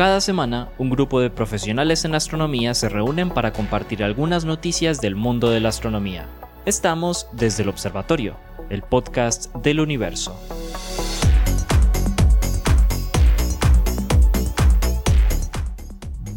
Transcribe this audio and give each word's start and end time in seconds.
Cada 0.00 0.22
semana, 0.22 0.70
un 0.78 0.88
grupo 0.88 1.20
de 1.20 1.28
profesionales 1.28 2.06
en 2.06 2.14
astronomía 2.14 2.72
se 2.72 2.88
reúnen 2.88 3.28
para 3.28 3.52
compartir 3.52 4.02
algunas 4.02 4.46
noticias 4.46 5.02
del 5.02 5.14
mundo 5.14 5.50
de 5.50 5.60
la 5.60 5.68
astronomía. 5.68 6.26
Estamos 6.64 7.28
desde 7.34 7.64
el 7.64 7.68
Observatorio, 7.68 8.34
el 8.70 8.80
podcast 8.80 9.54
del 9.56 9.78
universo. 9.78 10.40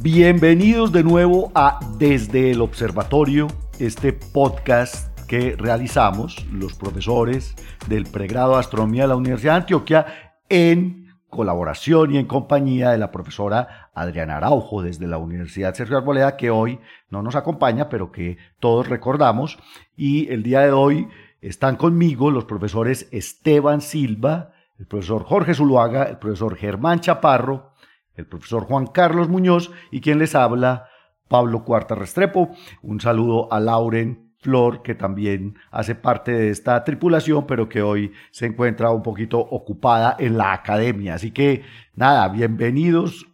Bienvenidos 0.02 0.92
de 0.92 1.06
nuevo 1.06 1.50
a 1.56 1.80
Desde 1.98 2.52
el 2.52 2.60
Observatorio, 2.60 3.48
este 3.80 4.12
podcast 4.12 5.18
que 5.26 5.56
realizamos 5.56 6.46
los 6.52 6.74
profesores 6.74 7.56
del 7.88 8.08
pregrado 8.08 8.56
de 8.56 8.60
astronomía 8.60 9.04
de 9.04 9.08
la 9.08 9.16
Universidad 9.16 9.54
de 9.54 9.60
Antioquia 9.60 10.06
en 10.50 11.03
colaboración 11.34 12.14
y 12.14 12.18
en 12.18 12.26
compañía 12.26 12.92
de 12.92 12.98
la 12.98 13.12
profesora 13.12 13.90
Adriana 13.94 14.38
Araujo 14.38 14.82
desde 14.82 15.08
la 15.08 15.18
Universidad 15.18 15.74
Sergio 15.74 15.98
Arboleda, 15.98 16.38
que 16.38 16.50
hoy 16.50 16.80
no 17.10 17.22
nos 17.22 17.36
acompaña, 17.36 17.90
pero 17.90 18.12
que 18.12 18.38
todos 18.60 18.88
recordamos. 18.88 19.58
Y 19.98 20.32
el 20.32 20.44
día 20.44 20.62
de 20.62 20.72
hoy 20.72 21.10
están 21.42 21.76
conmigo 21.76 22.32
los 22.32 22.46
profesores 22.46 23.10
Esteban 23.12 23.82
Silva, 23.82 24.54
el 24.80 24.88
profesor 24.88 25.24
Jorge 25.24 25.54
Zuluaga, 25.54 26.04
el 26.04 26.18
profesor 26.18 26.56
Germán 26.56 27.00
Chaparro, 27.00 27.74
el 28.16 28.28
profesor 28.28 28.66
Juan 28.66 28.88
Carlos 28.88 29.28
Muñoz 29.28 29.72
y 29.92 30.02
quien 30.02 30.20
les 30.20 30.36
habla, 30.36 30.88
Pablo 31.28 31.64
Cuarta 31.64 31.96
Restrepo. 31.96 32.52
Un 32.82 33.02
saludo 33.02 33.52
a 33.52 33.60
Lauren 33.60 34.23
Flor, 34.44 34.84
que 34.84 34.94
también 34.94 35.56
hace 35.72 35.96
parte 35.96 36.32
de 36.32 36.50
esta 36.50 36.84
tripulación, 36.84 37.48
pero 37.48 37.68
que 37.68 37.82
hoy 37.82 38.12
se 38.30 38.46
encuentra 38.46 38.92
un 38.92 39.02
poquito 39.02 39.40
ocupada 39.40 40.16
en 40.20 40.38
la 40.38 40.54
academia. 40.54 41.16
Así 41.16 41.32
que 41.32 41.64
nada, 41.96 42.28
bienvenidos 42.28 43.26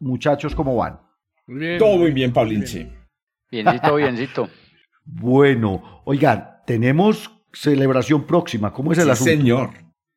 muchachos, 0.00 0.54
¿cómo 0.54 0.76
van? 0.76 1.00
Todo 1.78 1.96
muy 1.96 2.12
bien, 2.12 2.32
Paulinche. 2.32 2.90
Biencito, 3.50 3.96
biencito. 3.96 4.48
bueno, 5.04 6.02
oigan, 6.04 6.58
tenemos 6.66 7.30
celebración 7.52 8.26
próxima. 8.26 8.72
¿Cómo 8.72 8.92
es 8.92 8.98
el 8.98 9.04
sí, 9.06 9.10
asunto? 9.10 9.30
señor. 9.30 9.70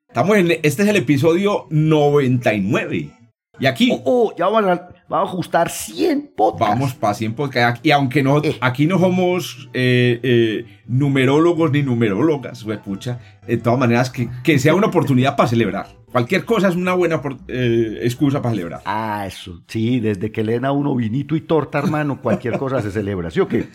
Estamos 0.08 0.38
en, 0.38 0.52
este 0.52 0.84
es 0.84 0.90
el 0.90 0.98
episodio 0.98 1.68
99. 1.70 3.21
Y 3.60 3.66
aquí. 3.66 3.90
Oh, 3.92 4.02
oh, 4.06 4.36
ya 4.38 4.48
van 4.48 4.70
a, 4.70 4.90
ajustar 5.10 5.70
100 5.70 6.34
podcasts. 6.36 6.74
Vamos 6.74 6.94
para 6.94 7.14
100 7.14 7.34
podcasts. 7.34 7.80
Y 7.84 7.92
aunque 7.92 8.24
no, 8.24 8.42
eh. 8.42 8.58
aquí 8.62 8.88
no 8.88 8.98
somos 8.98 9.70
eh, 9.74 10.20
eh, 10.24 10.82
numerólogos 10.88 11.72
ni 11.72 11.84
numerólogas, 11.84 12.66
pucha, 12.84 13.20
de 13.46 13.58
todas 13.58 13.78
maneras, 13.78 14.10
que, 14.10 14.30
que, 14.44 14.58
sea 14.58 14.74
una 14.74 14.88
oportunidad 14.88 15.36
para 15.36 15.50
celebrar. 15.50 15.88
Cualquier 16.12 16.46
cosa 16.46 16.70
es 16.70 16.76
una 16.76 16.94
buena 16.94 17.22
excusa 17.48 18.42
para 18.42 18.56
celebrar. 18.56 18.82
Ah, 18.86 19.26
eso. 19.28 19.62
Sí, 19.68 20.00
desde 20.00 20.32
que 20.32 20.44
leen 20.44 20.66
a 20.66 20.72
uno 20.72 20.96
vinito 20.96 21.36
y 21.36 21.42
torta, 21.42 21.80
hermano, 21.80 22.22
cualquier 22.22 22.58
cosa 22.58 22.82
se 22.82 22.92
celebra. 22.92 23.32
¿Sí 23.32 23.40
o 23.40 23.48
qué? 23.48 23.68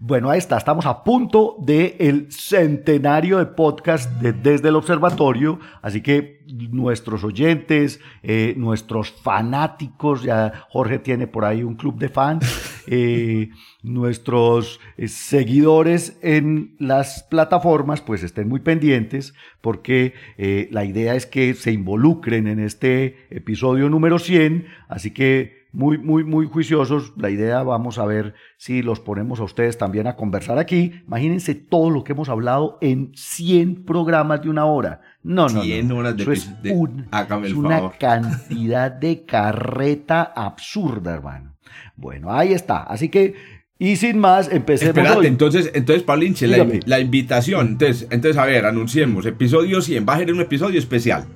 Bueno, 0.00 0.30
ahí 0.30 0.38
está, 0.38 0.56
estamos 0.56 0.86
a 0.86 1.02
punto 1.02 1.56
del 1.58 1.96
el 1.98 2.30
centenario 2.30 3.38
de 3.38 3.46
podcast 3.46 4.08
de 4.22 4.32
Desde 4.32 4.68
el 4.68 4.76
Observatorio, 4.76 5.58
así 5.82 6.02
que 6.02 6.38
nuestros 6.46 7.24
oyentes, 7.24 7.98
eh, 8.22 8.54
nuestros 8.56 9.10
fanáticos, 9.10 10.22
ya 10.22 10.66
Jorge 10.70 11.00
tiene 11.00 11.26
por 11.26 11.44
ahí 11.44 11.64
un 11.64 11.74
club 11.74 11.98
de 11.98 12.10
fans, 12.10 12.84
eh, 12.86 13.50
nuestros 13.82 14.78
eh, 14.96 15.08
seguidores 15.08 16.16
en 16.22 16.76
las 16.78 17.24
plataformas, 17.24 18.00
pues 18.00 18.22
estén 18.22 18.48
muy 18.48 18.60
pendientes 18.60 19.34
porque 19.60 20.14
eh, 20.36 20.68
la 20.70 20.84
idea 20.84 21.16
es 21.16 21.26
que 21.26 21.54
se 21.54 21.72
involucren 21.72 22.46
en 22.46 22.60
este 22.60 23.26
episodio 23.30 23.88
número 23.88 24.20
100, 24.20 24.66
así 24.88 25.10
que 25.10 25.57
muy, 25.72 25.98
muy, 25.98 26.24
muy 26.24 26.46
juiciosos. 26.46 27.12
La 27.16 27.30
idea, 27.30 27.62
vamos 27.62 27.98
a 27.98 28.06
ver 28.06 28.34
si 28.56 28.82
los 28.82 29.00
ponemos 29.00 29.40
a 29.40 29.44
ustedes 29.44 29.78
también 29.78 30.06
a 30.06 30.16
conversar 30.16 30.58
aquí. 30.58 30.92
Imagínense 31.06 31.54
todo 31.54 31.90
lo 31.90 32.04
que 32.04 32.12
hemos 32.12 32.28
hablado 32.28 32.78
en 32.80 33.12
100 33.14 33.84
programas 33.84 34.42
de 34.42 34.50
una 34.50 34.64
hora. 34.64 35.00
No, 35.22 35.48
no, 35.48 35.62
100 35.62 35.88
no. 35.88 35.96
horas 35.96 36.16
de, 36.16 36.22
Eso 36.22 36.32
es, 36.32 36.62
de, 36.62 36.72
un, 36.72 37.06
es 37.44 37.52
una 37.52 37.76
favor. 37.76 37.92
cantidad 37.98 38.90
de 38.90 39.24
carreta 39.24 40.22
absurda, 40.22 41.14
hermano. 41.14 41.56
Bueno, 41.96 42.32
ahí 42.32 42.52
está. 42.52 42.82
Así 42.84 43.08
que, 43.08 43.34
y 43.78 43.96
sin 43.96 44.18
más, 44.18 44.50
empecemos 44.50 44.96
Espérate, 44.96 45.18
hoy. 45.20 45.26
entonces, 45.26 45.70
entonces 45.74 46.02
Paulinche, 46.02 46.46
la, 46.46 46.66
la 46.86 47.00
invitación. 47.00 47.68
Entonces, 47.68 48.08
entonces, 48.10 48.36
a 48.36 48.44
ver, 48.46 48.64
anunciemos. 48.66 49.26
Episodio 49.26 49.80
100. 49.82 50.06
Va 50.08 50.14
a 50.14 50.18
ser 50.18 50.32
un 50.32 50.40
episodio 50.40 50.78
especial. 50.78 51.26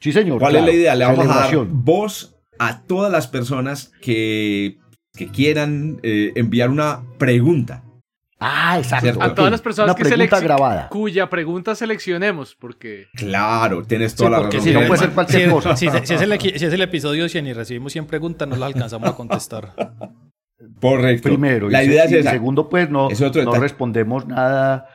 Sí, 0.00 0.12
señor. 0.12 0.38
¿Cuál 0.38 0.52
claro. 0.52 0.66
es 0.66 0.72
la 0.74 0.80
idea? 0.80 0.94
Le 0.94 1.04
vamos 1.04 1.26
a 1.26 1.40
dar 1.40 1.66
voz 1.68 2.35
a 2.58 2.82
todas 2.82 3.10
las 3.12 3.26
personas 3.28 3.92
que, 4.00 4.78
que 5.14 5.28
quieran 5.28 5.98
eh, 6.02 6.32
enviar 6.36 6.70
una 6.70 7.02
pregunta. 7.18 7.82
Ah, 8.38 8.76
exacto. 8.76 9.04
¿Cierto? 9.04 9.22
A 9.22 9.34
todas 9.34 9.50
las 9.50 9.62
personas 9.62 9.88
Una 9.88 9.94
que 9.96 10.04
pregunta 10.10 10.40
grabada. 10.40 10.88
cuya 10.90 11.30
pregunta 11.30 11.74
seleccionemos, 11.74 12.54
porque 12.54 13.06
Claro, 13.14 13.82
tienes 13.84 14.14
toda 14.14 14.28
la 14.30 14.38
porque 14.40 14.58
razón. 14.58 14.72
si 14.72 14.78
no 14.78 14.86
puede 14.86 15.00
ser 15.00 15.10
cualquier 15.12 15.44
Si, 15.48 15.50
cosa. 15.54 15.76
si- 15.76 15.88
si 16.04 16.14
es 16.14 16.20
el, 16.20 16.32
equi- 16.32 16.56
si 16.58 16.66
es 16.66 16.72
el 16.72 16.82
episodio 16.82 17.28
100 17.30 17.46
y 17.46 17.52
recibimos 17.54 17.92
100 17.92 18.04
preguntas, 18.06 18.46
no 18.46 18.56
las 18.56 18.66
alcanzamos 18.74 19.08
a 19.08 19.14
contestar. 19.14 19.72
Correcto. 20.80 21.28
Primero. 21.28 21.68
La 21.70 21.82
y, 21.82 21.86
idea 21.88 22.04
es 22.04 22.12
y 22.12 22.16
esa. 22.16 22.30
segundo, 22.30 22.68
pues 22.68 22.90
no, 22.90 23.08
no 23.10 23.54
respondemos 23.54 24.26
nada 24.26 24.86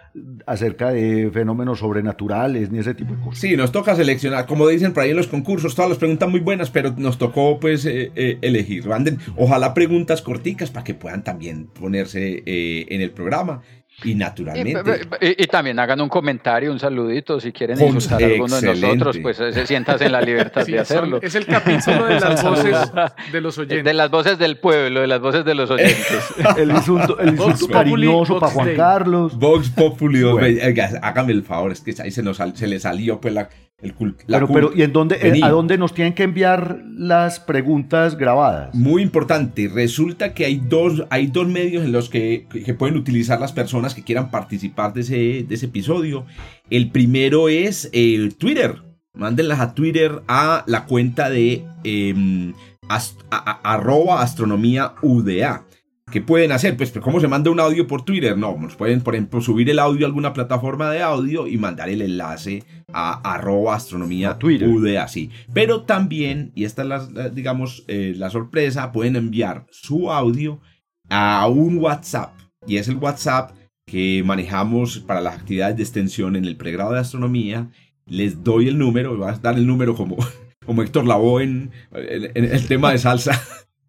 acerca 0.45 0.91
de 0.91 1.29
fenómenos 1.31 1.79
sobrenaturales 1.79 2.69
ni 2.69 2.79
ese 2.79 2.93
tipo 2.93 3.13
de 3.13 3.21
cosas. 3.21 3.39
Sí, 3.39 3.55
nos 3.55 3.71
toca 3.71 3.95
seleccionar, 3.95 4.45
como 4.45 4.67
dicen 4.67 4.93
por 4.93 5.03
ahí 5.03 5.11
en 5.11 5.17
los 5.17 5.27
concursos, 5.27 5.75
todas 5.75 5.89
las 5.89 5.97
preguntas 5.97 6.29
muy 6.29 6.41
buenas, 6.41 6.69
pero 6.69 6.93
nos 6.97 7.17
tocó 7.17 7.59
pues 7.59 7.85
eh, 7.85 8.11
eh, 8.15 8.37
elegir. 8.41 8.85
Manden, 8.87 9.19
ojalá 9.37 9.73
preguntas 9.73 10.21
corticas 10.21 10.69
para 10.69 10.83
que 10.83 10.93
puedan 10.93 11.23
también 11.23 11.67
ponerse 11.67 12.43
eh, 12.45 12.85
en 12.89 13.01
el 13.01 13.11
programa 13.11 13.61
y 14.03 14.15
naturalmente. 14.15 15.01
y- 15.21 15.43
y 15.43 15.47
también 15.47 15.79
hagan 15.79 16.01
un 16.01 16.09
comentario, 16.09 16.71
un 16.71 16.79
saludito, 16.79 17.39
si 17.39 17.51
quieren 17.51 17.77
Con- 17.77 17.87
insultar 17.95 18.21
a 18.21 18.25
alguno 18.25 18.59
de 18.59 18.75
nosotros, 18.75 19.17
pues 19.21 19.39
eh, 19.39 19.51
se 19.53 19.65
sientas 19.67 20.01
en 20.01 20.11
la 20.11 20.21
libertad 20.21 20.63
sí, 20.65 20.71
de 20.73 20.77
son- 20.85 20.97
hacerlo. 20.97 21.19
es 21.21 21.35
el 21.35 21.45
capítulo 21.45 22.05
de 22.05 22.19
las 22.19 22.43
voces 22.43 22.91
de 23.31 23.41
los 23.41 23.57
oyentes. 23.57 23.83
De 23.85 23.93
las 23.93 24.09
voces 24.11 24.37
del 24.39 24.57
pueblo, 24.57 25.01
de 25.01 25.07
las 25.07 25.19
voces 25.21 25.45
de 25.45 25.55
los 25.55 25.69
oyentes. 25.69 26.07
El 26.57 26.71
insulto, 26.71 27.19
el 27.19 27.29
insulto 27.29 27.67
cariñoso 27.67 28.33
Vox 28.33 28.39
para 28.41 28.51
Juan 28.53 28.67
Day. 28.67 28.75
Carlos. 28.77 29.37
Vox 29.37 29.69
Populi, 29.69 30.23
Bueno. 30.23 30.47
oiga, 30.65 30.89
hágame 31.01 31.31
el 31.33 31.43
favor, 31.43 31.71
es 31.71 31.81
que 31.81 31.93
ahí 32.01 32.11
se, 32.11 32.23
nos 32.23 32.37
se 32.55 32.67
le 32.67 32.79
salió 32.79 33.19
pues 33.21 33.33
la, 33.33 33.49
el 33.81 33.93
Pero, 34.27 34.47
pero, 34.53 34.71
¿y 34.75 34.83
en 34.83 34.93
dónde, 34.93 35.15
eh, 35.15 35.31
a 35.43 35.49
dónde 35.49 35.77
nos 35.77 35.93
tienen 35.93 36.13
que 36.13 36.23
enviar 36.23 36.81
las 36.95 37.39
preguntas 37.39 38.15
grabadas? 38.17 38.73
Muy 38.75 39.01
importante, 39.01 39.69
resulta 39.73 40.33
que 40.33 40.45
hay 40.45 40.57
dos, 40.57 41.03
hay 41.09 41.27
dos 41.27 41.47
medios 41.47 41.83
en 41.83 41.91
los 41.91 42.09
que, 42.09 42.47
que 42.63 42.73
pueden 42.73 42.95
utilizar 42.95 43.39
las 43.39 43.51
personas 43.53 43.95
que 43.95 44.03
quieran 44.03 44.29
participar 44.31 44.93
de 44.93 45.01
ese, 45.01 45.45
de 45.47 45.55
ese 45.55 45.65
episodio. 45.65 46.25
El 46.69 46.91
primero 46.91 47.49
es 47.49 47.89
eh, 47.93 48.29
Twitter. 48.37 48.75
Mándenlas 49.13 49.59
a 49.59 49.73
Twitter 49.73 50.21
a 50.27 50.63
la 50.67 50.85
cuenta 50.85 51.29
de 51.29 51.65
eh, 51.83 52.53
ast- 52.87 53.25
a- 53.29 53.59
a- 53.63 53.73
arroba 53.73 54.21
astronomía 54.21 54.93
UDA. 55.01 55.65
¿Qué 56.11 56.21
pueden 56.21 56.51
hacer? 56.51 56.77
Pues, 56.77 56.91
¿cómo 57.01 57.19
se 57.19 57.27
manda 57.27 57.49
un 57.49 57.59
audio 57.59 57.87
por 57.87 58.03
Twitter? 58.03 58.37
No, 58.37 58.55
nos 58.57 58.75
pueden, 58.75 59.01
por 59.01 59.15
ejemplo, 59.15 59.41
subir 59.41 59.69
el 59.69 59.79
audio 59.79 60.05
a 60.05 60.09
alguna 60.09 60.33
plataforma 60.33 60.91
de 60.91 61.01
audio 61.01 61.47
y 61.47 61.57
mandar 61.57 61.89
el 61.89 62.01
enlace 62.01 62.63
a 62.93 63.13
arroba 63.33 63.75
astronomía 63.75 64.37
Twitter. 64.37 64.67
UDA, 64.67 65.07
sí. 65.07 65.29
Pero 65.53 65.83
también, 65.83 66.51
y 66.53 66.65
esta 66.65 66.81
es 66.83 66.87
la, 66.89 67.07
la- 67.11 67.29
digamos, 67.29 67.83
eh, 67.87 68.13
la 68.17 68.29
sorpresa, 68.29 68.91
pueden 68.91 69.15
enviar 69.15 69.65
su 69.71 70.11
audio 70.11 70.59
a 71.09 71.47
un 71.47 71.77
WhatsApp. 71.77 72.33
Y 72.67 72.77
es 72.77 72.87
el 72.87 72.97
WhatsApp 72.97 73.51
que 73.87 74.21
manejamos 74.25 74.99
para 74.99 75.21
las 75.21 75.35
actividades 75.35 75.77
de 75.77 75.83
extensión 75.83 76.35
en 76.35 76.45
el 76.45 76.55
pregrado 76.57 76.93
de 76.93 76.99
astronomía. 76.99 77.69
Les 78.05 78.43
doy 78.43 78.67
el 78.67 78.77
número, 78.77 79.15
voy 79.17 79.27
a 79.29 79.33
dar 79.33 79.55
el 79.57 79.65
número 79.65 79.95
como, 79.95 80.17
como 80.65 80.81
Héctor 80.83 81.05
Lavoe 81.07 81.43
en, 81.43 81.71
en- 81.93 82.31
en 82.35 82.45
el 82.45 82.67
tema 82.67 82.91
de 82.91 82.97
salsa. 82.99 83.41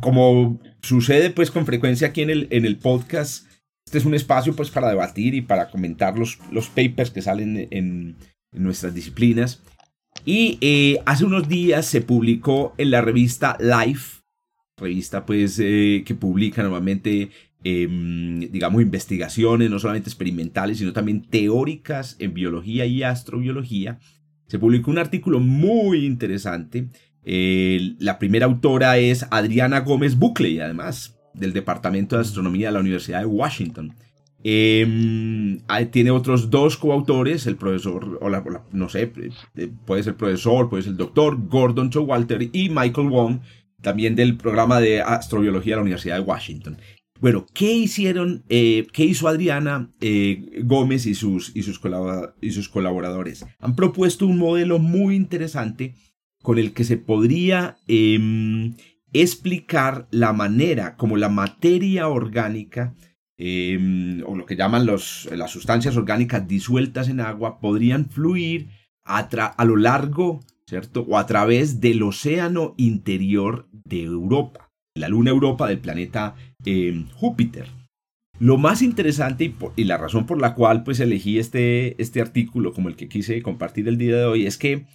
como 0.00 0.60
sucede 0.82 1.30
pues 1.30 1.50
con 1.50 1.64
frecuencia 1.64 2.08
aquí 2.08 2.20
en 2.20 2.30
el, 2.30 2.48
en 2.50 2.66
el 2.66 2.76
podcast, 2.76 3.46
este 3.94 4.00
es 4.00 4.06
un 4.06 4.14
espacio 4.16 4.56
pues 4.56 4.70
para 4.70 4.88
debatir 4.88 5.36
y 5.36 5.40
para 5.40 5.70
comentar 5.70 6.18
los, 6.18 6.40
los 6.50 6.68
papers 6.68 7.12
que 7.12 7.22
salen 7.22 7.68
en, 7.70 8.16
nuestras 8.50 8.92
disciplinas. 8.92 9.62
Y 10.24 10.58
eh, 10.60 10.98
hace 11.06 11.24
unos 11.24 11.48
días 11.48 11.86
se 11.86 12.00
publicó 12.00 12.74
en 12.76 12.90
la 12.90 13.02
revista 13.02 13.56
Life, 13.60 14.22
revista 14.76 15.24
pues 15.24 15.60
eh, 15.60 16.02
que 16.04 16.16
publica 16.16 16.64
normalmente 16.64 17.30
em, 17.62 18.40
digamos 18.50 18.82
investigaciones 18.82 19.70
no 19.70 19.78
solamente 19.78 20.10
experimentales 20.10 20.78
sino 20.78 20.92
también 20.92 21.22
teóricas 21.22 22.16
en 22.18 22.34
biología 22.34 22.84
y 22.84 23.04
astrobiología 23.04 24.00
se 24.48 24.58
publicó 24.58 24.90
un 24.90 24.98
artículo 24.98 25.38
muy 25.38 26.04
interesante 26.04 26.88
Eh, 27.24 27.94
la 28.00 28.18
primera 28.18 28.44
autora 28.44 28.98
es 28.98 29.26
Adriana 29.30 29.80
Gómez 29.80 30.16
Buckley 30.16 30.60
además 30.60 31.14
del 31.34 31.52
departamento 31.52 32.16
de 32.16 32.22
astronomía 32.22 32.68
de 32.68 32.74
la 32.74 32.80
Universidad 32.80 33.20
de 33.20 33.26
Washington 33.26 33.94
Em, 34.46 35.60
ah, 35.68 35.82
tiene 35.86 36.10
otros 36.10 36.50
dos 36.50 36.76
coautores, 36.76 37.46
el 37.46 37.56
profesor, 37.56 38.20
no 38.72 38.88
sé, 38.90 39.10
eh, 39.56 39.70
puede 39.86 40.02
ser 40.02 40.16
profesor, 40.16 40.68
puede 40.68 40.82
ser 40.82 40.92
el 40.92 40.98
doctor 40.98 41.48
Gordon 41.48 41.88
Showalter 41.88 42.50
y 42.52 42.68
Michael 42.68 43.08
Wong, 43.08 43.38
también 43.80 44.14
del 44.14 44.36
programa 44.36 44.80
de 44.80 45.00
astrobiología 45.00 45.72
de 45.72 45.76
la 45.76 45.82
Universidad 45.82 46.16
de 46.16 46.24
Washington. 46.24 46.76
Bueno, 47.20 47.46
¿qué 47.54 47.72
hicieron, 47.72 48.44
eh, 48.50 48.86
qué 48.92 49.06
hizo 49.06 49.28
Adriana 49.28 49.90
eh, 50.02 50.60
Gómez 50.64 51.06
y 51.06 51.14
sus, 51.14 51.50
y 51.56 51.62
sus 51.62 52.68
colaboradores? 52.68 53.46
Han 53.60 53.74
propuesto 53.74 54.26
un 54.26 54.36
modelo 54.36 54.78
muy 54.78 55.14
interesante 55.14 55.94
con 56.42 56.58
el 56.58 56.74
que 56.74 56.84
se 56.84 56.98
podría 56.98 57.78
em, 57.88 58.74
explicar 59.14 60.06
la 60.10 60.32
manera 60.32 60.96
como 60.96 61.16
la 61.16 61.28
materia 61.28 62.08
orgánica 62.08 62.94
em, 63.38 64.22
o 64.26 64.36
lo 64.36 64.44
que 64.46 64.56
llaman 64.56 64.86
los, 64.86 65.28
las 65.32 65.50
sustancias 65.50 65.96
orgánicas 65.96 66.46
disueltas 66.46 67.08
en 67.08 67.20
agua 67.20 67.60
podrían 67.60 68.10
fluir 68.10 68.68
a, 69.04 69.18
a 69.20 69.64
lo 69.64 69.76
largo, 69.76 70.40
¿cierto? 70.68 71.02
O 71.08 71.18
a 71.18 71.26
través 71.26 71.80
del 71.80 72.02
océano 72.02 72.74
interior 72.76 73.68
de 73.72 74.02
Europa, 74.02 74.70
la 74.96 75.08
luna 75.08 75.30
Europa 75.30 75.66
del 75.68 75.78
planeta 75.78 76.34
em, 76.64 77.06
Júpiter. 77.10 77.66
Lo 78.40 78.56
más 78.58 78.82
interesante 78.82 79.44
y, 79.44 79.48
por- 79.50 79.72
y 79.76 79.84
la 79.84 79.96
razón 79.96 80.26
por 80.26 80.40
la 80.40 80.54
cual 80.54 80.82
pues 80.82 80.98
elegí 81.00 81.38
este, 81.38 82.00
este 82.02 82.20
artículo 82.20 82.72
como 82.72 82.88
el 82.88 82.96
que 82.96 83.08
quise 83.08 83.40
compartir 83.42 83.86
el 83.88 83.96
día 83.98 84.16
de 84.16 84.24
hoy 84.24 84.46
es 84.46 84.58
que 84.58 84.86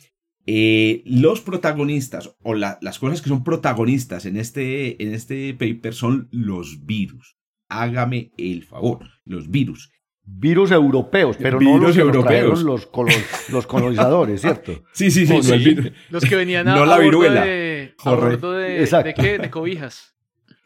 eh, 0.51 1.04
los 1.06 1.42
protagonistas 1.42 2.36
o 2.42 2.56
la- 2.56 2.80
las 2.81 2.98
cosas 2.98 3.22
que 3.22 3.30
son 3.30 3.44
protagonistas 3.44 4.25
en 4.25 4.36
este, 4.36 5.01
en 5.04 5.13
este 5.13 5.54
paper 5.54 5.94
son 5.94 6.28
los 6.31 6.86
virus. 6.88 7.38
Hágame 7.69 8.31
el 8.38 8.63
favor, 8.63 9.06
los 9.25 9.51
virus. 9.51 9.92
Virus 10.24 10.72
europeos, 10.72 11.38
pero 11.40 11.60
no 11.60 11.74
Virus 11.74 11.81
los 11.84 11.96
que 11.96 12.01
europeos. 12.01 12.63
los, 12.63 12.90
los 13.51 13.68
colonizadores, 13.68 14.42
¿cierto? 14.42 14.84
Sí, 14.92 15.12
sí, 15.12 15.28
sí, 15.28 15.34
Oh. 15.34 15.92
Los 16.10 16.24
que 16.25 16.36
venían 16.36 16.68
a, 16.68 16.75
No 16.75 16.86
la 16.86 16.96
a 16.96 16.98
bordo 16.98 17.10
viruela. 17.19 17.46
de, 17.46 17.94
a 18.00 18.04
Correcto. 18.04 18.48
bordo 18.48 18.54
de, 18.54 18.80
Exacto. 18.81 19.07
¿de 19.07 19.13
qué? 19.13 19.38
De 19.38 19.50
cobijas. 19.51 20.16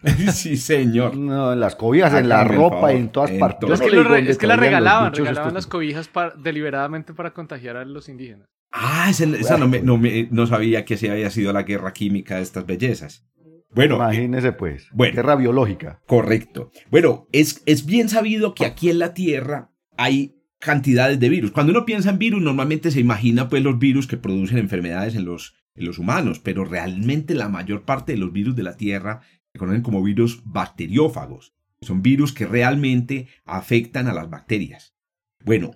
sí, 0.33 0.55
señor. 0.57 1.15
No, 1.17 1.51
en 1.53 1.59
las 1.59 1.75
cobijas, 1.75 2.13
en 2.13 2.29
la 2.29 2.43
ropa, 2.45 2.75
favor, 2.75 2.91
en 2.91 3.09
todas 3.09 3.31
en 3.31 3.39
partes. 3.39 3.69
es 3.69 3.79
que, 3.81 3.89
le 3.89 3.91
lo 3.95 4.01
digo 4.03 4.09
re- 4.11 4.15
dónde 4.17 4.31
es 4.31 4.37
que 4.37 4.47
la 4.47 4.55
traían 4.55 4.71
los 4.73 4.79
regalaban, 4.81 5.13
regalaban 5.13 5.39
estos. 5.47 5.53
las 5.53 5.67
cobijas 5.67 6.07
para- 6.09 6.35
deliberadamente 6.37 7.13
para 7.13 7.33
contagiar 7.33 7.75
a 7.77 7.85
los 7.85 8.07
indígenas. 8.09 8.47
Ah, 8.75 9.07
esa, 9.09 9.25
esa 9.37 9.57
no, 9.57 9.67
me- 9.67 9.81
no, 9.81 9.97
me- 9.97 10.27
no 10.31 10.47
sabía 10.47 10.83
que 10.83 10.97
se 10.97 11.09
había 11.11 11.29
sido 11.29 11.53
la 11.53 11.61
guerra 11.63 11.93
química 11.93 12.37
de 12.37 12.41
estas 12.41 12.65
bellezas. 12.65 13.25
Bueno, 13.69 13.95
Imagínese 13.95 14.51
pues. 14.51 14.87
Bueno. 14.91 15.15
Guerra 15.15 15.35
biológica. 15.35 16.01
Correcto. 16.07 16.71
Bueno, 16.91 17.27
es, 17.31 17.61
es 17.65 17.85
bien 17.85 18.09
sabido 18.09 18.53
que 18.55 18.65
aquí 18.65 18.89
en 18.89 18.99
la 18.99 19.13
Tierra 19.13 19.71
hay 19.97 20.35
cantidades 20.59 21.19
de 21.19 21.29
virus. 21.29 21.51
Cuando 21.51 21.71
uno 21.71 21.85
piensa 21.85 22.09
en 22.09 22.17
virus, 22.19 22.41
normalmente 22.41 22.89
se 22.91 22.99
imagina 22.99 23.47
pues 23.49 23.61
los 23.63 23.77
virus 23.79 24.07
que 24.07 24.17
producen 24.17 24.57
enfermedades 24.59 25.15
en 25.15 25.25
los, 25.25 25.55
en 25.75 25.85
los 25.85 25.97
humanos, 25.99 26.39
pero 26.39 26.65
realmente 26.65 27.33
la 27.35 27.49
mayor 27.49 27.83
parte 27.83 28.13
de 28.13 28.17
los 28.17 28.31
virus 28.31 28.55
de 28.55 28.63
la 28.63 28.77
Tierra 28.77 29.21
se 29.51 29.59
conocen 29.59 29.81
como 29.83 30.01
virus 30.03 30.41
bacteriófagos. 30.45 31.53
Son 31.81 32.01
virus 32.01 32.31
que 32.33 32.45
realmente 32.45 33.27
afectan 33.45 34.07
a 34.07 34.13
las 34.13 34.29
bacterias. 34.29 34.95
Bueno, 35.43 35.71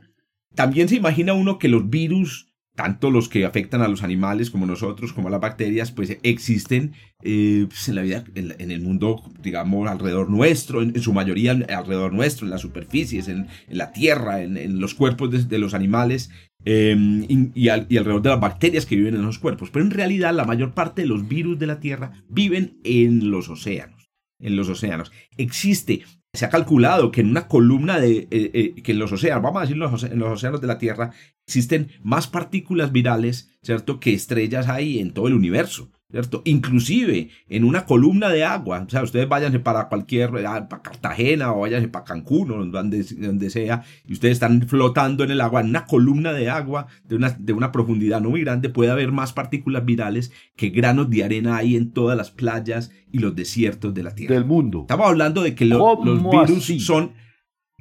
también 0.56 0.88
se 0.88 0.96
imagina 0.96 1.34
uno 1.34 1.60
que 1.60 1.68
los 1.68 1.90
virus, 1.90 2.47
tanto 2.78 3.10
los 3.10 3.28
que 3.28 3.44
afectan 3.44 3.82
a 3.82 3.88
los 3.88 4.04
animales 4.04 4.52
como 4.52 4.68
nosotros, 4.68 5.12
como 5.12 5.30
a 5.30 5.32
las 5.32 5.42
bacterias, 5.42 5.92
pues 5.92 6.20
existen 6.22 6.94
eh, 7.24 7.66
pues, 7.68 7.90
en 7.90 7.96
la 7.96 8.04
vida, 8.04 8.24
en, 8.36 8.70
el 8.70 8.82
mundo, 8.82 9.24
digamos, 9.42 9.90
alrededor 9.90 10.30
nuestro, 10.30 10.84
en, 10.84 11.02
su 11.02 11.12
mayoría 11.12 11.54
alrededor 11.54 12.14
nuestro, 12.14 12.46
en 12.46 12.52
las 12.52 12.62
superficies, 12.62 13.30
en, 13.30 13.48
la 13.68 13.92
tierra, 13.94 14.44
en, 14.44 14.80
los 14.80 14.94
cuerpos 14.94 15.50
de, 15.50 15.58
los 15.58 15.74
animales 15.74 16.30
eh, 16.66 16.96
y, 17.28 17.50
y 17.56 17.68
alrededor 17.70 18.22
de 18.22 18.30
las 18.30 18.40
bacterias 18.40 18.86
que 18.86 18.96
viven 18.96 19.16
en 19.16 19.24
los 19.24 19.40
cuerpos. 19.40 19.72
Pero 19.72 19.84
en 19.84 19.92
realidad 19.92 20.36
la 20.36 20.46
mayor 20.46 20.76
parte 20.76 21.02
de 21.02 21.08
los 21.08 21.28
virus 21.28 21.58
de 21.58 21.66
la 21.66 21.80
tierra 21.80 22.24
viven 22.30 22.78
en 22.84 23.32
los 23.32 23.50
océanos. 23.50 24.08
En 24.40 24.56
los 24.56 24.70
océanos. 24.70 25.12
Existe 25.36 26.04
se 26.38 26.46
ha 26.46 26.50
calculado 26.50 27.12
que 27.12 27.22
en 27.22 27.32
una 27.32 27.48
columna 27.48 28.00
de 28.00 28.28
eh, 28.30 28.52
eh, 28.54 28.82
que 28.84 28.92
en 28.92 29.00
los 29.00 29.12
océanos, 29.12 29.42
vamos 29.42 29.58
a 29.58 29.62
decir 29.62 29.78
los, 29.78 30.04
en 30.04 30.20
los 30.20 30.30
océanos 30.30 30.62
de 30.62 30.68
la 30.68 30.78
Tierra, 30.78 31.12
existen 31.48 31.90
más 32.04 32.28
partículas 32.28 32.92
virales, 32.92 33.58
¿cierto?, 33.64 34.00
que 34.00 34.14
estrellas 34.14 34.68
hay 34.68 35.00
en 35.00 35.14
todo 35.14 35.28
el 35.28 35.34
universo, 35.34 35.90
¿cierto? 36.10 36.42
Inclusive 36.46 37.30
en 37.50 37.64
una 37.66 37.86
columna 37.86 38.30
de 38.30 38.44
agua, 38.46 38.84
o 38.88 38.90
sea, 38.90 39.04
ustedes 39.04 39.28
váyanse 39.28 39.60
para 39.60 39.90
cualquier, 39.90 40.30
ah, 40.48 40.68
para 40.70 40.82
Cartagena 40.82 41.52
o 41.54 41.60
váyanse 41.62 41.90
para 41.90 42.06
Cancún 42.06 42.52
o 42.52 42.66
donde, 42.66 43.04
donde 43.04 43.50
sea, 43.50 43.84
y 44.08 44.14
ustedes 44.14 44.34
están 44.34 44.62
flotando 44.68 45.24
en 45.24 45.32
el 45.32 45.42
agua, 45.42 45.62
en 45.62 45.68
una 45.70 45.86
columna 45.86 46.32
de 46.34 46.50
agua 46.50 46.88
de 47.04 47.16
una, 47.16 47.32
de 47.32 47.54
una 47.54 47.72
profundidad 47.72 48.22
no 48.22 48.30
muy 48.30 48.42
grande, 48.42 48.70
puede 48.70 48.92
haber 48.92 49.12
más 49.12 49.34
partículas 49.34 49.86
virales 49.86 50.32
que 50.56 50.70
granos 50.70 51.10
de 51.10 51.24
arena 51.24 51.58
hay 51.58 51.76
en 51.76 51.92
todas 51.92 52.18
las 52.18 52.32
playas 52.32 52.92
y 53.12 53.20
los 53.20 53.36
desiertos 53.36 53.94
de 53.94 54.04
la 54.04 54.16
Tierra. 54.16 54.36
Del 54.36 54.46
mundo. 54.46 54.82
Estamos 54.82 55.08
hablando 55.08 55.42
de 55.44 55.56
que 55.56 55.66
lo- 55.66 55.80
¿Cómo 55.80 56.06
los 56.06 56.24
virus 56.24 56.64
así? 56.64 56.80
son, 56.80 57.12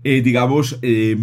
eh, 0.02 0.20
digamos, 0.22 0.78
eh, 0.82 1.16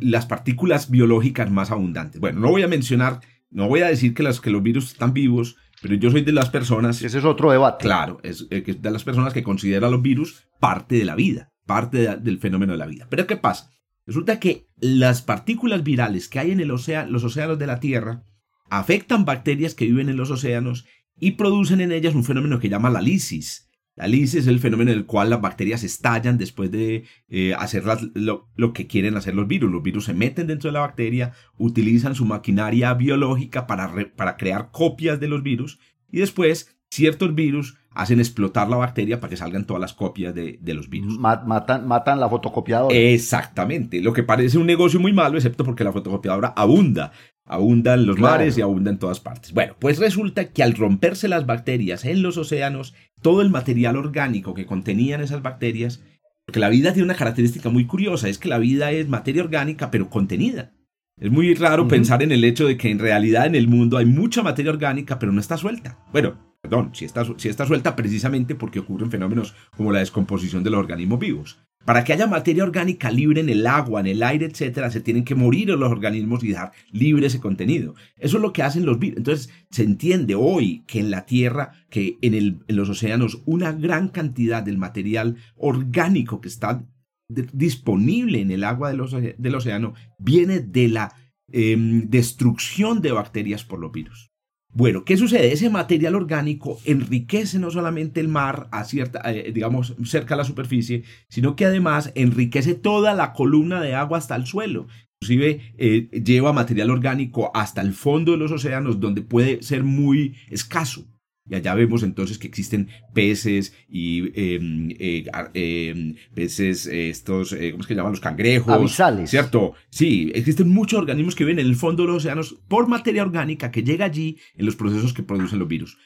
las 0.00 0.26
partículas 0.26 0.90
biológicas 0.90 1.50
más 1.50 1.70
abundantes. 1.72 2.20
Bueno, 2.20 2.40
no 2.40 2.50
voy 2.50 2.62
a 2.62 2.68
mencionar, 2.68 3.20
no 3.50 3.68
voy 3.68 3.80
a 3.80 3.86
decir 3.88 4.14
que, 4.14 4.22
las, 4.22 4.40
que 4.40 4.50
los 4.50 4.62
virus 4.62 4.92
están 4.92 5.12
vivos, 5.12 5.56
pero 5.84 5.96
yo 5.96 6.10
soy 6.10 6.22
de 6.22 6.32
las 6.32 6.48
personas, 6.48 7.02
Ese 7.02 7.18
es 7.18 7.24
otro 7.26 7.50
debate. 7.50 7.84
claro, 7.84 8.18
es 8.22 8.46
eh, 8.50 8.62
de 8.62 8.90
las 8.90 9.04
personas 9.04 9.34
que 9.34 9.42
consideran 9.42 9.92
los 9.92 10.00
virus 10.00 10.46
parte 10.58 10.96
de 10.96 11.04
la 11.04 11.14
vida, 11.14 11.52
parte 11.66 11.98
de- 11.98 12.16
del 12.16 12.38
fenómeno 12.38 12.72
de 12.72 12.78
la 12.78 12.86
vida. 12.86 13.06
Pero 13.10 13.26
¿qué 13.26 13.36
pasa? 13.36 13.70
Resulta 14.06 14.40
que 14.40 14.66
las 14.76 15.20
partículas 15.20 15.84
virales 15.84 16.28
que 16.28 16.38
hay 16.38 16.52
en 16.52 16.60
el 16.60 16.70
océano, 16.70 17.10
los 17.10 17.22
océanos 17.24 17.58
de 17.58 17.66
la 17.66 17.80
Tierra 17.80 18.24
afectan 18.70 19.26
bacterias 19.26 19.74
que 19.74 19.84
viven 19.84 20.08
en 20.08 20.16
los 20.16 20.30
océanos 20.30 20.86
y 21.18 21.32
producen 21.32 21.82
en 21.82 21.92
ellas 21.92 22.14
un 22.14 22.24
fenómeno 22.24 22.58
que 22.60 22.70
llama 22.70 22.88
la 22.90 23.02
lisis. 23.02 23.63
La 23.96 24.08
lisis 24.08 24.34
es 24.34 24.46
el 24.48 24.58
fenómeno 24.58 24.90
en 24.90 24.98
el 24.98 25.06
cual 25.06 25.30
las 25.30 25.40
bacterias 25.40 25.84
estallan 25.84 26.36
después 26.36 26.70
de 26.70 27.04
eh, 27.28 27.54
hacer 27.58 27.84
las- 27.84 28.02
lo, 28.14 28.48
lo 28.56 28.72
que 28.72 28.86
quieren 28.86 29.16
hacer 29.16 29.34
los 29.34 29.46
virus. 29.46 29.70
Los 29.70 29.82
virus 29.82 30.06
se 30.06 30.14
meten 30.14 30.46
dentro 30.48 30.68
de 30.68 30.72
la 30.74 30.80
bacteria, 30.80 31.32
utilizan 31.58 32.14
su 32.14 32.24
maquinaria 32.24 32.92
biológica 32.94 33.66
para, 33.66 33.86
re- 33.86 34.06
para 34.06 34.36
crear 34.36 34.70
copias 34.72 35.20
de 35.20 35.28
los 35.28 35.42
virus 35.42 35.78
y 36.10 36.18
después 36.18 36.76
ciertos 36.90 37.34
virus 37.34 37.76
hacen 37.90 38.18
explotar 38.18 38.68
la 38.68 38.76
bacteria 38.76 39.20
para 39.20 39.30
que 39.30 39.36
salgan 39.36 39.64
todas 39.66 39.80
las 39.80 39.94
copias 39.94 40.34
de, 40.34 40.58
de 40.60 40.74
los 40.74 40.88
virus. 40.90 41.16
Ma- 41.18 41.42
matan, 41.46 41.86
matan 41.86 42.18
la 42.18 42.28
fotocopiadora. 42.28 42.94
Exactamente, 42.94 44.00
lo 44.00 44.12
que 44.12 44.22
parece 44.24 44.58
un 44.58 44.66
negocio 44.66 44.98
muy 45.00 45.12
malo, 45.12 45.36
excepto 45.36 45.64
porque 45.64 45.84
la 45.84 45.92
fotocopiadora 45.92 46.48
abunda, 46.56 47.12
abunda 47.44 47.94
en 47.94 48.06
los 48.06 48.16
Claro. 48.16 48.34
mares 48.36 48.58
y 48.58 48.62
abunda 48.62 48.90
en 48.90 48.98
todas 48.98 49.20
partes. 49.20 49.52
Bueno, 49.52 49.74
pues 49.78 49.98
resulta 49.98 50.46
que 50.52 50.62
al 50.64 50.74
romperse 50.74 51.28
las 51.28 51.46
bacterias 51.46 52.04
en 52.04 52.22
los 52.22 52.36
océanos, 52.36 52.94
todo 53.24 53.40
el 53.40 53.48
material 53.48 53.96
orgánico 53.96 54.52
que 54.52 54.66
contenían 54.66 55.22
esas 55.22 55.40
bacterias, 55.40 56.04
porque 56.44 56.60
la 56.60 56.68
vida 56.68 56.92
tiene 56.92 57.06
una 57.06 57.16
característica 57.16 57.70
muy 57.70 57.86
curiosa, 57.86 58.28
es 58.28 58.36
que 58.36 58.50
la 58.50 58.58
vida 58.58 58.92
es 58.92 59.08
materia 59.08 59.42
orgánica 59.42 59.90
pero 59.90 60.10
contenida. 60.10 60.72
Es 61.18 61.30
muy 61.30 61.54
raro 61.54 61.88
pensar 61.88 62.22
en 62.22 62.32
el 62.32 62.44
hecho 62.44 62.66
de 62.66 62.76
que 62.76 62.90
en 62.90 62.98
realidad 62.98 63.46
en 63.46 63.54
el 63.54 63.66
mundo 63.66 63.96
hay 63.96 64.04
mucha 64.04 64.42
materia 64.42 64.70
orgánica, 64.70 65.18
pero 65.18 65.32
no 65.32 65.40
está 65.40 65.56
suelta. 65.56 65.98
Bueno, 66.12 66.36
perdón, 66.60 66.90
si 66.92 67.06
está, 67.06 67.24
si 67.38 67.48
está 67.48 67.64
suelta 67.64 67.96
precisamente 67.96 68.54
porque 68.56 68.80
ocurren 68.80 69.10
fenómenos 69.10 69.54
como 69.74 69.90
la 69.90 70.00
descomposición 70.00 70.62
de 70.62 70.70
los 70.70 70.80
organismos 70.80 71.18
vivos. 71.18 71.63
Para 71.84 72.02
que 72.02 72.12
haya 72.12 72.26
materia 72.26 72.64
orgánica 72.64 73.10
libre 73.10 73.40
en 73.40 73.48
el 73.48 73.66
agua, 73.66 74.00
en 74.00 74.06
el 74.06 74.22
aire, 74.22 74.46
etcétera, 74.46 74.90
se 74.90 75.00
tienen 75.00 75.24
que 75.24 75.34
morir 75.34 75.68
los 75.68 75.90
organismos 75.90 76.42
y 76.42 76.48
dejar 76.48 76.72
libre 76.90 77.26
ese 77.26 77.40
contenido. 77.40 77.94
Eso 78.16 78.38
es 78.38 78.42
lo 78.42 78.52
que 78.52 78.62
hacen 78.62 78.86
los 78.86 78.98
virus. 78.98 79.18
Entonces, 79.18 79.50
se 79.70 79.82
entiende 79.82 80.34
hoy 80.34 80.82
que 80.86 81.00
en 81.00 81.10
la 81.10 81.26
Tierra, 81.26 81.72
que 81.90 82.16
en, 82.22 82.64
los 82.68 82.88
océanos, 82.88 83.42
una 83.44 83.72
gran 83.72 84.08
cantidad 84.08 84.62
del 84.62 84.78
material 84.78 85.36
orgánico 85.56 86.40
que 86.40 86.48
está 86.48 86.84
disponible 87.28 88.40
en 88.40 88.50
el 88.50 88.64
agua 88.64 88.90
del 88.90 89.54
océano 89.54 89.94
viene 90.18 90.60
de 90.60 90.88
la 90.88 91.14
em, 91.52 92.08
destrucción 92.08 93.00
de 93.00 93.12
bacterias 93.12 93.64
por 93.64 93.78
los 93.78 93.92
virus. 93.92 94.33
Bueno, 94.76 95.04
¿qué 95.04 95.16
sucede? 95.16 95.52
Ese 95.52 95.70
material 95.70 96.16
orgánico 96.16 96.80
enriquece 96.84 97.60
no 97.60 97.70
solamente 97.70 98.18
el 98.18 98.26
mar 98.26 98.66
a 98.72 98.82
cierta, 98.82 99.22
eh, 99.30 99.52
digamos, 99.52 99.94
cerca 100.04 100.34
a 100.34 100.38
la 100.38 100.44
superficie, 100.44 101.04
sino 101.28 101.54
que 101.54 101.64
además 101.64 102.10
enriquece 102.16 102.74
toda 102.74 103.14
la 103.14 103.32
columna 103.34 103.80
de 103.80 103.94
agua 103.94 104.18
hasta 104.18 104.34
el 104.34 104.46
suelo. 104.46 104.88
Inclusive 105.20 105.74
eh, 105.78 106.08
lleva 106.24 106.52
material 106.52 106.90
orgánico 106.90 107.52
hasta 107.54 107.82
el 107.82 107.92
fondo 107.92 108.32
de 108.32 108.38
los 108.38 108.50
océanos, 108.50 108.98
donde 108.98 109.22
puede 109.22 109.62
ser 109.62 109.84
muy 109.84 110.34
escaso. 110.50 111.06
Y 111.48 111.54
allá 111.56 111.74
vemos 111.74 112.02
entonces 112.02 112.38
que 112.38 112.46
existen 112.46 112.88
peces 113.12 113.74
y 113.88 114.20
em, 114.34 114.88
eh, 114.98 115.24
em, 115.52 116.14
peces, 116.34 116.86
eh, 116.86 117.10
estos, 117.10 117.52
eh, 117.52 117.70
¿cómo 117.72 117.82
es 117.82 117.86
que 117.86 117.92
se 117.92 117.96
llaman? 117.98 118.12
Los 118.12 118.20
cangrejos. 118.20 118.72
Abisales. 118.72 119.28
¿Cierto? 119.30 119.74
Sí, 119.90 120.32
existen 120.34 120.70
muchos 120.70 120.98
organismos 120.98 121.34
que 121.34 121.44
viven 121.44 121.58
en 121.58 121.66
el 121.66 121.76
fondo 121.76 122.02
de 122.04 122.08
los 122.08 122.16
océanos 122.18 122.56
por 122.66 122.88
materia 122.88 123.22
orgánica 123.22 123.70
que 123.70 123.82
llega 123.82 124.06
allí 124.06 124.38
en 124.56 124.64
los 124.64 124.74
procesos 124.76 125.12
que 125.12 125.22
producen 125.22 125.58
los 125.58 125.68
virus. 125.68 125.98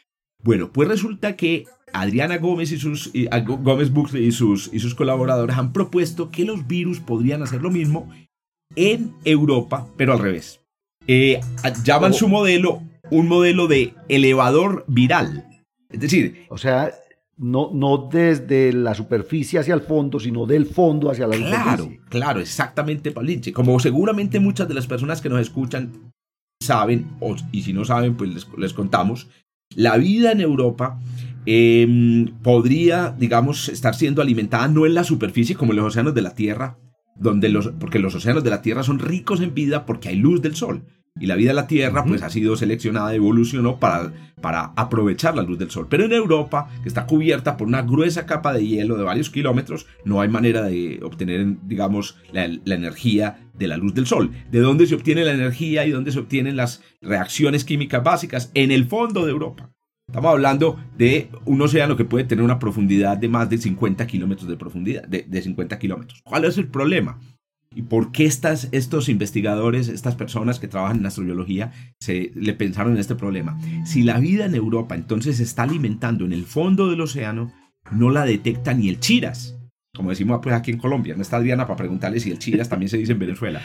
Bueno, 0.42 0.72
pues 0.72 0.88
resulta 0.88 1.36
que 1.36 1.66
Adriana 1.92 2.38
Gómez 2.38 2.72
y 2.72 2.78
sus 2.78 3.10
y, 3.14 3.26
ah, 3.30 3.38
Gó- 3.44 3.62
Gómez 3.62 3.90
y 4.14 4.32
sus, 4.32 4.70
y 4.72 4.80
sus 4.80 4.94
colaboradores 4.96 5.56
han 5.56 5.72
propuesto 5.72 6.30
que 6.32 6.44
los 6.44 6.66
virus 6.66 6.98
podrían 7.00 7.42
hacer 7.44 7.62
lo 7.62 7.70
mismo 7.70 8.10
en 8.74 9.14
Europa, 9.24 9.86
pero 9.96 10.12
al 10.14 10.18
revés. 10.18 10.60
Llaman 11.84 12.10
Oh. 12.10 12.14
su 12.14 12.28
modelo 12.28 12.82
un 13.10 13.28
modelo 13.28 13.66
de 13.66 13.94
elevador 14.08 14.84
viral. 14.88 15.44
Es 15.90 16.00
decir, 16.00 16.46
O 16.50 16.58
sea, 16.58 16.90
no, 17.36 17.70
no 17.72 18.08
desde 18.12 18.72
la 18.72 18.94
superficie 18.94 19.58
hacia 19.60 19.74
el 19.74 19.80
fondo, 19.80 20.18
sino 20.18 20.44
del 20.46 20.66
fondo 20.66 21.10
hacia 21.10 21.26
la 21.26 21.36
Claro, 21.36 21.84
superficie. 21.84 22.00
claro, 22.10 22.40
exactamente, 22.40 23.10
Paulinche. 23.12 23.52
Como 23.52 23.78
seguramente 23.80 24.40
muchas 24.40 24.66
de 24.68 24.74
las 24.74 24.86
personas 24.86 25.20
que 25.20 25.28
nos 25.28 25.40
escuchan 25.40 26.12
saben, 26.60 27.06
o- 27.20 27.36
y 27.52 27.62
si 27.62 27.72
no 27.72 27.84
saben, 27.84 28.16
pues 28.16 28.34
les, 28.34 28.46
les 28.58 28.72
contamos, 28.74 29.28
la 29.74 29.96
vida 29.96 30.32
en 30.32 30.40
Europa 30.40 30.98
em, 31.46 32.26
podría, 32.42 33.14
digamos, 33.18 33.68
estar 33.70 33.94
siendo 33.94 34.20
alimentada 34.20 34.68
no 34.68 34.84
en 34.84 34.94
la 34.94 35.04
superficie 35.04 35.54
como 35.56 35.72
en 35.72 35.76
los 35.78 35.86
océanos 35.86 36.14
de 36.14 36.20
la 36.22 36.34
Tierra, 36.34 36.76
donde 37.16 37.48
los, 37.48 37.68
porque 37.80 37.98
los 37.98 38.14
océanos 38.14 38.44
de 38.44 38.50
la 38.50 38.60
Tierra 38.60 38.82
son 38.82 38.98
ricos 38.98 39.40
en 39.40 39.54
vida 39.54 39.86
porque 39.86 40.08
hay 40.10 40.16
luz 40.16 40.42
del 40.42 40.54
sol. 40.56 40.82
Y 41.20 41.26
la 41.26 41.36
vida 41.36 41.50
en 41.50 41.56
la 41.56 41.66
Tierra, 41.66 42.04
pues, 42.04 42.22
ha 42.22 42.30
sido 42.30 42.56
seleccionada, 42.56 43.14
evolucionó 43.14 43.78
para, 43.78 44.12
para 44.40 44.72
aprovechar 44.76 45.36
la 45.36 45.42
luz 45.42 45.58
del 45.58 45.70
sol. 45.70 45.86
Pero 45.88 46.04
en 46.04 46.12
Europa, 46.12 46.68
que 46.82 46.88
está 46.88 47.06
cubierta 47.06 47.56
por 47.56 47.66
una 47.66 47.82
gruesa 47.82 48.26
capa 48.26 48.52
de 48.52 48.66
hielo 48.66 48.96
de 48.96 49.04
varios 49.04 49.30
kilómetros, 49.30 49.86
no 50.04 50.20
hay 50.20 50.28
manera 50.28 50.62
de 50.62 51.00
obtener, 51.02 51.56
digamos, 51.66 52.16
la, 52.32 52.48
la 52.64 52.74
energía 52.74 53.38
de 53.54 53.68
la 53.68 53.76
luz 53.76 53.94
del 53.94 54.06
sol. 54.06 54.30
¿De 54.50 54.60
dónde 54.60 54.86
se 54.86 54.94
obtiene 54.94 55.24
la 55.24 55.32
energía 55.32 55.86
y 55.86 55.90
dónde 55.90 56.12
se 56.12 56.18
obtienen 56.18 56.56
las 56.56 56.82
reacciones 57.00 57.64
químicas 57.64 58.02
básicas? 58.02 58.50
En 58.54 58.70
el 58.70 58.86
fondo 58.86 59.24
de 59.24 59.32
Europa. 59.32 59.70
Estamos 60.08 60.30
hablando 60.30 60.80
de 60.96 61.28
un 61.44 61.60
océano 61.60 61.94
que 61.94 62.06
puede 62.06 62.24
tener 62.24 62.42
una 62.42 62.58
profundidad 62.58 63.18
de 63.18 63.28
más 63.28 63.50
de 63.50 63.58
50 63.58 64.06
kilómetros 64.06 64.48
de 64.48 64.56
profundidad, 64.56 65.06
de, 65.06 65.24
de 65.28 65.42
50 65.42 65.78
kilómetros. 65.78 66.22
¿Cuál 66.24 66.46
es 66.46 66.56
el 66.56 66.68
problema? 66.68 67.20
¿Y 67.78 67.82
por 67.82 68.10
qué 68.10 68.24
estas, 68.24 68.66
estos 68.72 69.08
investigadores, 69.08 69.86
estas 69.86 70.16
personas 70.16 70.58
que 70.58 70.66
trabajan 70.66 70.98
en 70.98 71.06
astrobiología, 71.06 71.70
se 72.00 72.32
le 72.34 72.52
pensaron 72.52 72.94
en 72.94 72.98
este 72.98 73.14
problema? 73.14 73.56
Si 73.86 74.02
la 74.02 74.18
vida 74.18 74.46
en 74.46 74.56
Europa 74.56 74.96
entonces 74.96 75.36
se 75.36 75.44
está 75.44 75.62
alimentando 75.62 76.24
en 76.24 76.32
el 76.32 76.44
fondo 76.44 76.90
del 76.90 77.02
océano, 77.02 77.52
no 77.92 78.10
la 78.10 78.24
detecta 78.24 78.74
ni 78.74 78.88
el 78.88 78.98
chiras. 78.98 79.56
Como 79.94 80.10
decimos 80.10 80.40
pues, 80.42 80.56
aquí 80.56 80.72
en 80.72 80.78
Colombia, 80.78 81.14
no 81.14 81.22
está 81.22 81.38
Diana 81.38 81.68
para 81.68 81.76
preguntarle 81.76 82.18
si 82.18 82.32
el 82.32 82.40
chiras 82.40 82.68
también 82.68 82.88
se 82.88 82.98
dice 82.98 83.12
en 83.12 83.20
Venezuela. 83.20 83.62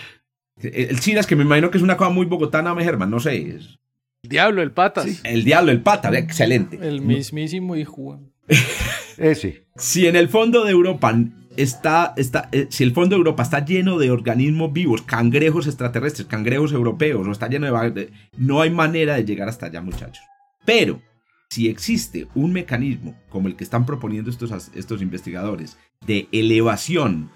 El 0.62 0.92
el 0.92 1.00
chiras, 1.00 1.26
que 1.26 1.36
me 1.36 1.44
imagino 1.44 1.72
que 1.72 1.80
es 1.80 1.84
una 1.84 1.98
cosa 1.98 2.12
muy 2.12 2.28
bogotana, 2.28 2.76
me 2.76 2.84
Germán, 2.84 3.10
no 3.10 3.20
sé. 3.20 3.56
es 3.56 3.80
Diablo, 4.22 4.62
el 4.62 4.74
patas. 4.74 5.22
el 5.24 5.44
diablo, 5.44 5.72
el 5.72 5.82
pata, 5.82 6.16
excelente. 6.16 6.78
El 6.80 7.02
mismísimo 7.02 7.76
hijo. 7.76 8.22
Ese. 9.18 9.66
Si 9.76 10.06
en 10.06 10.16
el 10.16 10.30
fondo 10.30 10.64
de 10.66 10.72
Europa 10.72 11.18
está, 11.58 12.14
está 12.18 12.50
eh, 12.52 12.68
si 12.70 12.84
el 12.84 12.94
fondo 12.94 13.16
de 13.16 13.20
Europa 13.20 13.44
está 13.44 13.64
lleno 13.64 13.98
de 13.98 14.12
organismos 14.12 14.72
vivos, 14.74 15.02
cangrejos 15.02 15.68
extraterrestres, 15.68 16.28
cangrejos 16.28 16.72
europeos, 16.72 17.28
o 17.28 17.32
está 17.32 17.48
lleno 17.48 17.66
de, 17.92 18.12
no 18.38 18.62
hay 18.62 18.70
manera 18.70 19.16
de 19.16 19.26
llegar 19.26 19.50
hasta 19.50 19.68
allá, 19.68 19.82
muchachos. 19.82 20.24
Pero 20.66 21.02
si 21.50 21.68
existe 21.70 22.28
un 22.36 22.54
mecanismo 22.54 23.16
como 23.30 23.48
el 23.48 23.56
que 23.56 23.64
están 23.64 23.86
proponiendo 23.86 24.30
estos, 24.32 24.72
estos 24.76 25.02
investigadores 25.02 25.78
de 26.06 26.28
elevación 26.32 27.30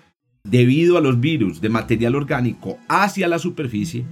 debido 0.43 0.97
a 0.97 1.01
los 1.01 1.19
virus 1.19 1.61
de 1.61 1.69
material 1.69 2.15
orgánico 2.15 2.77
hacia 2.87 3.27
la 3.27 3.39
superficie, 3.39 4.05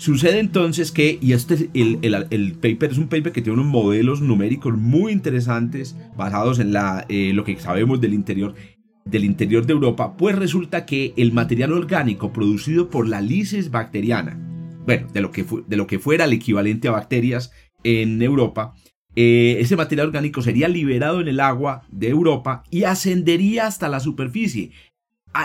Sucede 0.00 0.38
entonces 0.38 0.92
que, 0.92 1.18
y 1.20 1.32
este 1.32 1.54
es 1.54 1.64
el, 1.74 1.98
el- 2.02 2.28
el 2.30 2.52
paper 2.52 2.92
es 2.92 2.98
un 2.98 3.08
paper 3.08 3.32
que 3.32 3.42
tiene 3.42 3.58
unos 3.58 3.72
modelos 3.72 4.20
numéricos 4.20 4.76
muy 4.78 5.10
interesantes 5.10 5.96
basados 6.16 6.60
en 6.60 6.72
la, 6.72 7.04
eh, 7.08 7.32
lo 7.34 7.42
que 7.42 7.58
sabemos 7.58 8.00
del 8.00 8.14
interior, 8.14 8.54
del 9.10 9.24
interior 9.24 9.66
de 9.66 9.72
Europa, 9.72 10.16
pues 10.16 10.36
resulta 10.36 10.84
que 10.84 11.14
el 11.16 11.32
material 11.32 11.72
orgánico 11.72 12.32
producido 12.32 12.90
por 12.90 13.08
la 13.08 13.20
lisis 13.20 13.70
bacteriana, 13.70 14.38
bueno, 14.84 15.08
de 15.12 15.20
lo 15.20 15.30
que, 15.30 15.44
de 15.66 15.76
lo 15.76 15.86
que 15.86 15.98
fuera 15.98 16.26
el 16.26 16.32
equivalente 16.32 16.88
a 16.88 16.92
bacterias 16.92 17.52
en 17.84 18.20
Europa, 18.20 18.74
eh, 19.16 19.56
ese 19.60 19.76
material 19.76 20.08
orgánico 20.08 20.42
sería 20.42 20.68
liberado 20.68 21.20
en 21.20 21.28
el 21.28 21.40
agua 21.40 21.82
de 21.90 22.08
Europa 22.08 22.62
y 22.70 22.84
ascendería 22.84 23.66
hasta 23.66 23.88
la 23.88 24.00
superficie, 24.00 24.72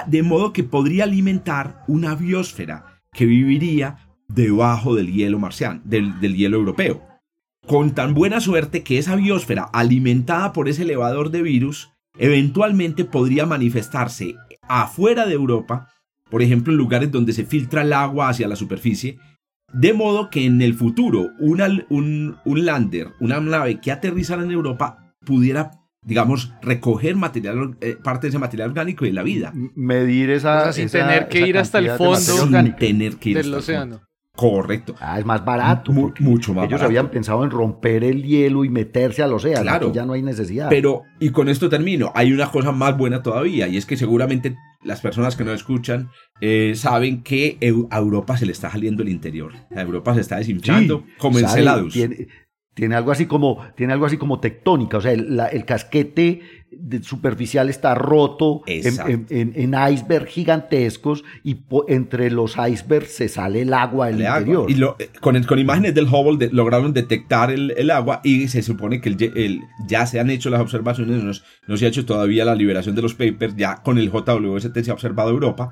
de 0.08 0.24
modo 0.24 0.54
que 0.54 0.64
podría 0.64 1.06
alimentar 1.06 1.84
una 1.88 2.16
biosfera 2.16 3.02
que 3.14 3.26
viviría 3.26 4.10
debajo 4.28 4.96
del 4.96 5.12
hielo 5.12 5.40
marciano, 5.40 5.82
del, 5.84 6.20
del 6.20 6.36
hielo 6.36 6.58
europeo. 6.58 7.02
Con 7.66 7.96
tan 7.96 8.14
buena 8.14 8.42
suerte 8.42 8.84
que 8.84 8.98
esa 8.98 9.16
biosfera, 9.16 9.64
alimentada 9.64 10.52
por 10.52 10.68
ese 10.68 10.84
elevador 10.84 11.30
de 11.32 11.42
virus, 11.42 11.94
eventualmente 12.18 13.06
podría 13.06 13.46
manifestarse 13.46 14.36
afuera 14.68 15.26
de 15.26 15.34
Europa, 15.34 15.90
por 16.30 16.42
ejemplo 16.42 16.72
en 16.74 16.78
lugares 16.78 17.12
donde 17.12 17.34
se 17.34 17.46
filtra 17.46 17.82
el 17.82 17.94
agua 17.94 18.30
hacia 18.30 18.48
la 18.48 18.56
superficie, 18.56 19.18
de 19.74 19.94
modo 19.94 20.30
que 20.30 20.46
en 20.46 20.62
el 20.62 20.76
futuro 20.76 21.30
una- 21.40 21.68
un, 21.90 22.38
un 22.46 22.66
lander, 22.66 23.10
una 23.20 23.40
nave 23.40 23.80
que 23.82 23.92
aterrizara 23.92 24.44
en 24.44 24.52
Europa, 24.52 25.14
pudiera, 25.26 25.72
digamos, 26.06 26.54
recoger 26.62 27.16
material, 27.16 27.76
eh, 27.82 27.98
parte 28.04 28.28
de 28.28 28.30
ese 28.30 28.40
material 28.40 28.70
orgánico 28.70 29.06
y 29.06 29.10
de 29.10 29.14
la 29.16 29.24
vida. 29.24 29.52
Medir 29.76 30.30
esa. 30.30 30.60
O 30.60 30.64
sea, 30.66 30.74
sin 30.74 30.86
esa- 30.86 31.00
tener 31.00 31.28
que 31.28 31.40
esa 31.40 31.48
ir 31.48 31.58
hasta 31.58 31.80
el 31.80 31.86
fondo. 31.98 32.14
Sin 32.64 32.76
tener 32.76 33.16
que 33.18 33.30
ir 33.32 33.38
del 33.38 33.46
hasta 33.56 33.58
el 33.58 33.64
fondo. 33.90 34.02
Correcto. 34.36 34.96
Ah, 35.00 35.20
es 35.20 35.26
más 35.26 35.46
barato. 35.46 35.92
Mu- 35.92 36.12
mucho 36.20 36.54
más 36.56 36.64
Ellos 36.66 36.80
barato. 36.80 36.86
habían 36.88 37.10
pensado 37.12 37.44
en 37.44 37.52
romper 37.52 38.04
el 38.04 38.24
hielo 38.24 38.66
y 38.66 38.70
meterse 38.70 39.22
al 39.22 39.32
océano. 39.34 39.62
Claro. 39.62 39.88
Aquí 39.90 39.96
ya 39.96 40.06
no 40.08 40.14
hay 40.14 40.24
necesidad. 40.24 40.70
Pero, 40.70 41.04
y 41.20 41.30
con 41.30 41.50
esto 41.50 41.70
termino, 41.70 42.12
hay 42.16 42.34
una 42.34 42.50
cosa 42.50 42.72
más 42.72 42.98
buena 42.98 43.22
todavía, 43.22 43.68
y 43.68 43.78
es 43.78 43.86
que 43.86 43.96
seguramente 43.96 44.58
las 44.84 45.02
personas 45.02 45.36
que 45.36 45.44
nos 45.44 45.54
escuchan 45.54 46.10
eh, 46.42 46.74
saben 46.76 47.22
que 47.22 47.58
a 47.92 47.98
Europa 48.00 48.36
se 48.36 48.48
le 48.48 48.54
está 48.54 48.72
saliendo 48.72 49.04
el 49.04 49.10
interior. 49.10 49.54
A 49.76 49.82
Europa 49.82 50.16
se 50.16 50.22
está 50.22 50.38
desinflando 50.38 51.04
Sí, 51.06 51.14
como 51.20 51.36
sale, 51.38 51.48
Enceladus. 51.48 51.94
Tiene, 51.94 52.28
tiene 52.74 52.96
algo 52.96 53.12
así 53.12 53.26
como, 53.28 53.64
tiene 53.76 53.94
algo 53.94 54.06
así 54.06 54.18
como 54.18 54.40
tectónica. 54.40 54.98
O 54.98 55.02
sea, 55.02 55.12
el, 55.12 55.36
la- 55.36 55.48
el 55.48 55.64
casquete 55.66 56.42
superficial 57.04 57.70
está 57.70 57.94
roto 57.96 58.62
en, 58.66 59.26
en, 59.30 59.54
en- 59.56 60.26
gigantescos 60.28 61.24
y 61.44 61.56
po- 61.56 61.86
entre 61.88 62.32
los 62.32 62.56
icebergs 62.58 63.12
se 63.12 63.30
sale 63.30 63.62
el 63.62 63.74
agua 63.74 64.08
del 64.08 64.18
de 64.20 64.28
agua. 64.28 64.40
interior. 64.40 64.72
Y 64.72 64.76
lo- 64.76 64.96
eh, 65.00 65.10
con, 65.22 65.36
el- 65.36 65.46
con 65.46 65.60
imágenes 65.60 65.94
del 65.94 66.06
Hubble 66.08 66.38
de- 66.48 66.52
lograron 66.54 66.94
detectar 66.94 67.52
el, 67.52 67.74
el 67.78 67.92
agua 67.92 68.22
y 68.24 68.48
se 68.48 68.62
supone 68.62 69.02
que 69.02 69.10
el 69.10 69.18
el- 69.36 69.62
ya 69.88 70.06
se 70.06 70.20
han 70.20 70.30
hecho 70.30 70.50
las 70.50 70.62
observaciones, 70.62 71.24
no, 71.24 71.32
no 71.68 71.78
se 71.78 71.86
ha 71.86 71.90
hecho 71.90 72.06
todavía 72.06 72.46
la 72.46 72.56
liberación 72.56 72.96
de 72.96 73.02
los 73.02 73.14
papers, 73.14 73.56
ya 73.56 73.82
con 73.84 73.98
el 73.98 74.10
JWST 74.10 74.78
se 74.82 74.92
ha 74.92 74.94
observado 74.96 75.30
Europa, 75.30 75.70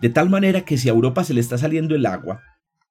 de 0.00 0.10
tal 0.10 0.30
manera 0.30 0.60
que 0.62 0.76
si 0.78 0.88
a 0.88 0.92
Europa 0.92 1.24
se 1.24 1.34
le 1.34 1.40
está 1.40 1.58
saliendo 1.58 1.94
el 1.94 2.06
agua, 2.06 2.40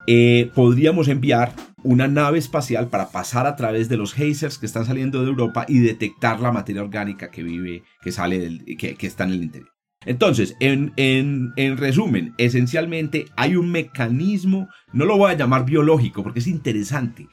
eh, 0.07 0.51
podríamos 0.53 1.07
enviar 1.07 1.53
una 1.83 2.07
nave 2.07 2.39
espacial 2.39 2.89
para 2.89 3.09
pasar 3.12 3.45
a 3.45 3.55
través 3.55 3.89
de 3.89 3.97
los 3.97 4.13
geysers 4.13 4.57
que 4.57 4.65
están 4.65 4.85
saliendo 4.85 5.21
de 5.21 5.29
Europa 5.29 5.65
y 5.67 5.79
detectar 5.79 6.39
la 6.39 6.51
materia 6.51 6.81
orgánica 6.81 7.29
que 7.29 7.43
vive, 7.43 7.83
que 8.01 8.12
sale 8.12 8.59
que, 8.77 8.97
está 9.01 9.24
en 9.24 9.31
el 9.31 9.43
interior. 9.43 9.69
Entonces, 10.05 10.55
en, 10.59 10.93
en, 10.97 11.53
en 11.55 11.77
resumen, 11.77 12.33
esencialmente 12.38 13.25
hay 13.35 13.55
un 13.55 13.71
mecanismo, 13.71 14.67
no 14.93 15.05
lo 15.05 15.17
voy 15.17 15.31
a 15.31 15.38
llamar 15.38 15.65
biológico 15.65 16.24
porque 16.24 16.39
es 16.39 16.47
interesante. 16.47 17.27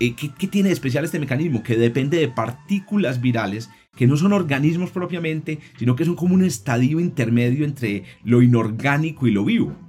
Eh, 0.00 0.14
¿qué, 0.14 0.30
¿Qué 0.38 0.46
tiene 0.46 0.68
de 0.68 0.74
especial 0.74 1.04
este 1.04 1.18
mecanismo? 1.18 1.62
Que 1.62 1.76
depende 1.76 2.18
de 2.18 2.28
partículas 2.28 3.20
virales 3.20 3.70
que 3.96 4.06
no 4.06 4.16
son 4.16 4.32
organismos 4.32 4.90
propiamente, 4.90 5.58
sino 5.76 5.96
que 5.96 6.04
son 6.04 6.14
como 6.14 6.34
un 6.34 6.44
estadio 6.44 7.00
intermedio 7.00 7.64
entre 7.64 8.04
lo 8.24 8.42
inorgánico 8.42 9.26
y 9.26 9.32
lo 9.32 9.44
vivo. 9.44 9.87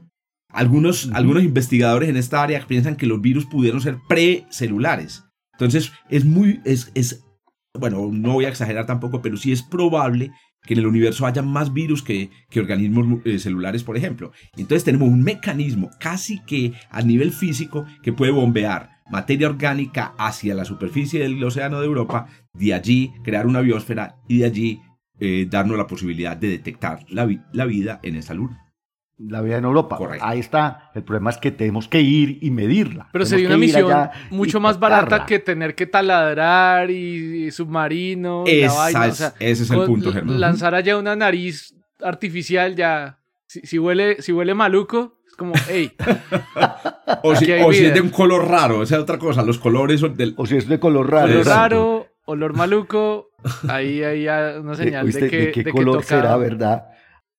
Algunos, 0.52 1.10
algunos 1.14 1.44
investigadores 1.44 2.10
en 2.10 2.18
esta 2.18 2.42
área 2.42 2.66
piensan 2.68 2.96
que 2.96 3.06
los 3.06 3.22
virus 3.22 3.46
pudieron 3.46 3.82
ser 3.82 3.98
precelulares. 4.08 5.24
Entonces, 5.54 5.92
es 6.10 6.26
muy, 6.26 6.60
es, 6.66 6.92
es, 6.96 7.24
bueno, 7.78 8.10
no 8.12 8.34
voy 8.34 8.46
a 8.46 8.50
exagerar 8.50 8.86
tampoco, 8.86 9.22
pero 9.22 9.38
sí 9.38 9.52
es 9.52 9.62
probable 9.62 10.32
que 10.64 10.74
en 10.74 10.80
el 10.82 10.88
universo 10.88 11.26
haya 11.26 11.42
más 11.42 11.74
virus 11.74 12.02
que, 12.02 12.30
que 12.50 12.60
organismos 12.60 13.20
eh, 13.26 13.40
celulares, 13.40 13.84
por 13.84 13.96
ejemplo. 13.96 14.32
Entonces 14.58 14.84
tenemos 14.84 15.08
un 15.08 15.24
mecanismo 15.24 15.90
casi 16.00 16.40
que 16.44 16.74
a 16.90 17.02
nivel 17.02 17.32
físico 17.32 17.86
que 18.04 18.12
puede 18.12 18.32
bombear 18.32 18.90
materia 19.10 19.48
orgánica 19.50 20.14
hacia 20.18 20.54
la 20.56 20.66
superficie 20.66 21.22
del 21.22 21.42
océano 21.44 21.80
de 21.80 21.86
Europa, 21.86 22.28
de 22.54 22.74
allí 22.74 23.12
crear 23.24 23.48
una 23.48 23.62
biosfera 23.62 24.16
y 24.28 24.40
de 24.40 24.46
allí 24.46 24.82
eh, 25.20 25.48
darnos 25.50 25.78
la 25.78 25.88
posibilidad 25.88 26.36
de 26.36 26.50
detectar 26.50 27.06
la, 27.10 27.26
vi- 27.26 27.42
la 27.54 27.66
vida 27.66 28.00
en 28.04 28.16
esa 28.18 28.34
luna. 28.34 28.69
La 29.20 29.42
vida 29.42 29.58
en 29.58 29.66
Europa. 29.66 29.98
Correcto. 29.98 30.26
Ahí 30.26 30.40
está. 30.40 30.92
El 30.96 31.04
problema 31.04 31.30
es 31.30 31.38
que 31.38 31.52
tenemos 31.52 31.88
que 31.90 32.00
ir 32.02 32.40
y 32.42 32.52
medirla. 32.52 33.10
Pero 33.12 33.26
Tenemos 33.26 33.30
sería 33.30 33.48
una 33.48 33.56
que 33.56 33.60
misión 33.60 34.10
mucho 34.32 34.60
más 34.62 34.80
barata 34.80 35.02
captarla. 35.02 35.26
que 35.26 35.40
tener 35.40 35.76
que 35.76 35.86
taladrar 35.88 36.90
y, 36.90 37.46
y 37.48 37.52
submarino. 37.52 38.46
y 38.48 38.62
la 38.62 38.68
Esa 38.68 38.76
vaina, 38.78 39.06
es- 39.08 39.12
o 39.12 39.16
sea, 39.16 39.34
ese 39.40 39.64
es 39.64 39.72
el 39.72 39.82
punto, 39.84 40.14
Germán. 40.14 40.40
Lanzar 40.40 40.74
allá 40.74 40.98
una 40.98 41.16
nariz 41.16 41.76
artificial 42.02 42.76
ya. 42.76 43.20
Si, 43.46 43.62
si 43.62 43.78
huele, 43.80 44.22
si 44.22 44.32
huele 44.32 44.54
maluco, 44.54 45.18
es 45.28 45.36
como, 45.36 45.54
hey, 45.68 45.92
O 47.24 47.36
si, 47.36 47.52
o 47.52 47.74
si 47.74 47.86
es 47.86 47.94
de 47.94 48.02
un 48.02 48.10
color 48.10 48.48
raro, 48.48 48.84
esa 48.84 48.96
es 48.96 49.02
otra 49.02 49.18
cosa. 49.18 49.42
Los 49.44 49.58
colores 49.58 50.00
son 50.00 50.16
del... 50.16 50.34
O 50.38 50.46
si 50.46 50.56
es 50.58 50.68
de 50.68 50.80
color 50.80 51.10
raro. 51.12 51.26
olor 51.26 51.38
Exacto. 51.40 51.60
raro, 51.60 52.08
olor 52.26 52.54
maluco, 52.56 53.32
ahí 53.68 54.04
hay 54.04 54.28
una 54.60 54.74
Eh, 54.74 54.78
señal 54.78 55.06
¿oíste? 55.06 55.22
de 55.26 55.30
que, 55.30 55.38
¿De 55.38 55.52
qué 55.52 55.60
de 55.64 55.64
que 55.66 55.72
color 55.72 55.96
toca- 55.96 56.06
será, 56.06 56.38
verdad? 56.38 56.86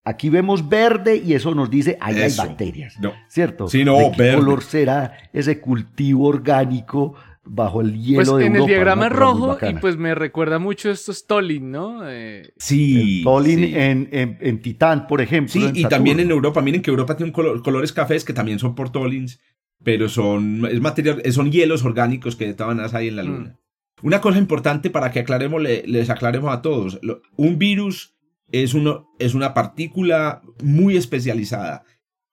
Aquí 0.05 0.31
vemos 0.31 0.69
verde 0.69 1.17
y 1.25 1.35
eso 1.35 1.55
nos 1.55 1.69
dice 1.71 1.99
ahí 2.01 2.19
Eso. 2.21 2.43
hay 2.43 2.49
bacterias. 2.49 2.99
No. 3.01 3.13
¿Cierto? 3.29 3.69
Sí, 3.69 3.85
no, 3.85 3.97
¿De 3.99 4.11
qué 4.13 4.23
verde. 4.23 4.39
color 4.39 4.63
será 4.63 5.13
ese 5.33 5.61
cultivo 5.61 6.27
orgánico 6.29 7.15
bajo 7.45 7.81
el 7.81 8.01
hielo 8.01 8.17
Pues 8.17 8.29
de 8.29 8.47
en 8.47 8.53
el 8.53 8.59
Europa? 8.61 8.69
diagrama 8.69 9.07
es 9.07 9.13
cosa 9.13 9.25
muy 9.35 9.47
rojo 9.49 9.59
y 9.69 9.75
pues 9.75 9.97
me 9.97 10.15
recuerda 10.15 10.59
mucho 10.59 10.91
esto 10.91 11.13
Stolin, 11.13 11.71
¿no? 11.71 12.09
Eh, 12.09 12.51
Sí. 12.57 13.21
Tolin 13.25 13.59
sí. 13.59 13.73
en, 13.77 14.09
en, 14.13 14.39
en 14.41 14.63
Titán, 14.63 15.07
por 15.07 15.21
ejemplo. 15.21 15.53
Sí, 15.53 15.65
en 15.65 15.77
y 15.77 15.85
también 15.85 16.19
en. 16.21 16.31
Europa, 16.31 16.63
miren 16.63 16.81
que 16.83 16.91
Europa 16.91 17.17
tiene 17.17 17.29
un 17.31 17.35
color- 17.35 17.63
colores 17.63 17.93
cafés 17.93 18.25
que 18.25 18.33
también 18.33 18.59
son 18.59 18.75
por 18.75 18.91
Tollins, 18.91 19.41
pero 19.83 20.09
son, 20.09 20.67
es 20.71 20.81
material, 20.81 21.21
son 21.33 21.51
hielos 21.53 21.85
orgánicos 21.85 22.37
que 22.37 22.55
maneras 22.59 22.95
hay 22.95 23.09
en 23.09 23.17
la 23.17 23.23
luna. 23.23 23.59
Una 24.03 24.21
cosa 24.23 24.39
importante 24.39 24.89
para 24.89 25.11
que 25.11 25.21
aclaremos, 25.21 25.61
le- 25.61 25.83
les 25.87 26.09
aclaremos 26.09 26.53
a 26.55 26.63
todos, 26.63 26.99
lo- 27.03 27.21
un 27.37 27.59
virus 27.59 28.15
es, 28.53 28.75
uno, 28.75 29.09
es 29.19 29.35
una 29.35 29.55
partícula 29.55 30.43
muy 30.63 30.97
especializada. 30.97 31.85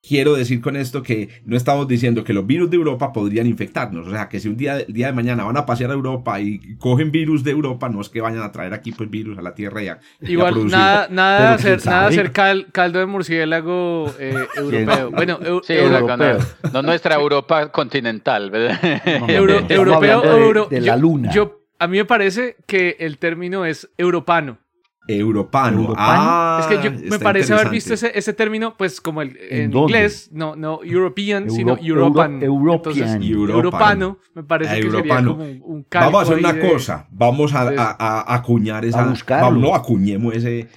Quiero 0.07 0.35
decir 0.35 0.61
con 0.61 0.77
esto 0.77 1.01
que 1.03 1.27
no 1.43 1.57
estamos 1.57 1.85
diciendo 1.87 2.23
que 2.23 2.31
los 2.31 2.45
virus 2.47 2.69
de 2.69 2.77
Europa 2.77 3.11
podrían 3.11 3.45
infectarnos. 3.47 4.07
O 4.07 4.11
sea, 4.11 4.29
que 4.29 4.39
si 4.39 4.47
un 4.47 4.55
día, 4.55 4.77
el 4.79 4.93
día 4.93 5.07
de 5.07 5.13
mañana 5.13 5.43
van 5.43 5.57
a 5.57 5.65
pasear 5.65 5.89
a 5.89 5.95
Europa 5.95 6.39
y 6.39 6.77
cogen 6.77 7.11
virus 7.11 7.43
de 7.43 7.51
Europa, 7.51 7.89
no 7.89 7.99
es 7.99 8.07
que 8.07 8.21
vayan 8.21 8.41
a 8.43 8.51
traer 8.51 8.73
aquí 8.73 8.93
pues 8.93 9.09
virus 9.09 9.37
a 9.37 9.41
la 9.41 9.53
Tierra 9.53 9.83
y 9.83 9.87
a, 9.89 9.99
y 10.21 10.27
a 10.27 10.29
Igual, 10.31 10.53
producir. 10.53 10.77
nada, 10.77 11.07
nada, 11.09 11.53
hacer, 11.55 11.85
nada 11.85 12.07
hacer 12.07 12.31
cal- 12.31 12.67
caldo 12.71 12.99
de 12.99 13.05
murciélago 13.07 14.13
eh, 14.19 14.45
europeo. 14.55 15.11
Bueno, 15.11 15.39
eu- 15.41 15.61
Sí, 15.65 15.73
euro- 15.73 16.05
o 16.05 16.07
sea, 16.07 16.15
no, 16.63 16.71
no 16.71 16.81
nuestra 16.83 17.15
Europa 17.15 17.69
continental, 17.71 18.51
europeo 19.27 20.21
de- 20.21 20.29
euro- 20.29 20.67
de 20.69 20.79
yo- 20.79 20.85
la 20.85 20.95
luna. 20.95 21.31
Yo, 21.33 21.61
a 21.79 21.87
mí 21.87 21.97
me 21.97 22.05
parece 22.05 22.55
que 22.65 22.95
el 22.99 23.17
término 23.17 23.65
es 23.65 23.89
europano. 23.97 24.59
Europano. 25.07 25.77
Europano. 25.79 25.97
Ah, 25.99 26.57
es 26.61 26.67
que 26.67 26.83
yo 26.83 26.91
me 27.09 27.19
parece 27.19 27.53
haber 27.53 27.69
visto 27.69 27.93
ese, 27.93 28.11
ese 28.17 28.33
término, 28.33 28.75
pues 28.77 28.99
como 29.01 29.21
el, 29.21 29.37
¿En 29.49 29.71
inglés, 29.75 30.29
no, 30.33 30.55
no 30.55 30.79
European, 30.83 31.43
Euro- 31.43 31.55
sino 31.55 31.71
Euro- 31.77 32.01
Europan. 32.05 32.43
European. 32.43 32.75
Entonces, 32.77 33.29
Europan. 33.29 33.55
europano 33.55 34.17
me 34.33 34.43
parece 34.43 34.75
que 34.81 34.91
sería 34.91 35.15
como 35.23 35.43
un, 35.43 35.85
Vamos 35.91 36.15
a 36.15 36.21
hacer 36.23 36.37
una 36.39 36.53
de- 36.53 36.69
cosa. 36.71 37.07
Vamos 37.11 37.53
a, 37.55 37.69
de- 37.69 37.77
a- 37.79 37.95
a 37.99 38.35
acuñar 38.35 38.85
esa. 38.85 39.03
A 39.03 39.07
buscarlo. 39.07 39.45
Vamos, 39.47 39.61
no, 39.61 39.75
acuñemos 39.75 40.33
ese. 40.35 40.67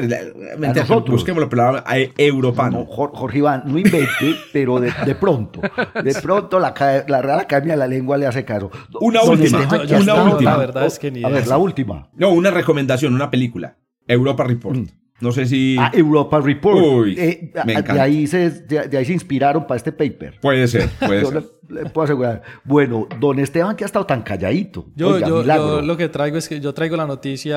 Bueno, 0.00 0.74
la- 0.74 0.74
nosotros. 0.74 1.10
busquémoslo, 1.16 1.48
pero 1.48 1.76
a- 1.76 1.84
europano. 2.18 2.78
No, 2.80 2.86
Jor- 2.86 3.10
Jorge 3.14 3.38
Iván, 3.38 3.62
no 3.66 3.78
invente, 3.78 4.08
pero 4.52 4.78
de, 4.80 4.92
de 5.04 5.14
pronto. 5.14 5.60
De 6.02 6.14
pronto 6.22 6.58
la, 6.58 6.74
la 7.08 7.22
Real 7.22 7.40
Academia 7.40 7.74
de 7.74 7.78
la 7.78 7.86
Lengua 7.88 8.16
le 8.16 8.26
hace 8.26 8.44
caso. 8.44 8.70
Una 9.00 9.20
Don 9.20 9.30
última, 9.40 9.58
una 9.66 9.84
está 9.84 10.24
última. 10.24 10.50
La 10.52 10.56
verdad 10.56 10.86
es 10.86 10.98
que 10.98 11.10
ni 11.10 11.24
A 11.24 11.28
ver, 11.28 11.46
la 11.46 11.58
última. 11.58 12.08
No, 12.14 12.30
una 12.30 12.50
recomendación, 12.50 13.14
una 13.14 13.30
película. 13.30 13.76
Europa 14.06 14.44
Report. 14.44 14.76
Mm. 14.76 14.86
No 15.18 15.32
sé 15.32 15.46
si. 15.46 15.76
Ah, 15.80 15.90
Europa 15.94 16.38
Report. 16.40 16.76
Uy, 16.78 17.14
Eh, 17.18 17.50
me 17.64 17.80
de, 17.80 18.00
ahí 18.00 18.26
se, 18.26 18.50
de, 18.50 18.86
de 18.86 18.98
ahí 18.98 19.04
se 19.06 19.14
inspiraron 19.14 19.66
para 19.66 19.76
este 19.78 19.90
paper. 19.90 20.38
Puede 20.42 20.68
ser, 20.68 20.88
puede 20.90 21.24
ser. 21.30 21.42
Le, 21.68 21.86
puedo 21.90 22.04
asegurar. 22.04 22.42
Bueno, 22.64 23.06
don 23.20 23.38
Esteban 23.38 23.76
que 23.76 23.84
ha 23.84 23.86
estado 23.86 24.06
tan 24.06 24.22
calladito. 24.22 24.86
Yo, 24.94 25.08
Oiga, 25.10 25.26
yo, 25.28 25.80
lo 25.82 25.96
que 25.96 26.08
traigo 26.08 26.36
es 26.36 26.48
que 26.48 26.60
yo 26.60 26.72
traigo 26.74 26.96
la 26.96 27.06
noticia 27.06 27.56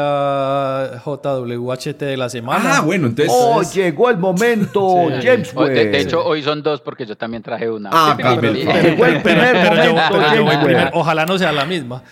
JWHT 1.04 2.00
de 2.00 2.18
la 2.18 2.30
semana. 2.30 2.78
Ah, 2.78 2.82
bueno, 2.82 3.08
entonces. 3.08 3.34
Oh, 3.36 3.62
llegó 3.74 4.10
el 4.10 4.18
momento, 4.18 5.08
Sí. 5.22 5.28
James 5.28 5.52
O- 5.56 5.64
de, 5.66 5.74
de 5.74 5.86
Webb. 5.86 5.96
hecho, 5.96 6.26
hoy 6.26 6.42
son 6.44 6.62
dos 6.64 6.82
porque 6.82 7.06
yo 7.06 7.16
también 7.18 7.44
traje 7.44 7.70
una. 7.70 7.90
Ah, 7.92 8.16
Sí, 8.18 8.24
pero- 8.24 8.42
pero- 8.42 8.54
pero- 8.54 8.84
Llegó 8.90 9.06
el 9.06 9.22
primer 9.22 9.56
momento. 9.56 10.66
Webb. 10.66 10.92
Ojalá 10.94 11.26
no 11.26 11.38
sea 11.38 11.52
la 11.52 11.66
misma. 11.66 12.04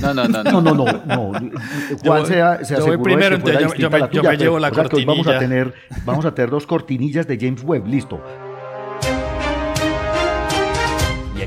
No, 0.00 0.14
no, 0.14 0.28
no. 0.28 0.42
No, 0.44 0.60
no, 0.60 0.74
no, 0.74 0.84
no. 0.84 1.32
Juan 1.32 1.52
voy- 2.02 2.26
se, 2.26 2.40
a- 2.40 2.64
se 2.64 2.74
yo 2.74 2.80
voy 2.80 2.88
aseguró 2.88 3.02
primero, 3.02 3.30
de 3.30 3.36
que 3.36 3.42
fuera 3.42 3.58
entonces 3.60 3.78
yo- 3.78 3.90
me- 3.90 3.98
yo 4.12 4.32
llevo 4.32 4.58
la 4.58 4.68
o 4.68 4.74
sea 4.74 4.84
que 4.84 4.96
hoy 4.96 5.04
vamos 5.04 5.26
a 5.26 5.30
cortinilla. 5.32 5.38
tener, 5.38 5.74
vamos 6.04 6.24
a 6.24 6.34
tener 6.34 6.50
dos 6.50 6.66
cortinillas 6.66 7.26
de 7.26 7.36
James 7.38 7.62
Webb, 7.64 7.86
listo. 7.86 8.20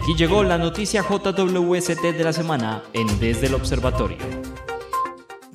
Aquí 0.10 0.18
llegó 0.18 0.44
la 0.44 0.58
noticia 0.58 1.04
JWST 1.04 2.02
de 2.02 2.24
la 2.24 2.34
semana 2.34 2.82
en 2.94 3.20
Desde 3.20 3.46
el 3.46 3.54
Observatorio. 3.54 4.18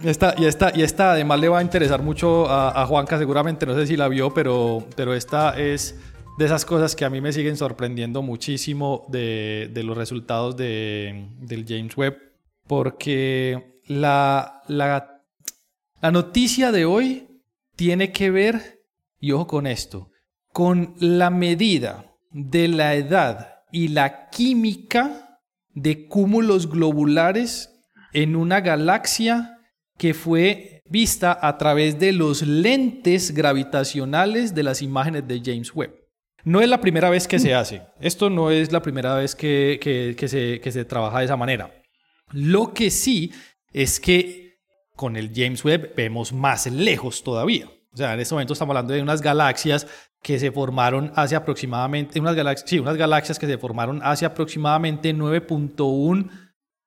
Esta, 0.04 0.34
y, 0.38 0.44
esta, 0.44 0.70
y 0.72 0.82
esta 0.82 1.12
además 1.12 1.40
le 1.40 1.48
va 1.48 1.58
a 1.58 1.62
interesar 1.62 2.02
mucho 2.02 2.48
a, 2.48 2.86
Juanca, 2.86 3.18
seguramente, 3.18 3.66
no 3.66 3.74
sé 3.74 3.86
si 3.88 3.96
la 3.96 4.06
vio, 4.06 4.32
pero, 4.32 4.86
pero 4.94 5.12
esta 5.12 5.58
es 5.58 5.98
de 6.38 6.44
esas 6.44 6.64
cosas 6.64 6.94
que 6.94 7.04
a 7.04 7.10
mí 7.10 7.20
me 7.20 7.32
siguen 7.32 7.56
sorprendiendo 7.56 8.22
muchísimo 8.22 9.06
de, 9.08 9.70
de 9.72 9.82
los 9.82 9.96
resultados 9.96 10.56
de, 10.56 11.30
del 11.40 11.64
James 11.66 11.96
Webb, 11.96 12.16
porque 12.68 13.80
la, 13.86 14.62
la, 14.68 15.20
la 16.00 16.10
noticia 16.12 16.70
de 16.70 16.84
hoy 16.84 17.26
tiene 17.74 18.12
que 18.12 18.30
ver, 18.30 18.84
y 19.18 19.32
ojo 19.32 19.48
con 19.48 19.66
esto, 19.66 20.10
con 20.52 20.94
la 21.00 21.30
medida 21.30 22.04
de 22.30 22.68
la 22.68 22.94
edad 22.94 23.53
y 23.74 23.88
la 23.88 24.30
química 24.30 25.40
de 25.74 26.06
cúmulos 26.06 26.70
globulares 26.70 27.70
en 28.12 28.37
una 28.37 28.60
galaxia 28.60 29.58
que 29.98 30.14
fue 30.14 30.80
vista 30.88 31.37
a 31.40 31.58
través 31.58 31.98
de 31.98 32.12
los 32.12 32.42
lentes 32.42 33.32
gravitacionales 33.34 34.54
de 34.54 34.62
las 34.62 34.80
imágenes 34.80 35.26
de 35.26 35.40
James 35.44 35.74
Webb. 35.74 35.92
No 36.44 36.60
es 36.60 36.68
la 36.68 36.80
primera 36.80 37.10
vez 37.10 37.26
que 37.26 37.38
se 37.40 37.52
hace. 37.54 37.82
Esto 38.00 38.30
no 38.30 38.50
es 38.52 38.70
la 38.70 38.80
primera 38.80 39.16
vez 39.16 39.34
que, 39.34 39.78
que- 39.82 40.14
que 40.16 40.28
se, 40.28 40.60
que 40.60 40.70
se 40.70 40.84
trabaja 40.84 41.18
de 41.18 41.24
esa 41.24 41.37
manera. 41.37 41.72
Lo 42.32 42.72
que 42.74 42.90
sí 42.90 43.32
es 43.72 43.98
que 43.98 44.58
con 44.94 45.16
el 45.16 45.32
James 45.34 45.64
Webb 45.64 45.94
vemos 45.96 46.32
más 46.32 46.66
lejos 46.70 47.24
todavía. 47.24 47.68
O 47.92 47.96
sea, 47.96 48.14
en 48.14 48.20
este 48.20 48.34
momento 48.34 48.52
estamos 48.52 48.72
hablando 48.72 48.92
de 48.92 49.02
unas 49.02 49.20
galaxias 49.22 49.87
que 50.24 50.38
se 50.38 50.50
formaron 50.50 51.12
hace 51.16 51.37
aproximadamente, 51.37 52.18
unas 52.18 52.34
galaxias, 52.34 52.70
sí, 52.70 52.78
unas 52.78 52.96
galaxias 52.96 53.38
que 53.38 53.46
se 53.46 53.58
formaron 53.58 54.00
hace 54.02 54.24
aproximadamente 54.24 55.14
9.1, 55.14 56.30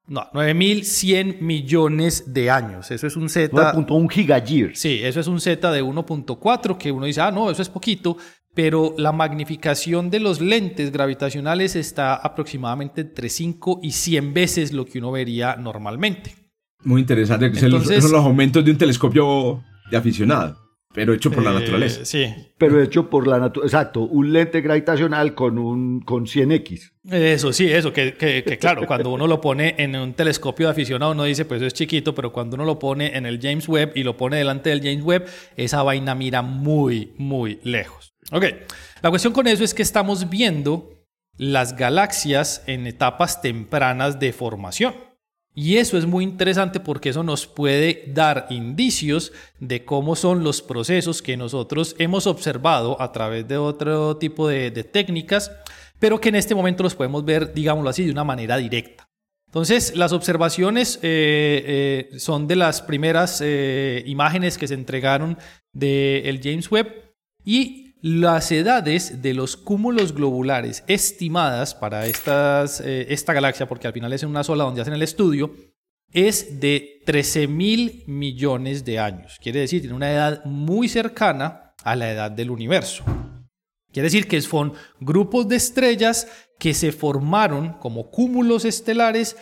no, 0.08 0.21
9.100 0.34 1.39
millones 1.41 2.34
de 2.34 2.50
años. 2.50 2.89
Eso 2.89 3.06
es 3.06 3.15
un 3.15 3.30
Z. 3.30 3.56
9.1 3.56 4.10
gigayears. 4.10 4.80
Sí, 4.80 5.02
eso 5.04 5.19
es 5.19 5.28
un 5.28 5.39
Z 5.39 5.71
de 5.71 5.84
1.4 5.84 6.80
que 6.80 6.91
uno 6.91 7.06
dice, 7.06 7.21
ah, 7.21 7.30
no, 7.30 7.52
eso 7.52 7.62
es 7.62 7.69
poquito, 7.69 8.17
pero 8.56 8.95
la 8.97 9.12
magnificación 9.12 10.10
de 10.10 10.19
los 10.19 10.41
lentes 10.41 10.91
gravitacionales 10.91 11.76
está 11.76 12.15
aproximadamente 12.15 13.02
entre 13.02 13.30
5 13.30 13.82
y 13.84 13.91
100 13.91 14.34
veces 14.34 14.73
lo 14.73 14.84
que 14.86 14.97
uno 14.97 15.12
vería 15.12 15.56
normalmente. 15.58 16.34
Muy 16.84 17.02
interesante. 17.02 17.45
Entonces- 17.45 18.02
son 18.04 18.13
los 18.13 18.26
aumentos 18.26 18.65
de 18.65 18.71
un 18.71 18.78
telescopio 18.80 19.63
de 19.91 19.97
aficionado. 19.97 20.66
Pero 20.97 21.13
hecho 21.13 21.29
por 21.29 21.43
la 21.43 21.51
Eh, 21.51 21.60
naturaleza. 21.60 22.05
Sí. 22.05 22.25
Pero 22.57 22.81
hecho 22.81 23.07
por 23.07 23.27
la 23.27 23.38
naturaleza. 23.38 23.77
Exacto, 23.77 24.01
un 24.01 24.33
lente 24.33 24.62
gravitacional 24.62 25.36
con 25.36 25.60
un 25.60 26.01
con 26.01 26.25
100x. 26.25 26.91
Eso, 27.12 27.53
sí, 27.53 27.71
eso, 27.71 27.93
que, 27.93 28.15
que- 28.15 28.43
que 28.43 28.57
claro, 28.57 28.88
cuando 28.88 29.12
uno 29.12 29.27
lo 29.27 29.39
pone 29.39 29.75
en 29.77 29.95
un 29.95 30.13
telescopio 30.13 30.65
de 30.65 30.71
aficionado, 30.71 31.12
uno 31.12 31.25
dice, 31.25 31.45
pues 31.45 31.60
eso 31.62 31.67
es 31.67 31.75
chiquito, 31.75 32.15
pero 32.15 32.33
cuando 32.33 32.55
uno 32.55 32.65
lo 32.65 32.79
pone 32.79 33.15
en 33.15 33.27
el 33.27 33.39
James 33.39 33.69
Webb 33.69 33.91
y 33.93 34.01
lo 34.01 34.17
pone 34.17 34.38
delante 34.38 34.71
del 34.71 34.79
James 34.81 35.03
Webb, 35.03 35.27
esa 35.55 35.83
vaina 35.83 36.15
mira 36.15 36.41
muy, 36.41 37.13
muy 37.19 37.60
lejos. 37.63 38.15
Ok, 38.31 38.45
la 39.03 39.12
cuestión 39.12 39.33
con 39.33 39.45
eso 39.45 39.63
es 39.63 39.75
que 39.75 39.83
estamos 39.83 40.31
viendo 40.31 40.89
las 41.38 41.75
galaxias 41.77 42.63
en 42.65 42.88
etapas 42.88 43.43
tempranas 43.43 44.19
de 44.19 44.33
formación. 44.33 44.95
Y 45.60 45.78
eso 45.78 45.98
es 45.98 46.06
muy 46.06 46.24
interesante 46.24 46.80
porque 46.80 47.10
eso 47.10 47.24
nos 47.24 47.48
puede 47.48 48.04
dar 48.13 48.46
indicios 48.52 49.34
de 49.60 49.84
cómo 49.84 50.15
son 50.15 50.43
los 50.43 50.62
procesos 50.62 51.24
que 51.24 51.36
nosotros 51.36 51.96
hemos 51.98 52.28
observado 52.28 53.02
a 53.02 53.12
través 53.12 53.48
de 53.48 53.58
otro 53.58 54.17
tipo 54.17 54.48
de, 54.48 54.70
técnicas, 54.84 55.52
pero 55.98 56.22
que 56.22 56.30
en 56.30 56.36
este 56.36 56.54
momento 56.54 56.84
los 56.84 56.93
podemos 56.93 57.26
ver, 57.26 57.56
digámoslo 57.56 57.89
así, 57.89 58.06
de 58.06 58.12
una 58.12 58.24
manera 58.24 58.58
directa. 58.58 59.10
Entonces, 59.48 59.96
las 59.96 60.13
observaciones 60.13 61.00
eh, 61.02 62.10
eh, 62.12 62.20
son 62.20 62.48
de 62.48 62.56
las 62.56 62.84
primeras 62.84 63.41
eh, 63.43 64.04
imágenes 64.06 64.60
que 64.60 64.67
se 64.67 64.76
entregaron 64.76 65.39
del 65.74 66.39
James 66.39 66.70
Webb 66.70 67.15
y 67.43 67.87
las 68.01 68.51
edades 68.51 69.21
de 69.21 69.33
los 69.33 69.57
cúmulos 69.57 70.13
globulares 70.13 70.83
estimadas 70.88 71.75
para 71.75 72.05
eh, 72.07 73.07
esta 73.10 73.33
galaxia, 73.33 73.67
porque 73.67 73.88
al 73.88 73.93
final 73.93 74.13
es 74.13 74.23
en 74.23 74.29
una 74.29 74.43
sola 74.43 74.63
donde 74.63 74.81
hacen 74.81 74.93
el 74.93 75.01
estudio, 75.01 75.53
es 76.12 76.60
de 76.60 77.01
13 77.05 77.47
mil 77.47 78.03
millones 78.07 78.86
de 78.86 78.99
años. 78.99 79.38
Quiere 79.41 79.60
decir, 79.60 79.81
tiene 79.81 79.95
una 79.95 80.12
edad 80.12 80.45
muy 80.45 80.88
cercana 80.88 81.73
a 81.83 81.95
la 81.95 82.12
edad 82.12 82.31
del 82.31 82.51
universo. 82.51 83.03
Quiere 83.91 84.07
decir 84.07 84.27
que 84.27 84.41
son 84.41 84.73
grupos 84.99 85.47
de 85.47 85.55
estrellas 85.55 86.27
que 86.60 86.73
se 86.73 86.91
formaron 86.91 87.73
como 87.73 88.10
cúmulos 88.10 88.65
estelares 88.65 89.38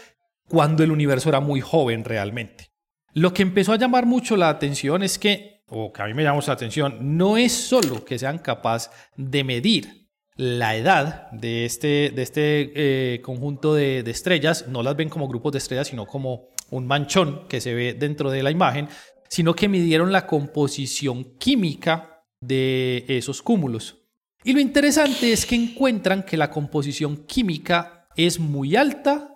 cuando 0.47 0.83
el 0.83 0.91
universo 0.91 1.29
era 1.29 1.39
muy 1.39 1.61
joven 1.61 2.03
realmente. 2.03 2.69
Lo 3.13 3.33
que 3.33 3.43
empezó 3.43 3.73
a 3.73 3.77
llamar 3.77 4.05
mucho 4.05 4.37
la 4.37 4.49
atención 4.49 5.01
es 5.01 5.17
que, 5.17 5.54
o 5.67 5.91
que 5.91 6.01
a 6.01 6.05
mí 6.05 6.13
me 6.13 6.23
llamó 6.23 6.41
la 6.45 6.53
atención, 6.53 7.17
no 7.17 7.37
es 7.37 7.51
solo 7.51 8.05
que 8.05 8.19
sean 8.19 8.39
capaces 8.39 8.91
de 9.15 9.43
medir 9.43 10.07
la 10.35 10.75
edad 10.75 11.31
de 11.31 11.65
este, 11.65 12.11
de 12.13 12.21
este 12.21 12.71
eh, 12.75 13.21
conjunto 13.21 13.73
de, 13.73 14.03
de 14.03 14.11
estrellas, 14.11 14.67
no 14.67 14.83
las 14.83 14.95
ven 14.95 15.09
como 15.09 15.27
grupos 15.27 15.53
de 15.53 15.59
estrellas, 15.59 15.87
sino 15.87 16.05
como 16.05 16.49
un 16.71 16.85
manchón 16.87 17.47
que 17.47 17.61
se 17.61 17.73
ve 17.73 17.93
dentro 17.93 18.29
de 18.31 18.43
la 18.43 18.51
imagen, 18.51 18.89
sino 19.29 19.55
que 19.55 19.69
midieron 19.69 20.11
la 20.11 20.27
composición 20.27 21.37
química 21.37 22.23
de 22.41 23.05
esos 23.07 23.41
cúmulos. 23.41 23.97
Y 24.43 24.53
lo 24.53 24.59
interesante 24.59 25.31
es 25.31 25.45
que 25.45 25.55
encuentran 25.55 26.23
que 26.23 26.37
la 26.37 26.51
composición 26.51 27.25
química 27.25 28.07
es 28.15 28.39
muy 28.39 28.75
alta 28.75 29.34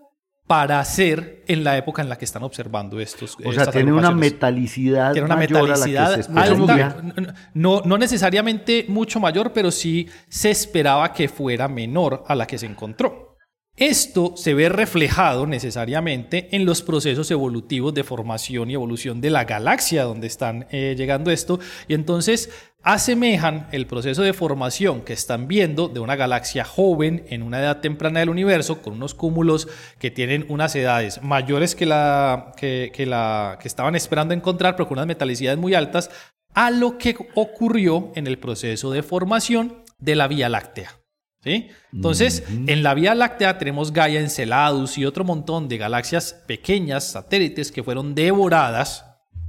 para 0.50 0.84
ser 0.84 1.44
en 1.46 1.64
la 1.64 1.78
época 1.78 2.02
en 2.02 2.10
la 2.10 2.18
que 2.18 2.26
están 2.26 2.42
observando 2.42 3.00
estos. 3.00 3.38
O 3.46 3.54
sea, 3.54 3.68
tiene 3.68 3.94
una 3.94 4.10
metalicidad 4.10 5.14
Tiene 5.14 5.28
una 5.28 5.36
mayor 5.36 5.72
a 5.72 5.78
la 5.78 5.86
que 5.86 5.92
metalicidad 5.92 6.22
se 6.22 6.40
alta. 6.40 7.04
No, 7.54 7.84
no 7.86 7.98
necesariamente 8.00 8.86
mucho 8.88 9.20
mayor, 9.20 9.54
pero 9.54 9.70
sí 9.70 10.08
se 10.28 10.50
esperaba 10.50 11.14
que 11.14 11.30
fuera 11.30 11.68
menor 11.68 12.24
a 12.28 12.34
la 12.34 12.48
que 12.48 12.58
se 12.58 12.66
encontró. 12.66 13.29
Esto 13.80 14.34
se 14.36 14.54
ve 14.54 14.68
reflejado 14.68 15.48
necesariamente 15.48 16.50
en 16.52 16.66
los 16.66 16.82
procesos 16.82 17.32
evolutivos 17.32 17.94
de 17.94 18.04
formación 18.04 18.70
y 18.70 18.74
evolución 18.74 19.22
de 19.22 19.30
la 19.30 19.46
galaxia 19.46 20.04
donde 20.04 20.28
están 20.28 20.68
eh, 20.70 20.96
llegando 20.98 21.32
esto. 21.32 21.62
Y 21.88 21.94
entonces 21.94 22.50
asemejan 22.84 23.70
el 23.72 23.88
proceso 23.88 24.22
de 24.22 24.34
formación 24.34 25.00
que 25.00 25.14
están 25.14 25.48
viendo 25.48 25.88
de 25.88 26.02
una 26.02 26.18
galaxia 26.18 26.66
joven 26.66 27.24
en 27.30 27.42
una 27.42 27.62
edad 27.62 27.80
temprana 27.80 28.20
del 28.20 28.28
universo 28.28 28.82
con 28.82 28.96
unos 28.96 29.14
cúmulos 29.14 29.70
que 29.98 30.12
tienen 30.12 30.46
unas 30.50 30.76
edades 30.76 31.24
mayores 31.24 31.74
que 31.74 31.86
la 31.86 32.52
que, 32.58 32.92
que 32.94 33.06
la 33.06 33.60
que 33.62 33.70
estaban 33.70 33.96
esperando 33.96 34.34
encontrar, 34.34 34.76
pero 34.76 34.90
con 34.90 34.98
unas 34.98 35.08
metalicidades 35.08 35.58
muy 35.58 35.74
altas, 35.74 36.12
a 36.54 36.70
lo 36.70 36.98
que 36.98 37.16
ocurrió 37.34 38.12
en 38.16 38.28
el 38.28 38.40
proceso 38.40 38.92
de 38.92 39.04
formación 39.04 39.86
de 40.00 40.18
la 40.18 40.28
Vía 40.28 40.50
Láctea. 40.50 40.99
¿Sí? 41.42 41.70
Entonces, 41.94 42.44
en 42.50 42.84
la 42.84 42.94
Vía 42.94 43.16
Láctea 43.16 43.58
tenemos 43.58 43.94
Gaia 43.94 44.20
Enceladus 44.20 44.98
y 44.98 45.06
otro 45.06 45.24
montón 45.24 45.70
de 45.70 45.78
galaxias 45.78 46.34
pequeñas, 46.48 47.12
satélites, 47.12 47.72
que 47.72 47.82
fueron 47.82 48.14
devoradas 48.14 49.06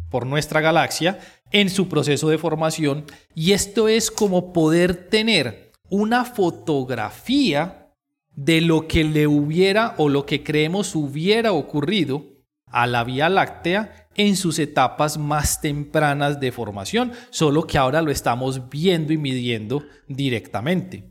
por 0.08 0.24
nuestra 0.24 0.60
galaxia 0.60 1.18
en 1.50 1.68
su 1.68 1.88
proceso 1.88 2.28
de 2.28 2.38
formación. 2.38 3.06
Y 3.34 3.52
esto 3.52 3.88
es 3.88 4.10
como 4.10 4.52
poder 4.52 5.08
tener 5.08 5.72
una 5.88 6.24
fotografía 6.24 7.88
de 8.36 8.60
lo 8.60 8.86
que 8.86 9.04
le 9.04 9.26
hubiera 9.26 9.94
o 9.98 10.08
lo 10.08 10.26
que 10.26 10.42
creemos 10.42 10.94
hubiera 10.94 11.52
ocurrido 11.52 12.24
a 12.66 12.86
la 12.86 13.02
Vía 13.02 13.28
Láctea 13.28 14.08
en 14.14 14.36
sus 14.36 14.58
etapas 14.58 15.18
más 15.18 15.60
tempranas 15.60 16.40
de 16.40 16.52
formación, 16.52 17.12
solo 17.30 17.66
que 17.66 17.78
ahora 17.78 18.02
lo 18.02 18.10
estamos 18.10 18.68
viendo 18.68 19.12
y 19.12 19.18
midiendo 19.18 19.84
directamente. 20.08 21.09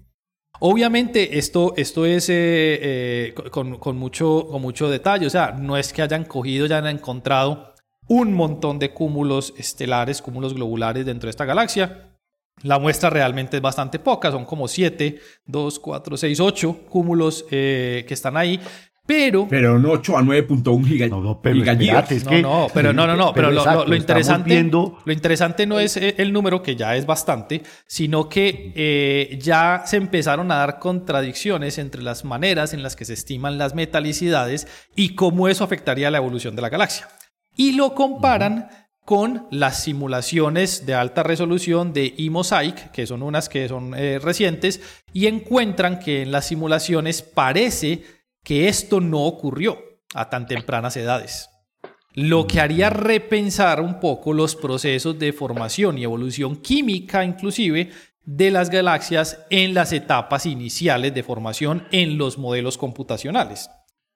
Obviamente 0.61 1.37
esto, 1.37 1.73
esto 1.77 2.05
es 2.05 2.29
eh, 2.29 2.33
eh, 2.81 3.33
con, 3.51 3.77
con 3.77 3.97
mucho, 3.97 4.47
con 4.49 4.61
mucho 4.61 4.89
detalle, 4.89 5.25
o 5.25 5.29
sea, 5.29 5.51
no 5.51 5.77
es 5.77 5.93
que 5.93 6.01
hayan 6.01 6.25
cogido, 6.25 6.65
ya 6.65 6.79
han 6.79 6.87
encontrado 6.87 7.73
un 8.09 8.33
montón 8.33 8.77
de 8.79 8.91
cúmulos 8.91 9.53
estelares, 9.57 10.21
cúmulos 10.21 10.53
globulares 10.53 11.05
dentro 11.05 11.27
de 11.27 11.31
esta 11.31 11.45
galaxia. 11.45 12.09
La 12.63 12.77
muestra 12.77 13.09
realmente 13.09 13.57
es 13.57 13.61
bastante 13.61 13.99
poca, 13.99 14.31
son 14.31 14.43
como 14.43 14.67
7, 14.67 15.19
2, 15.45 15.79
4, 15.79 16.17
6, 16.17 16.39
8 16.41 16.79
cúmulos 16.89 17.45
eh, 17.51 18.03
que 18.05 18.13
están 18.13 18.35
ahí, 18.35 18.59
pero... 19.09 19.47
Pero 19.49 19.75
un 19.75 19.85
8 19.87 20.17
a 20.19 20.21
9.1 20.21 20.85
giga, 20.87 21.07
No, 21.07 21.19
no, 21.19 21.41
pero 21.41 21.55
gigayears. 21.55 21.81
espérate, 22.11 22.15
es 22.15 22.23
No, 22.25 22.29
que- 22.29 22.41
no, 22.43 22.67
pero 22.71 22.93
no, 22.93 23.07
no, 23.07 23.15
no, 23.15 23.33
pero, 23.33 23.49
lo- 23.49 23.57
exacto, 23.61 23.85
lo, 23.85 23.89
lo 23.89 23.95
estamos 23.95 24.19
interesante, 24.21 24.49
viendo- 24.51 24.97
lo 25.03 25.11
interesante 25.13 25.65
no 25.65 25.79
es 25.79 25.97
eh, 25.97 26.13
el 26.19 26.31
número, 26.31 26.61
que 26.61 26.75
ya 26.75 26.95
es 26.95 27.07
bastante, 27.07 27.63
sino 27.87 28.29
que 28.29 28.71
eh, 28.75 29.39
ya 29.41 29.81
se 29.85 29.97
empezaron 29.97 30.51
a 30.51 30.57
dar 30.57 30.77
contradicciones 30.77 31.79
entre 31.79 32.03
las 32.03 32.23
maneras 32.23 32.73
en 32.75 32.83
las 32.83 32.95
que 32.95 33.05
se 33.05 33.13
estiman 33.13 33.57
las 33.57 33.73
metalicidades 33.73 34.67
y 34.95 35.15
cómo 35.15 35.47
eso 35.47 35.63
afectaría 35.63 36.11
la 36.11 36.19
evolución 36.19 36.55
de 36.55 36.61
la 36.61 36.69
galaxia. 36.69 37.07
Y 37.57 37.71
lo 37.71 37.95
comparan 37.95 38.69
con 39.05 39.47
las 39.49 39.81
simulaciones 39.83 40.85
de 40.85 40.93
alta 40.93 41.23
resolución 41.23 41.93
de 41.93 42.13
eMosaic, 42.19 42.91
que 42.91 43.07
son 43.07 43.23
unas 43.23 43.49
que 43.49 43.67
son 43.67 43.95
eh, 43.97 44.19
recientes, 44.21 44.81
y 45.13 45.25
encuentran 45.25 45.97
que 45.97 46.21
en 46.21 46.31
las 46.31 46.45
simulaciones 46.45 47.23
parece 47.23 48.03
que 48.49 48.67
esto 48.67 48.99
no 48.99 49.25
ocurrió 49.25 49.77
a 50.15 50.31
tan 50.31 50.47
tempranas 50.47 50.97
edades. 50.97 51.51
Lo 52.15 52.47
que 52.47 52.59
haría 52.59 52.89
repensar 52.89 53.79
un 53.79 53.99
poco 53.99 54.33
los 54.33 54.55
procesos 54.55 55.19
de 55.19 55.33
formación 55.33 55.99
y 55.99 56.03
evolución 56.03 56.55
química 56.55 57.23
inclusive 57.23 57.91
de 58.23 58.49
las 58.49 58.71
galaxias 58.71 59.45
en 59.51 59.75
las 59.75 59.93
etapas 59.93 60.47
iniciales 60.47 61.13
de 61.13 61.21
formación 61.21 61.87
en 61.91 62.17
los 62.17 62.39
modelos 62.39 62.79
computacionales. 62.79 63.69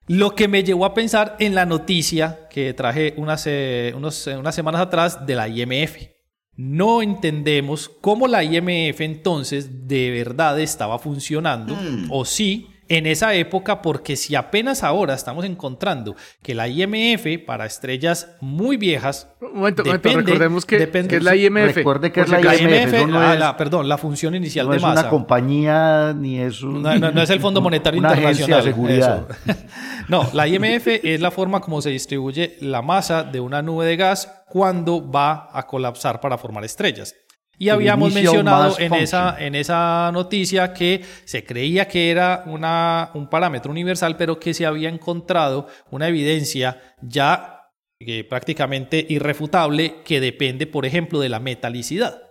Lo 0.08 0.34
que 0.34 0.48
me 0.48 0.64
llevó 0.64 0.86
a 0.86 0.94
pensar 0.94 1.36
en 1.38 1.54
la 1.54 1.64
noticia 1.64 2.48
que 2.50 2.74
traje 2.74 3.14
unas, 3.16 3.44
eh, 3.46 3.94
unos, 3.96 4.26
eh, 4.26 4.36
unas 4.36 4.56
semanas 4.56 4.80
atrás 4.80 5.24
de 5.24 5.36
la 5.36 5.46
IMF. 5.46 6.08
No 6.56 7.02
entendemos 7.02 7.88
cómo 7.88 8.26
la 8.26 8.42
IMF 8.42 9.00
entonces 9.00 9.86
de 9.86 10.10
verdad 10.10 10.58
estaba 10.58 10.98
funcionando 10.98 11.78
o 12.10 12.24
si 12.24 12.73
en 12.88 13.06
esa 13.06 13.32
época, 13.34 13.80
porque 13.80 14.14
si 14.16 14.34
apenas 14.34 14.82
ahora 14.82 15.14
estamos 15.14 15.44
encontrando 15.44 16.14
que 16.42 16.54
la 16.54 16.68
IMF 16.68 17.44
para 17.46 17.64
estrellas 17.64 18.28
muy 18.40 18.76
viejas 18.76 19.28
Un 19.40 19.54
momento, 19.54 19.82
un 19.82 19.88
momento, 19.88 20.08
Depende- 20.08 20.22
recordemos 20.26 20.66
que, 20.66 20.78
depende- 20.78 21.08
que 21.08 21.16
es 21.16 21.22
la 21.22 21.34
IMF. 21.36 21.74
Recuerde 21.76 22.12
que 22.12 22.20
es 22.20 22.28
la 22.28 22.38
acaso. 22.38 22.62
IMF, 22.62 22.94
eso 22.94 23.06
no 23.06 23.32
es- 23.32 23.38
la- 23.38 23.56
perdón, 23.56 23.88
la 23.88 23.96
función 23.98 24.34
inicial 24.34 24.66
No 24.66 24.72
de 24.72 24.76
es 24.78 24.82
masa. 24.82 25.00
una 25.02 25.10
compañía 25.10 26.12
ni 26.16 26.38
es 26.40 26.62
un, 26.62 26.82
No, 26.82 26.98
no, 26.98 27.10
no 27.10 27.22
es 27.22 27.30
el 27.30 27.40
Fondo 27.40 27.60
Monetario 27.60 28.00
una 28.00 28.10
Internacional. 28.10 28.60
agencia 28.60 28.70
de 28.70 28.74
seguridad. 28.74 29.26
eso. 29.46 29.58
No, 30.08 30.28
la 30.34 30.46
IMF 30.46 30.86
es 31.02 31.20
la 31.20 31.30
forma 31.30 31.60
como 31.60 31.80
se 31.80 31.88
distribuye 31.90 32.56
la 32.60 32.82
masa 32.82 33.22
de 33.24 33.40
una 33.40 33.62
nube 33.62 33.86
de 33.86 33.96
gas 33.96 34.30
cuando 34.50 35.10
va 35.10 35.48
a 35.52 35.66
colapsar 35.66 36.20
para 36.20 36.36
formar 36.36 36.62
estrellas. 36.64 37.14
Y 37.58 37.68
habíamos 37.68 38.12
mencionado 38.12 38.78
en 38.78 38.94
esa, 38.94 39.36
en 39.38 39.54
esa 39.54 40.10
noticia 40.12 40.72
que 40.72 41.04
se 41.24 41.44
creía 41.44 41.86
que 41.86 42.10
era 42.10 42.44
una, 42.46 43.10
un 43.14 43.28
parámetro 43.28 43.70
universal, 43.70 44.16
pero 44.16 44.40
que 44.40 44.54
se 44.54 44.66
había 44.66 44.88
encontrado 44.88 45.68
una 45.90 46.08
evidencia 46.08 46.80
ya 47.00 47.70
eh, 48.00 48.24
prácticamente 48.24 49.06
irrefutable 49.08 50.02
que 50.04 50.20
depende, 50.20 50.66
por 50.66 50.84
ejemplo, 50.84 51.20
de 51.20 51.28
la 51.28 51.40
metalicidad. 51.40 52.22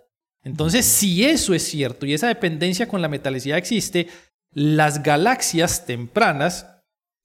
Entonces, 0.43 0.85
si 0.85 1.23
eso 1.23 1.53
es 1.53 1.63
cierto 1.63 2.05
y 2.05 2.13
esa 2.13 2.27
dependencia 2.27 2.87
con 2.87 3.01
la 3.01 3.07
metalicidad 3.07 3.57
existe, 3.57 4.07
las 4.51 5.01
galaxias 5.01 5.85
tempranas, 5.85 6.67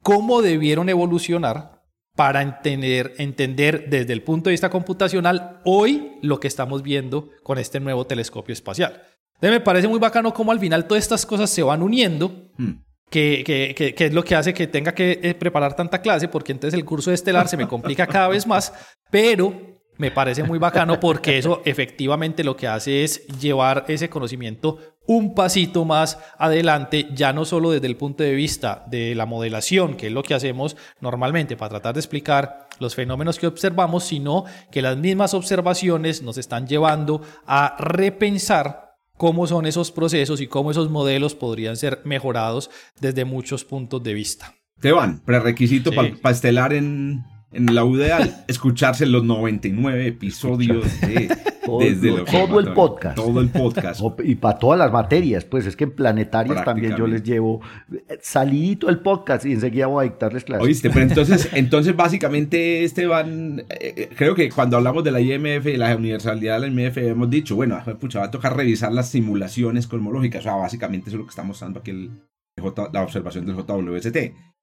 ¿cómo 0.02 0.40
debieron 0.40 0.88
evolucionar 0.88 1.77
para 2.18 2.42
entender, 2.42 3.14
entender 3.18 3.88
desde 3.88 4.12
el 4.12 4.24
punto 4.24 4.50
de 4.50 4.54
vista 4.54 4.68
computacional 4.70 5.60
hoy 5.64 6.18
lo 6.20 6.40
que 6.40 6.48
estamos 6.48 6.82
viendo 6.82 7.30
con 7.44 7.58
este 7.58 7.78
nuevo 7.78 8.08
telescopio 8.08 8.52
espacial. 8.52 9.02
Entonces 9.36 9.52
me 9.52 9.60
parece 9.60 9.86
muy 9.86 10.00
bacano 10.00 10.34
cómo 10.34 10.50
al 10.50 10.58
final 10.58 10.88
todas 10.88 11.04
estas 11.04 11.24
cosas 11.24 11.48
se 11.48 11.62
van 11.62 11.80
uniendo, 11.80 12.50
Hmm. 12.58 12.72
que, 13.08 13.44
que- 13.46 13.72
que- 13.76 13.94
que 13.94 14.06
es 14.06 14.12
lo 14.12 14.24
que 14.24 14.34
hace 14.34 14.52
que 14.52 14.66
tenga 14.66 14.92
que 14.96 15.20
eh, 15.22 15.34
preparar 15.36 15.76
tanta 15.76 16.02
clase, 16.02 16.26
porque 16.26 16.50
entonces 16.50 16.76
el 16.76 16.84
curso 16.84 17.10
de 17.10 17.14
estelar 17.14 17.46
se 17.46 17.56
me 17.56 17.68
complica 17.68 18.04
cada 18.08 18.26
vez 18.26 18.48
más, 18.48 18.72
pero 19.12 19.77
me 19.98 20.10
parece 20.10 20.42
muy 20.44 20.58
bacano 20.58 20.98
porque 21.00 21.38
eso 21.38 21.60
efectivamente 21.64 22.44
lo 22.44 22.56
que 22.56 22.66
hace 22.68 23.04
es 23.04 23.26
llevar 23.38 23.84
ese 23.88 24.08
conocimiento 24.08 24.78
un 25.06 25.34
pasito 25.34 25.86
más 25.86 26.18
adelante, 26.38 27.08
ya 27.14 27.32
no 27.32 27.46
solo 27.46 27.70
desde 27.70 27.86
el 27.86 27.96
punto 27.96 28.22
de 28.22 28.34
vista 28.34 28.84
de 28.88 29.14
la 29.14 29.24
modelación, 29.24 29.96
que 29.96 30.08
es 30.08 30.12
lo 30.12 30.22
que 30.22 30.34
hacemos 30.34 30.76
normalmente 31.00 31.56
para 31.56 31.70
tratar 31.70 31.94
de 31.94 32.00
explicar 32.00 32.68
los 32.78 32.94
fenómenos 32.94 33.38
que 33.38 33.46
observamos, 33.46 34.04
sino 34.04 34.44
que 34.70 34.82
las 34.82 34.98
mismas 34.98 35.32
observaciones 35.32 36.22
nos 36.22 36.36
están 36.36 36.66
llevando 36.66 37.22
a 37.46 37.74
repensar 37.78 38.96
cómo 39.16 39.46
son 39.46 39.64
esos 39.64 39.90
procesos 39.90 40.42
y 40.42 40.46
cómo 40.46 40.70
esos 40.70 40.90
modelos 40.90 41.34
podrían 41.34 41.78
ser 41.78 42.02
mejorados 42.04 42.70
desde 43.00 43.24
muchos 43.24 43.64
puntos 43.64 44.02
de 44.02 44.12
vista. 44.12 44.54
Esteban, 44.76 45.22
prerequisito 45.24 45.90
Sí. 45.90 45.96
para 46.22 46.34
estelar 46.34 46.74
en, 46.74 47.24
en 47.52 47.74
la 47.74 47.84
UDA, 47.84 48.44
escucharse 48.48 49.06
los 49.06 49.24
99 49.24 50.06
episodios 50.06 51.00
de 51.00 51.36
Todo- 51.68 51.80
desde 51.80 52.10
todo 52.24 52.60
el 52.60 52.72
podcast. 52.72 53.14
Todo 53.14 53.40
el 53.42 53.50
podcast. 53.50 54.00
Y 54.24 54.36
para 54.36 54.58
todas 54.58 54.78
las 54.78 54.90
materias, 54.90 55.44
pues 55.44 55.66
es 55.66 55.76
que 55.76 55.84
en 55.84 55.90
planetarias 55.90 56.64
también 56.64 56.96
yo 56.96 57.06
les 57.06 57.22
llevo 57.22 57.60
eh, 57.92 58.18
salidito 58.22 58.88
el 58.88 59.00
podcast 59.00 59.44
y 59.44 59.52
enseguida 59.52 59.86
voy 59.86 60.06
a 60.06 60.08
dictarles 60.08 60.44
clases. 60.44 60.64
Oíste, 60.64 60.88
pero 60.88 61.02
entonces, 61.08 61.50
entonces 61.52 61.94
básicamente 61.94 62.84
Esteban, 62.84 63.66
eh, 63.68 63.92
eh, 63.96 64.08
creo 64.16 64.34
que 64.34 64.48
cuando 64.48 64.78
hablamos 64.78 65.04
de 65.04 65.10
la 65.10 65.20
IMF 65.20 65.66
y 65.66 65.76
la 65.76 65.94
universalidad 65.94 66.58
de 66.58 66.70
la 66.70 66.82
IMF 66.82 66.96
hemos 66.96 67.28
dicho, 67.28 67.54
bueno, 67.54 67.76
ah, 67.76 67.94
pucha, 68.00 68.20
va 68.20 68.24
a 68.26 68.30
tocar 68.30 68.56
revisar 68.56 68.90
las 68.90 69.10
simulaciones 69.10 69.86
cosmológicas, 69.86 70.40
o 70.40 70.42
sea, 70.44 70.54
básicamente 70.54 71.10
eso 71.10 71.16
es 71.16 71.20
lo 71.20 71.26
que 71.26 71.30
está 71.30 71.42
mostrando 71.42 71.80
aquí 71.80 71.90
el, 71.90 72.10
J- 72.58 72.88
la 72.94 73.02
observación 73.02 73.44
del 73.44 73.56
JWST, 73.56 74.16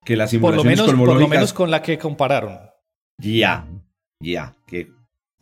que 0.04 0.16
las 0.16 0.34
Por 0.36 0.56
lo, 0.56 0.62
simulaciones 0.64 0.66
menos, 0.66 0.86
por 0.88 0.88
lo 0.96 0.98
cosmológicas, 1.06 1.30
menos 1.30 1.54
con 1.54 1.70
la 1.70 1.84
que 1.84 2.00
compararon. 2.00 2.58
Ya, 3.18 3.68
ya, 4.20 4.56
que 4.68 4.96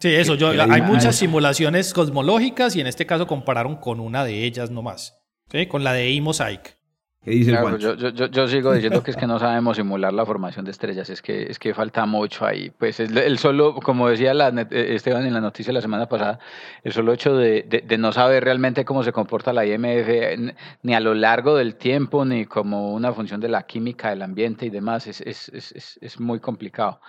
Sí, 0.03 0.13
eso, 0.13 0.36
yo, 0.36 0.49
hay 0.49 0.81
muchas 0.81 1.15
simulaciones 1.15 1.93
cosmológicas 1.93 2.75
y 2.75 2.81
en 2.81 2.88
este 2.88 3.05
caso 3.05 3.25
compararon 3.25 3.77
con 3.77 4.01
una 4.01 4.25
de 4.25 4.43
ellas 4.43 4.69
nomás, 4.69 5.17
¿sí? 5.49 5.65
con 5.67 5.86
la 5.86 5.93
de 5.93 6.13
E-Mosaic. 6.13 6.77
¿qué 7.23 7.31
dice 7.31 7.51
el 7.51 7.55
Claro, 7.55 7.69
Juancho? 7.69 7.95
yo, 7.95 8.09
yo, 8.09 8.09
yo, 8.09 8.25
yo 8.25 8.47
sigo 8.49 8.73
diciendo 8.73 9.01
que 9.01 9.12
es 9.12 9.15
que 9.15 9.27
no 9.27 9.39
sabemos 9.39 9.77
simular 9.77 10.12
la 10.12 10.25
formación 10.25 10.65
de 10.65 10.71
estrellas, 10.71 11.09
es 11.09 11.21
que, 11.21 11.43
es 11.43 11.57
que 11.57 11.73
falta 11.73 12.05
mucho 12.05 12.45
ahí. 12.45 12.69
Pues 12.77 12.99
el, 12.99 13.17
el 13.17 13.38
solo, 13.38 13.75
como 13.75 14.09
decía 14.09 14.33
la, 14.33 14.49
eh, 14.49 14.95
Esteban 14.95 15.25
en 15.25 15.33
la 15.33 15.39
noticia 15.39 15.71
la 15.71 15.79
semana 15.79 16.09
pasada, 16.09 16.38
el 16.83 16.91
solo 16.91 17.13
hecho 17.13 17.38
de, 17.38 17.62
de, 17.63 17.79
de 17.79 17.97
no 17.97 18.12
saber 18.12 18.43
realmente 18.43 18.83
cómo 18.83 19.03
se 19.03 19.13
comporta 19.13 19.53
la 19.53 19.65
IMF, 19.65 20.53
ni 20.81 20.95
a 20.95 20.99
lo 20.99 21.13
largo 21.13 21.55
del 21.55 21.75
tiempo, 21.75 22.25
ni 22.25 22.45
como 22.45 22.93
una 22.93 23.13
función 23.13 23.39
de 23.39 23.47
la 23.47 23.63
química 23.63 24.09
del 24.09 24.21
ambiente 24.21 24.65
y 24.65 24.69
demás, 24.69 25.07
es, 25.07 25.21
es, 25.21 25.47
es, 25.47 25.71
es, 25.71 25.97
es 26.01 26.19
muy 26.19 26.41
complicado. 26.41 26.99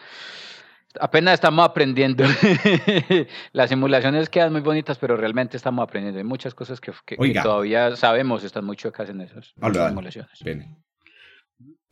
Apenas 1.01 1.35
estamos 1.35 1.65
aprendiendo. 1.69 2.25
Las 3.53 3.71
simulaciones 3.71 4.29
quedan 4.29 4.53
muy 4.53 4.61
bonitas, 4.61 4.99
pero 4.99 5.17
realmente 5.17 5.57
estamos 5.57 5.83
aprendiendo. 5.83 6.19
Hay 6.19 6.25
muchas 6.25 6.55
cosas 6.55 6.81
que, 6.81 6.93
que- 7.05 7.17
que 7.17 7.23
Oiga. 7.23 7.43
todavía 7.43 7.97
sabemos, 7.97 8.45
están 8.45 8.65
muy 8.65 8.77
chuecas 8.77 9.09
en 9.11 9.21
esas 9.23 9.55
simulaciones. 9.91 10.31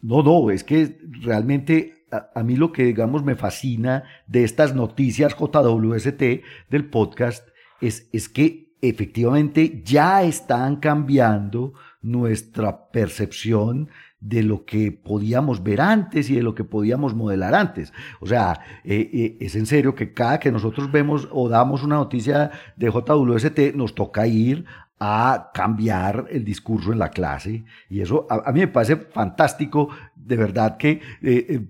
No, 0.00 0.22
no, 0.22 0.50
es 0.50 0.64
que 0.64 0.98
realmente 1.20 2.06
a, 2.10 2.30
a 2.34 2.42
mí 2.42 2.56
lo 2.56 2.72
que 2.72 2.84
digamos 2.84 3.22
me 3.24 3.36
fascina 3.36 4.02
de 4.26 4.42
estas 4.44 4.74
noticias 4.74 5.36
JWST 5.38 6.22
del 6.70 6.90
podcast 6.90 7.48
es, 7.80 8.08
es 8.12 8.28
que 8.28 8.72
efectivamente 8.80 9.80
ya 9.84 10.22
están 10.24 10.76
cambiando 10.76 11.72
nuestra 12.00 12.90
percepción 12.90 13.90
de 14.22 14.42
lo 14.44 14.64
que 14.64 14.92
podíamos 14.92 15.62
ver 15.64 15.80
antes 15.80 16.30
y 16.30 16.36
de 16.36 16.42
lo 16.44 16.54
que 16.54 16.62
podíamos 16.64 17.14
modelar 17.14 17.54
antes. 17.54 17.92
O 18.20 18.26
sea, 18.26 18.60
eh, 18.84 19.10
eh, 19.12 19.36
es 19.40 19.56
en 19.56 19.66
serio 19.66 19.94
que 19.96 20.12
cada 20.12 20.38
que 20.38 20.52
nosotros 20.52 20.90
vemos 20.92 21.28
o 21.32 21.48
damos 21.48 21.82
una 21.82 21.96
noticia 21.96 22.52
de 22.76 22.88
JWST, 22.90 23.74
nos 23.74 23.94
toca 23.96 24.26
ir 24.28 24.64
a 25.00 25.50
cambiar 25.52 26.26
el 26.30 26.44
discurso 26.44 26.92
en 26.92 27.00
la 27.00 27.10
clase. 27.10 27.64
Y 27.90 28.00
eso 28.00 28.26
a, 28.30 28.48
a 28.48 28.52
mí 28.52 28.60
me 28.60 28.68
parece 28.68 28.94
fantástico, 28.96 29.88
de 30.14 30.36
verdad 30.36 30.76
que 30.76 31.00
eh, 31.22 31.66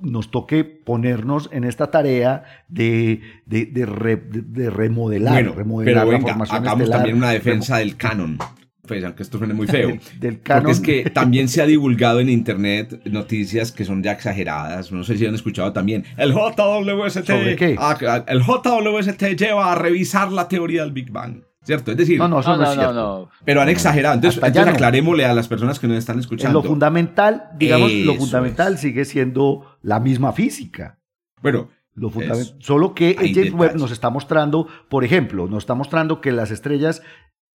nos 0.00 0.30
toque 0.30 0.62
ponernos 0.64 1.50
en 1.52 1.64
esta 1.64 1.90
tarea 1.90 2.44
de, 2.68 3.20
de, 3.44 3.66
de 3.66 3.84
re- 3.86 4.16
de- 4.16 4.42
de 4.42 4.70
remodelar, 4.70 5.34
Bueno, 5.34 5.52
remodelar 5.54 5.94
pero 6.06 6.12
la 6.12 6.20
formación 6.20 6.58
hagamos 6.58 6.80
estelar, 6.82 6.98
también 7.00 7.16
una 7.16 7.30
defensa 7.32 7.78
del 7.78 7.96
canon. 7.96 8.38
Pues, 8.88 9.04
aunque 9.04 9.22
esto 9.22 9.38
suene 9.38 9.54
muy 9.54 9.66
feo. 9.68 9.88
del, 9.90 10.00
del 10.20 10.38
Porque 10.38 10.70
es 10.72 10.80
que 10.80 11.10
también 11.10 11.46
se 11.48 11.62
ha 11.62 11.66
divulgado 11.66 12.18
en 12.18 12.28
internet 12.28 13.00
noticias 13.04 13.70
que 13.70 13.84
son 13.84 14.02
ya 14.02 14.12
exageradas. 14.12 14.90
No 14.90 15.04
sé 15.04 15.16
si 15.16 15.26
han 15.26 15.34
escuchado 15.36 15.72
también. 15.72 16.04
El 16.16 16.32
JWST. 16.32 17.30
Ah, 17.78 18.24
el 18.26 18.40
JWST 18.42 19.22
lleva 19.36 19.70
a 19.72 19.74
revisar 19.76 20.32
la 20.32 20.48
teoría 20.48 20.82
del 20.82 20.92
Big 20.92 21.10
Bang. 21.12 21.42
¿Cierto? 21.62 21.90
Es 21.90 21.98
decir, 21.98 22.18
No, 22.18 22.28
no, 22.28 22.40
eso 22.40 22.50
No, 22.50 22.56
no, 22.56 22.62
es 22.62 22.68
no, 22.70 22.74
cierto. 22.82 22.94
no. 22.94 23.30
pero 23.44 23.60
han 23.60 23.68
exagerado. 23.68 24.14
Entonces, 24.14 24.38
entonces 24.42 24.64
no. 24.66 24.72
aclarémosle 24.72 25.24
a 25.26 25.34
las 25.34 25.48
personas 25.48 25.78
que 25.78 25.86
nos 25.86 25.98
están 25.98 26.16
En 26.16 26.20
escuchando. 26.20 26.62
lo 26.62 26.66
fundamental, 26.66 27.50
digamos, 27.58 27.92
lo 27.92 28.14
fundamental 28.14 28.74
es. 28.74 28.80
sigue 28.80 29.04
siendo 29.04 29.76
la 29.82 30.00
misma 30.00 30.32
física. 30.32 30.98
Bueno, 31.42 31.68
Lo. 31.94 32.10
Solo 32.60 32.94
que 32.94 33.14
James 33.34 33.52
Webb 33.52 33.76
nos 33.76 33.90
está 33.90 34.08
mostrando, 34.08 34.66
por 34.88 35.04
ejemplo, 35.04 35.46
nos 35.46 35.64
está 35.64 35.74
mostrando 35.74 36.20
que 36.22 36.32
las 36.32 36.50
estrellas 36.50 37.02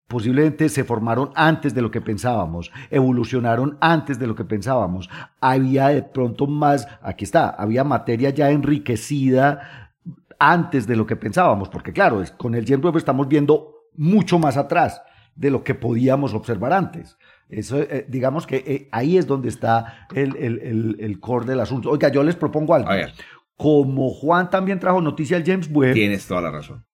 posiblemente 0.09 0.69
se 0.69 0.85
formaron 0.85 1.31
antes 1.35 1.75
de 1.75 1.81
lo 1.83 1.91
que 1.91 2.01
pensábamos, 2.01 2.71
evolucionaron 2.91 3.79
antes 3.81 4.19
de 4.19 4.27
lo 4.27 4.35
que 4.35 4.45
pensábamos. 4.45 5.09
Había 5.41 5.89
de 5.89 6.03
pronto 6.03 6.47
más, 6.47 6.87
aquí 7.03 7.25
está, 7.25 7.49
había 7.49 7.83
materia 7.85 8.31
ya 8.31 8.51
enriquecida 8.51 9.95
antes 10.39 10.87
de 10.87 10.97
lo 10.97 11.07
que 11.07 11.17
pensábamos, 11.17 11.69
porque 11.69 11.93
claro, 11.93 12.23
con 12.37 12.55
el 12.55 12.67
James 12.67 12.85
Webb 12.85 12.97
estamos 12.99 13.29
viendo 13.29 13.75
mucho 13.95 14.39
más 14.39 14.57
atrás 14.57 15.01
de 15.35 15.51
lo 15.51 15.63
que 15.65 15.75
podíamos 15.75 16.35
observar 16.35 16.73
antes. 16.73 17.17
Eso, 17.49 17.79
eh, 17.79 18.07
digamos 18.09 18.47
que 18.47 18.57
eh, 18.67 18.89
ahí 18.93 19.17
es 19.19 19.27
donde 19.27 19.49
está 19.49 20.07
el, 20.15 20.37
el, 20.37 20.59
el, 20.61 20.97
el 21.01 21.21
core 21.21 21.47
del 21.47 21.61
asunto. 21.61 21.91
Oiga, 21.91 22.09
yo 22.11 22.23
les 22.23 22.35
propongo 22.35 22.75
algo. 22.75 22.91
a 22.91 22.95
ver, 22.97 23.13
Como 23.57 24.11
Juan 24.11 24.51
también 24.51 24.79
trajo 24.79 25.01
noticia 25.01 25.37
al 25.37 25.45
James 25.45 25.69
Webb, 25.71 25.95
tienes 25.95 26.27
toda 26.27 26.41
la 26.41 26.51
razón. 26.51 26.85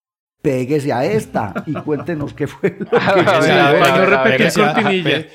Péguese 0.42 0.92
a 0.92 1.04
esta 1.04 1.64
y 1.66 1.72
cuéntenos 1.84 2.32
qué 2.32 2.46
fue 2.46 2.76
lo 2.78 2.86
que 2.90 2.96
Para 2.96 3.98
no 3.98 4.06
repetir 4.06 4.52
cortinilla. 4.52 5.26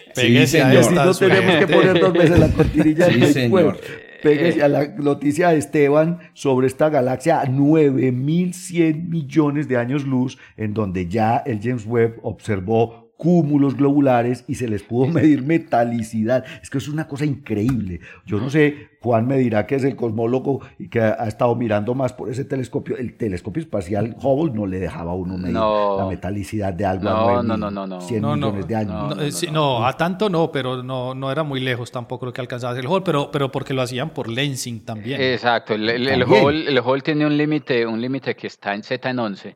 a 0.65 0.73
esta, 0.73 1.05
no 1.05 1.13
tenemos 1.13 1.55
que 1.55 1.67
poner 1.67 1.99
dos 1.99 2.13
veces 2.13 2.39
la 2.39 2.47
cortinilla 2.49 3.05
Sí, 3.11 3.25
señor. 3.25 3.79
Péguese 4.21 4.63
a 4.63 4.69
la 4.69 4.87
noticia 4.87 5.49
de 5.49 5.57
Esteban 5.57 6.19
sobre 6.33 6.67
esta 6.67 6.89
galaxia 6.89 7.41
a 7.41 7.45
9100 7.45 9.09
millones 9.09 9.67
de 9.67 9.75
años 9.75 10.05
luz, 10.05 10.37
en 10.55 10.73
donde 10.73 11.09
ya 11.09 11.43
el 11.45 11.59
James 11.61 11.85
Webb 11.85 12.19
observó 12.23 13.02
cúmulos 13.23 13.75
globulares 13.77 14.43
y 14.47 14.55
se 14.55 14.67
les 14.67 14.83
pudo 14.83 15.07
medir 15.13 15.41
metalicidad. 15.43 16.43
Es 16.61 16.69
que 16.69 16.77
es 16.77 16.87
una 16.89 17.07
cosa 17.07 17.25
increíble. 17.25 18.01
Yo 18.25 18.39
no 18.39 18.49
sé, 18.49 18.89
Juan 19.01 19.25
me 19.27 19.37
dirá 19.37 19.65
que 19.65 19.75
es 19.75 19.83
el 19.85 19.95
cosmólogo 19.95 20.59
y 20.77 20.89
que 20.89 20.99
ha, 21.01 21.15
ha 21.19 21.27
estado 21.27 21.55
mirando 21.55 21.95
más 21.95 22.13
por 22.13 22.29
ese 22.29 22.45
telescopio. 22.45 22.97
El 22.97 23.15
telescopio 23.15 23.61
espacial 23.63 24.15
Hubble 24.21 24.53
no 24.53 24.65
le 24.65 24.79
dejaba 24.79 25.11
a 25.11 25.15
uno 25.15 25.37
medir 25.37 25.53
No. 25.53 25.97
la 25.97 26.05
metalicidad 26.05 26.73
de 26.73 26.85
algo 26.85 27.09
a 27.09 27.13
No, 27.13 27.23
9 27.43 27.43
no, 27.47 27.57
no, 27.57 27.71
no, 27.71 27.87
no. 27.87 28.01
100 28.01 28.21
No, 28.21 28.35
no, 28.35 28.47
millones 28.47 28.67
de 28.67 28.75
años. 28.75 28.93
No, 28.93 29.15
no, 29.15 29.21
eh, 29.21 29.25
no, 29.25 29.31
sí, 29.31 29.47
no. 29.47 29.79
no, 29.79 29.85
a 29.87 29.95
tanto 29.97 30.29
no, 30.29 30.51
pero 30.51 30.83
no, 30.83 31.15
no 31.15 31.31
era 31.31 31.43
muy 31.43 31.59
lejos 31.61 31.91
tampoco 31.91 32.25
lo 32.25 32.33
que 32.33 32.41
alcanzaba 32.41 32.73
a 32.75 32.79
el 32.79 32.87
Hubble, 32.87 33.01
pero, 33.05 33.31
pero 33.31 33.51
porque 33.51 33.73
lo 33.73 33.81
hacían 33.81 34.09
por 34.11 34.27
lensing 34.27 34.83
también. 34.85 35.21
Exacto, 35.21 35.73
el, 35.73 35.89
el, 35.89 36.07
el. 36.07 36.23
Hubble, 36.23 36.67
el 36.69 36.79
Hubble 36.79 37.01
tiene 37.01 37.25
un 37.25 37.37
límite, 37.37 37.85
un 37.87 38.01
límite 38.01 38.35
que 38.35 38.47
está 38.47 38.73
en 38.73 38.83
Z 38.83 39.09
en 39.09 39.19
11. 39.19 39.55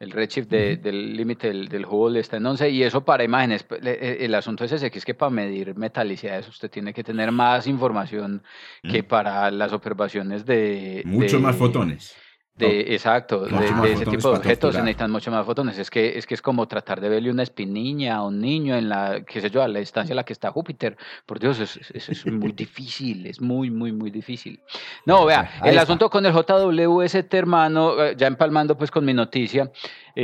El 0.00 0.12
redshift 0.12 0.48
de- 0.48 0.76
del 0.76 1.16
límite 1.16 1.48
del, 1.48 1.68
del 1.68 1.84
Hubble 1.84 2.20
está 2.20 2.36
en 2.36 2.46
11 2.46 2.70
y 2.70 2.84
eso 2.84 3.04
para 3.04 3.24
imágenes, 3.24 3.64
pues, 3.64 3.80
eh, 3.84 4.18
el 4.20 4.34
asunto 4.34 4.64
es 4.64 4.70
ese, 4.70 4.90
que 4.92 4.98
es 4.98 5.04
que 5.04 5.14
para 5.14 5.30
medir 5.30 5.74
metalicidades 5.76 6.46
usted 6.48 6.70
tiene 6.70 6.94
que 6.94 7.02
tener 7.02 7.32
más 7.32 7.66
información 7.66 8.42
que 8.82 9.02
para 9.02 9.50
las 9.50 9.72
observaciones 9.72 10.46
de... 10.46 11.02
Muchos 11.04 11.40
más 11.40 11.56
fotones. 11.56 12.14
De, 12.58 12.94
exacto, 12.94 13.46
de, 13.46 13.92
ese 13.92 14.04
tipo 14.06 14.30
de 14.30 14.38
objetos 14.38 14.74
se 14.74 14.80
necesitan 14.80 15.10
mucho 15.10 15.30
más 15.30 15.46
fotones. 15.46 15.78
Es 15.78 15.90
que, 15.90 16.18
es 16.18 16.26
que 16.26 16.34
es 16.34 16.42
como 16.42 16.66
tratar 16.66 17.00
de 17.00 17.08
verle 17.08 17.30
una 17.30 17.44
espiniña 17.44 18.16
a 18.16 18.22
un 18.24 18.40
niño 18.40 18.74
en 18.74 18.88
la, 18.88 19.22
qué 19.24 19.40
sé 19.40 19.50
yo, 19.50 19.62
a 19.62 19.68
la 19.68 19.78
distancia 19.78 20.12
a 20.12 20.16
la 20.16 20.24
que 20.24 20.32
está 20.32 20.50
Júpiter. 20.50 20.96
Por 21.24 21.38
Dios, 21.38 21.60
es, 21.60 21.78
es, 21.94 22.08
es 22.08 22.26
muy 22.26 22.52
difícil, 22.52 23.26
es 23.26 23.40
muy, 23.40 23.70
muy, 23.70 23.92
muy 23.92 24.10
difícil. 24.10 24.60
No, 25.06 25.24
vea, 25.24 25.50
Ahí 25.60 25.70
el 25.70 25.76
está. 25.76 25.82
asunto 25.82 26.10
con 26.10 26.26
el 26.26 26.32
JWST, 26.32 27.32
hermano, 27.34 28.02
eh, 28.02 28.14
ya 28.16 28.26
empalmando 28.26 28.76
pues 28.76 28.90
con 28.90 29.04
mi 29.04 29.14
noticia, 29.14 29.70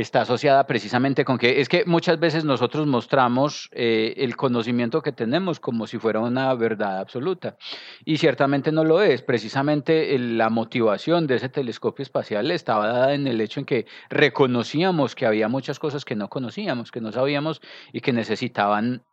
está 0.01 0.21
asociada 0.21 0.67
precisamente 0.67 1.23
con 1.23 1.37
que 1.37 1.61
es 1.61 1.69
que 1.69 1.85
muchas 1.85 2.19
veces 2.19 2.43
nosotros 2.43 2.85
mostramos 2.85 3.69
eh, 3.71 4.13
el 4.17 4.35
conocimiento 4.35 5.01
que 5.01 5.13
tenemos 5.13 5.61
como 5.61 5.87
si 5.87 5.97
fuera 5.97 6.19
una 6.19 6.53
verdad 6.53 6.99
absoluta 6.99 7.55
y 8.03 8.17
ciertamente 8.17 8.73
no 8.73 8.83
lo 8.83 9.01
es. 9.01 9.21
Precisamente 9.21 10.19
la 10.19 10.49
motivación 10.49 11.27
de 11.27 11.35
ese 11.35 11.47
telescopio 11.47 12.03
espacial 12.03 12.51
estaba 12.51 12.87
dada 12.87 13.13
en 13.13 13.25
el 13.25 13.39
hecho 13.39 13.61
en 13.61 13.65
que 13.65 13.85
reconocíamos 14.09 15.15
que 15.15 15.25
había 15.25 15.47
muchas 15.47 15.79
cosas 15.79 16.03
que 16.03 16.15
no 16.15 16.27
conocíamos, 16.27 16.91
que 16.91 16.99
no 16.99 17.13
sabíamos 17.13 17.61
y 17.93 18.01
que 18.01 18.11
necesitaban 18.11 19.05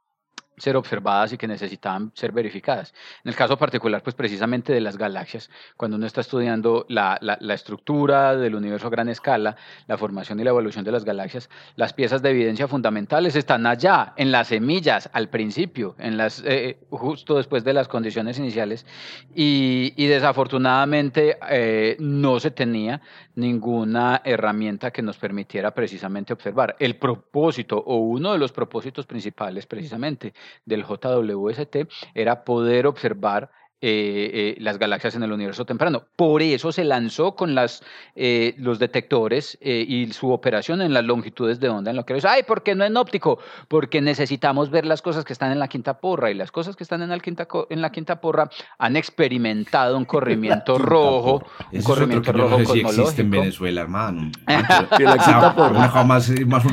ser 0.62 0.76
observadas 0.76 1.32
y 1.32 1.36
que 1.36 1.48
necesitaban 1.48 2.12
ser 2.14 2.30
verificadas. 2.30 2.94
En 3.24 3.30
el 3.30 3.34
caso 3.34 3.56
particular, 3.56 4.00
pues 4.02 4.14
precisamente 4.14 4.72
de 4.72 4.80
las 4.80 4.96
galaxias, 4.96 5.50
cuando 5.76 5.96
uno 5.96 6.06
está 6.06 6.20
estudiando 6.20 6.86
la, 6.88 7.18
la, 7.20 7.54
estructura 7.54 8.36
del 8.36 8.54
universo 8.54 8.86
a 8.86 8.90
gran 8.90 9.08
escala, 9.08 9.56
la 9.88 9.98
formación 9.98 10.38
y 10.38 10.44
la 10.44 10.50
evolución 10.50 10.84
de 10.84 10.92
las 10.92 11.04
galaxias, 11.04 11.50
las 11.74 11.92
piezas 11.92 12.22
de 12.22 12.30
evidencia 12.30 12.68
fundamentales 12.68 13.34
están 13.34 13.66
allá, 13.66 14.12
en 14.16 14.30
las 14.30 14.48
semillas, 14.48 15.10
al 15.12 15.30
principio, 15.30 15.96
en 15.98 16.16
las, 16.16 16.42
eh, 16.46 16.78
justo 16.90 17.36
después 17.36 17.64
de 17.64 17.72
las 17.72 17.88
condiciones 17.88 18.38
iniciales, 18.38 18.86
y, 19.34 19.92
y 19.96 20.06
desafortunadamente 20.06 21.38
eh, 21.50 21.96
no 21.98 22.38
se 22.38 22.52
tenía 22.52 23.00
ninguna 23.34 24.20
herramienta 24.24 24.92
que 24.92 25.02
nos 25.02 25.18
permitiera 25.18 25.72
precisamente 25.72 26.32
observar. 26.32 26.76
El 26.78 26.96
propósito 26.96 27.78
o 27.78 27.96
uno 27.96 28.32
de 28.32 28.38
los 28.38 28.52
propósitos 28.52 29.06
principales 29.06 29.66
precisamente 29.66 30.34
del 30.64 30.84
JWST 30.84 31.88
era 32.14 32.44
poder 32.44 32.86
observar 32.86 33.50
eh, 33.84 34.30
eh, 34.32 34.56
las 34.60 34.78
galaxias 34.78 35.16
en 35.16 35.24
el 35.24 35.32
universo 35.32 35.64
temprano. 35.64 36.04
Por 36.14 36.40
eso 36.40 36.70
se 36.70 36.84
lanzó 36.84 37.34
con 37.34 37.56
las, 37.56 37.82
eh, 38.14 38.54
los 38.58 38.78
detectores 38.78 39.58
y 39.60 40.12
su 40.12 40.30
operación 40.30 40.82
en 40.82 40.94
las 40.94 41.04
longitudes 41.04 41.58
de 41.58 41.68
onda 41.68 41.90
en 41.90 41.96
lo 41.96 42.06
que 42.06 42.16
es. 42.16 42.24
Ay, 42.24 42.44
¿por 42.44 42.62
qué 42.62 42.76
no 42.76 42.84
en 42.84 42.96
óptico? 42.96 43.40
Porque 43.66 44.00
necesitamos 44.00 44.70
ver 44.70 44.86
las 44.86 45.02
cosas 45.02 45.24
que 45.24 45.32
están 45.32 45.50
en 45.50 45.58
la 45.58 45.66
quinta 45.66 45.98
porra 45.98 46.30
y 46.30 46.34
las 46.34 46.52
cosas 46.52 46.76
que 46.76 46.84
están 46.84 47.02
en 47.02 47.08
la 47.08 47.18
quinta, 47.18 47.48
en 47.70 47.82
la 47.82 47.90
quinta 47.90 48.20
porra 48.20 48.48
han 48.78 48.94
experimentado 48.94 49.98
un 49.98 50.04
corrimiento 50.12 50.78
rojo, 50.78 51.44
un 51.72 51.82
corrimiento 51.82 52.30
rojo 52.30 52.58
no 52.60 52.64
sé 52.64 52.72
si 52.72 52.80
existe 52.80 53.22
en 53.22 53.30
Venezuela, 53.30 53.80
hermano. 53.80 54.30
la 54.46 55.18
quinta 55.18 55.54
porra. 55.56 56.04
Más, 56.04 56.30
más, 56.46 56.64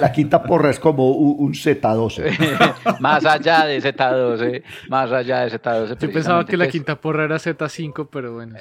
la, 0.00 0.12
quinta 0.12 0.42
porra 0.42 0.70
es 0.70 0.80
como 0.80 1.10
un, 1.10 1.52
Z12. 1.52 2.98
más 2.98 3.26
allá 3.26 3.66
de 3.66 3.82
Z12, 3.82 4.62
más 4.88 5.12
allá 5.12 5.40
de 5.40 5.60
Z12 5.60 6.29
pensaba 6.30 6.46
que 6.46 6.56
la 6.56 6.68
quinta 6.68 7.00
porra 7.00 7.24
era 7.24 7.36
Z5, 7.36 8.08
pero 8.10 8.34
bueno. 8.34 8.56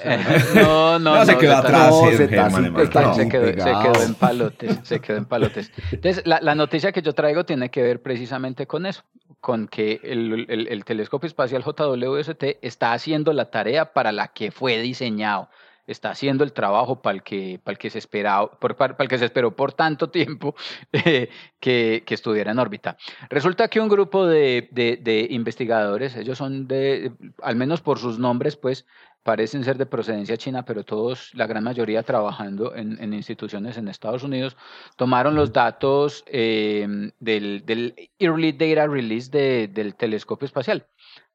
no, 0.55 0.99
no, 0.99 1.15
no. 1.15 1.25
se 1.25 1.37
quedó 1.37 1.57
atrás. 1.57 1.93
se, 2.15 2.27
quedó, 2.27 4.03
en 4.03 4.15
palotes. 4.15 4.79
Se 4.83 4.99
quedó 4.99 5.17
en 5.17 5.25
palotes. 5.25 5.71
Entonces, 5.91 6.25
la, 6.25 6.39
la, 6.41 6.55
noticia 6.55 6.91
que 6.91 7.01
yo 7.01 7.13
traigo 7.13 7.45
tiene 7.45 7.69
que 7.69 7.81
ver 7.81 8.01
precisamente 8.01 8.67
con 8.67 8.85
eso, 8.85 9.03
con 9.39 9.67
que 9.67 9.99
el, 10.03 10.45
el, 10.49 10.67
el 10.67 10.85
telescopio 10.85 11.27
espacial 11.27 11.63
JWST 11.63 12.43
está 12.61 12.93
haciendo 12.93 13.33
la 13.33 13.49
tarea 13.51 13.93
para 13.93 14.11
la 14.11 14.29
que 14.29 14.51
fue 14.51 14.79
diseñado 14.79 15.49
está 15.91 16.11
haciendo 16.11 16.43
el 16.43 16.53
trabajo 16.53 17.01
para 17.01 17.15
el 17.15 17.23
que, 17.23 17.59
para 17.63 17.73
el 17.73 17.77
que, 17.77 17.89
se, 17.89 17.97
esperaba, 17.97 18.51
por, 18.51 18.75
para, 18.75 18.95
el 18.97 19.07
que 19.07 19.17
se 19.17 19.25
esperó 19.25 19.55
por 19.55 19.73
tanto 19.73 20.09
tiempo 20.11 20.55
eh, 20.91 21.29
que, 21.59 22.03
que, 22.05 22.13
estuviera 22.13 22.51
en 22.51 22.59
órbita. 22.59 22.97
Resulta 23.29 23.67
que 23.67 23.79
un 23.79 23.89
grupo 23.89 24.25
de, 24.25 24.69
de, 24.71 25.27
investigadores, 25.29 26.15
ellos 26.15 26.37
son 26.37 26.67
de, 26.67 27.11
al 27.41 27.55
menos 27.55 27.81
por 27.81 27.99
sus 27.99 28.19
nombres, 28.19 28.55
pues 28.55 28.85
parecen 29.23 29.63
ser 29.63 29.77
de 29.77 29.85
procedencia 29.85 30.37
china, 30.37 30.63
pero 30.63 30.83
todos, 30.83 31.31
la 31.33 31.45
gran 31.45 31.63
mayoría 31.63 32.03
trabajando 32.03 32.75
en, 32.75 33.01
en 33.01 33.13
instituciones 33.13 33.77
en 33.77 33.87
Estados 33.87 34.23
Unidos, 34.23 34.55
tomaron 34.95 35.35
los 35.35 35.51
datos 35.51 36.23
eh, 36.27 37.11
del, 37.19 37.63
del, 37.65 38.09
Early 38.17 38.53
Data 38.53 38.87
Release 38.87 39.29
del 39.29 39.95
telescopio 39.95 40.45
espacial, 40.45 40.87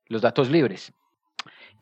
los 0.07 0.23
datos 0.23 0.51
libres. 0.51 0.93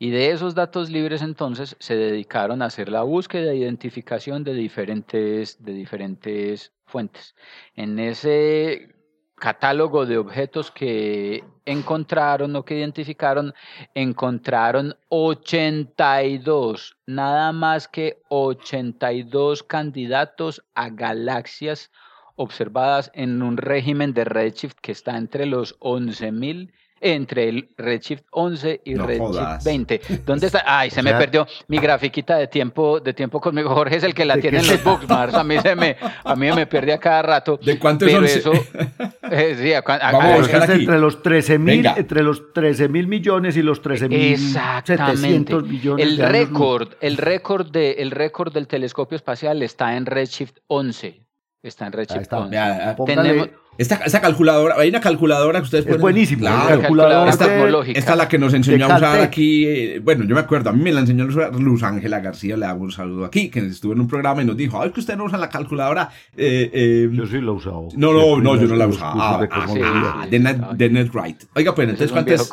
Y 0.03 0.09
de 0.09 0.31
esos 0.31 0.53
datos 0.53 0.89
libres 0.89 1.21
entonces 1.21 1.77
se 1.79 1.95
dedicaron 1.95 2.61
a 2.61 2.65
hacer 2.65 2.89
la 2.89 3.03
búsqueda 3.03 3.53
e 3.53 3.55
identificación 3.55 4.43
de 4.43 4.53
diferentes, 4.53 5.63
de 5.63 5.71
diferentes 5.71 6.73
fuentes. 6.85 7.37
En 7.73 7.97
ese 7.99 8.93
catálogo 9.35 10.05
de 10.05 10.17
objetos 10.17 10.71
que 10.71 11.45
encontraron 11.63 12.53
o 12.57 12.65
que 12.65 12.79
identificaron, 12.79 13.53
encontraron 13.95 14.93
82, 15.07 16.97
nada 17.05 17.53
más 17.53 17.87
que 17.87 18.21
82 18.27 19.63
candidatos 19.63 20.65
a 20.75 20.89
galaxias 20.89 21.91
observadas 22.35 23.09
en 23.13 23.41
un 23.41 23.55
régimen 23.55 24.13
de 24.13 24.25
redshift 24.25 24.79
que 24.81 24.91
está 24.91 25.15
entre 25.17 25.45
los 25.45 25.79
11.000 25.79 26.73
entre 27.03 27.49
el 27.49 27.69
Redshift 27.77 28.23
11 28.31 28.81
y 28.85 28.95
Redshift 28.95 29.63
20. 29.63 30.01
¿Dónde 30.25 30.47
está? 30.47 30.63
Ay, 30.65 30.89
se 30.89 31.03
me 31.03 31.13
perdió 31.13 31.45
mi 31.67 31.77
grafiquita 31.77 32.37
de 32.37 32.47
tiempo, 32.47 32.99
de 32.99 33.13
tiempo 33.13 33.39
conmigo. 33.39 33.69
Jorge 33.69 33.97
es 33.97 34.03
el 34.03 34.13
que 34.13 34.25
la 34.25 34.37
tiene 34.37 34.59
en 34.59 34.67
los 34.67 34.83
bookmarks. 34.83 35.35
A 35.35 35.43
mí 35.43 35.59
se 35.59 35.75
me, 35.75 35.97
a 36.23 36.35
mí 36.35 36.51
me 36.51 36.65
pierde 36.65 36.93
a 36.93 36.97
cada 36.97 37.21
rato. 37.21 37.59
¿De 37.63 37.77
cuántos 37.77 38.09
son? 38.09 38.25
Eso, 38.25 38.53
eh, 39.31 39.55
sí, 39.59 39.71
Vamos 39.85 40.53
a 40.53 40.73
entre 40.73 40.99
los 40.99 41.21
13 41.21 41.59
mil, 41.59 41.85
entre 41.85 42.23
los 42.23 42.53
13 42.53 42.87
mil 42.87 43.07
millones 43.07 43.57
y 43.57 43.61
los 43.61 43.81
13 43.81 44.09
mil 44.09 44.37
700 44.37 45.67
millones. 45.67 46.05
El 46.05 46.17
récord, 46.17 46.93
el 47.01 47.17
récord 47.17 47.69
de, 47.69 47.91
el 47.93 48.11
récord 48.11 48.53
del 48.53 48.67
telescopio 48.67 49.15
espacial 49.15 49.61
está 49.61 49.95
en 49.97 50.05
Redshift 50.05 50.57
11. 50.67 51.22
Está 51.63 51.87
en 51.87 51.93
Redshift 51.93 52.31
11. 52.31 52.57
Tenemos, 53.05 53.49
esta, 53.77 54.21
calculadora, 54.21 54.75
hay 54.77 54.89
una 54.89 54.99
calculadora 54.99 55.59
que 55.59 55.63
ustedes 55.63 55.85
pueden... 55.85 55.97
Es 55.97 56.01
buenísima, 56.01 56.41
claro, 56.41 56.81
calculadora 56.81 57.29
esta, 57.31 57.45
esta, 57.85 58.11
es 58.11 58.17
la 58.17 58.27
que 58.27 58.37
nos 58.37 58.53
enseñó 58.53 58.85
a 58.85 58.97
usar 58.97 59.21
aquí, 59.21 59.65
eh, 59.65 59.99
bueno, 59.99 60.25
yo 60.25 60.35
me 60.35 60.41
acuerdo, 60.41 60.69
a 60.69 60.73
mí 60.73 60.83
me 60.83 60.91
la 60.91 60.99
enseñó 60.99 61.25
Luz 61.25 61.81
Ángela 61.81 62.19
García, 62.19 62.55
le 62.55 62.65
hago 62.67 62.83
un 62.83 62.91
saludo 62.91 63.25
aquí, 63.25 63.49
que 63.49 63.59
estuvo 63.61 63.93
en 63.93 64.01
un 64.01 64.07
programa 64.07 64.43
y 64.43 64.45
nos 64.45 64.57
dijo, 64.57 64.79
ay, 64.79 64.89
es 64.89 64.93
que 64.93 64.99
usted 64.99 65.17
no 65.17 65.23
usa 65.23 65.39
la 65.39 65.49
calculadora... 65.49 66.09
Eh, 66.37 66.69
eh, 66.71 67.09
yo 67.11 67.25
sí 67.25 67.41
la 67.41 67.47
he 67.47 67.49
usado. 67.49 67.87
No, 67.95 68.13
no, 68.13 68.39
no, 68.39 68.55
yo 68.57 68.67
no 68.67 68.75
la 68.75 68.83
he 68.83 68.87
usado. 68.87 69.13
Ah, 69.19 69.47
ah, 69.51 70.27
de, 70.29 70.39
Net, 70.39 70.57
de 70.57 70.89
NetWrite. 70.89 71.47
Oiga, 71.55 71.73
pues 71.73 71.89
entonces, 71.89 72.11
¿cuánto 72.11 72.33
es? 72.33 72.51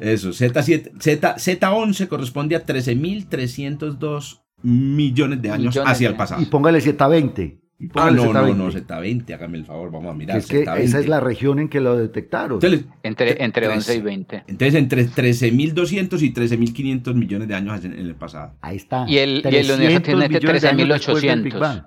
Eso, 0.00 0.30
Z7, 0.30 1.00
Z, 1.00 1.36
Z11 1.36 2.08
corresponde 2.08 2.56
a 2.56 2.66
13.302 2.66 4.40
millones 4.62 5.42
de 5.42 5.50
años 5.50 5.78
hacia 5.84 6.08
el 6.08 6.16
pasado. 6.16 6.42
Y 6.42 6.46
póngale 6.46 6.80
Z20. 6.80 7.65
Ah, 7.94 8.10
no, 8.10 8.32
no, 8.32 8.54
no, 8.54 8.70
Z20, 8.70 9.34
hágame 9.34 9.58
el 9.58 9.66
favor, 9.66 9.90
vamos 9.90 10.10
a 10.10 10.14
mirar. 10.14 10.38
Es 10.38 10.46
que 10.46 10.62
esa 10.62 10.98
es 10.98 11.08
la 11.08 11.20
región 11.20 11.58
en 11.58 11.68
que 11.68 11.80
lo 11.80 11.96
detectaron. 11.96 12.58
entre, 13.02 13.42
entre 13.44 13.68
11 13.68 13.96
y 13.96 14.00
20. 14.00 14.44
Entonces, 14.46 14.74
entre 14.74 15.06
13.200 15.06 16.22
y 16.22 16.32
13.500 16.32 17.14
millones 17.14 17.48
de 17.48 17.54
años 17.54 17.84
en 17.84 17.92
el 17.92 18.14
pasado. 18.14 18.54
Ahí 18.62 18.76
está. 18.76 19.04
Y 19.06 19.18
el, 19.18 19.42
y 19.44 19.56
el 19.56 19.70
universo 19.70 20.02
tiene 20.02 20.28
13.800. 20.28 21.86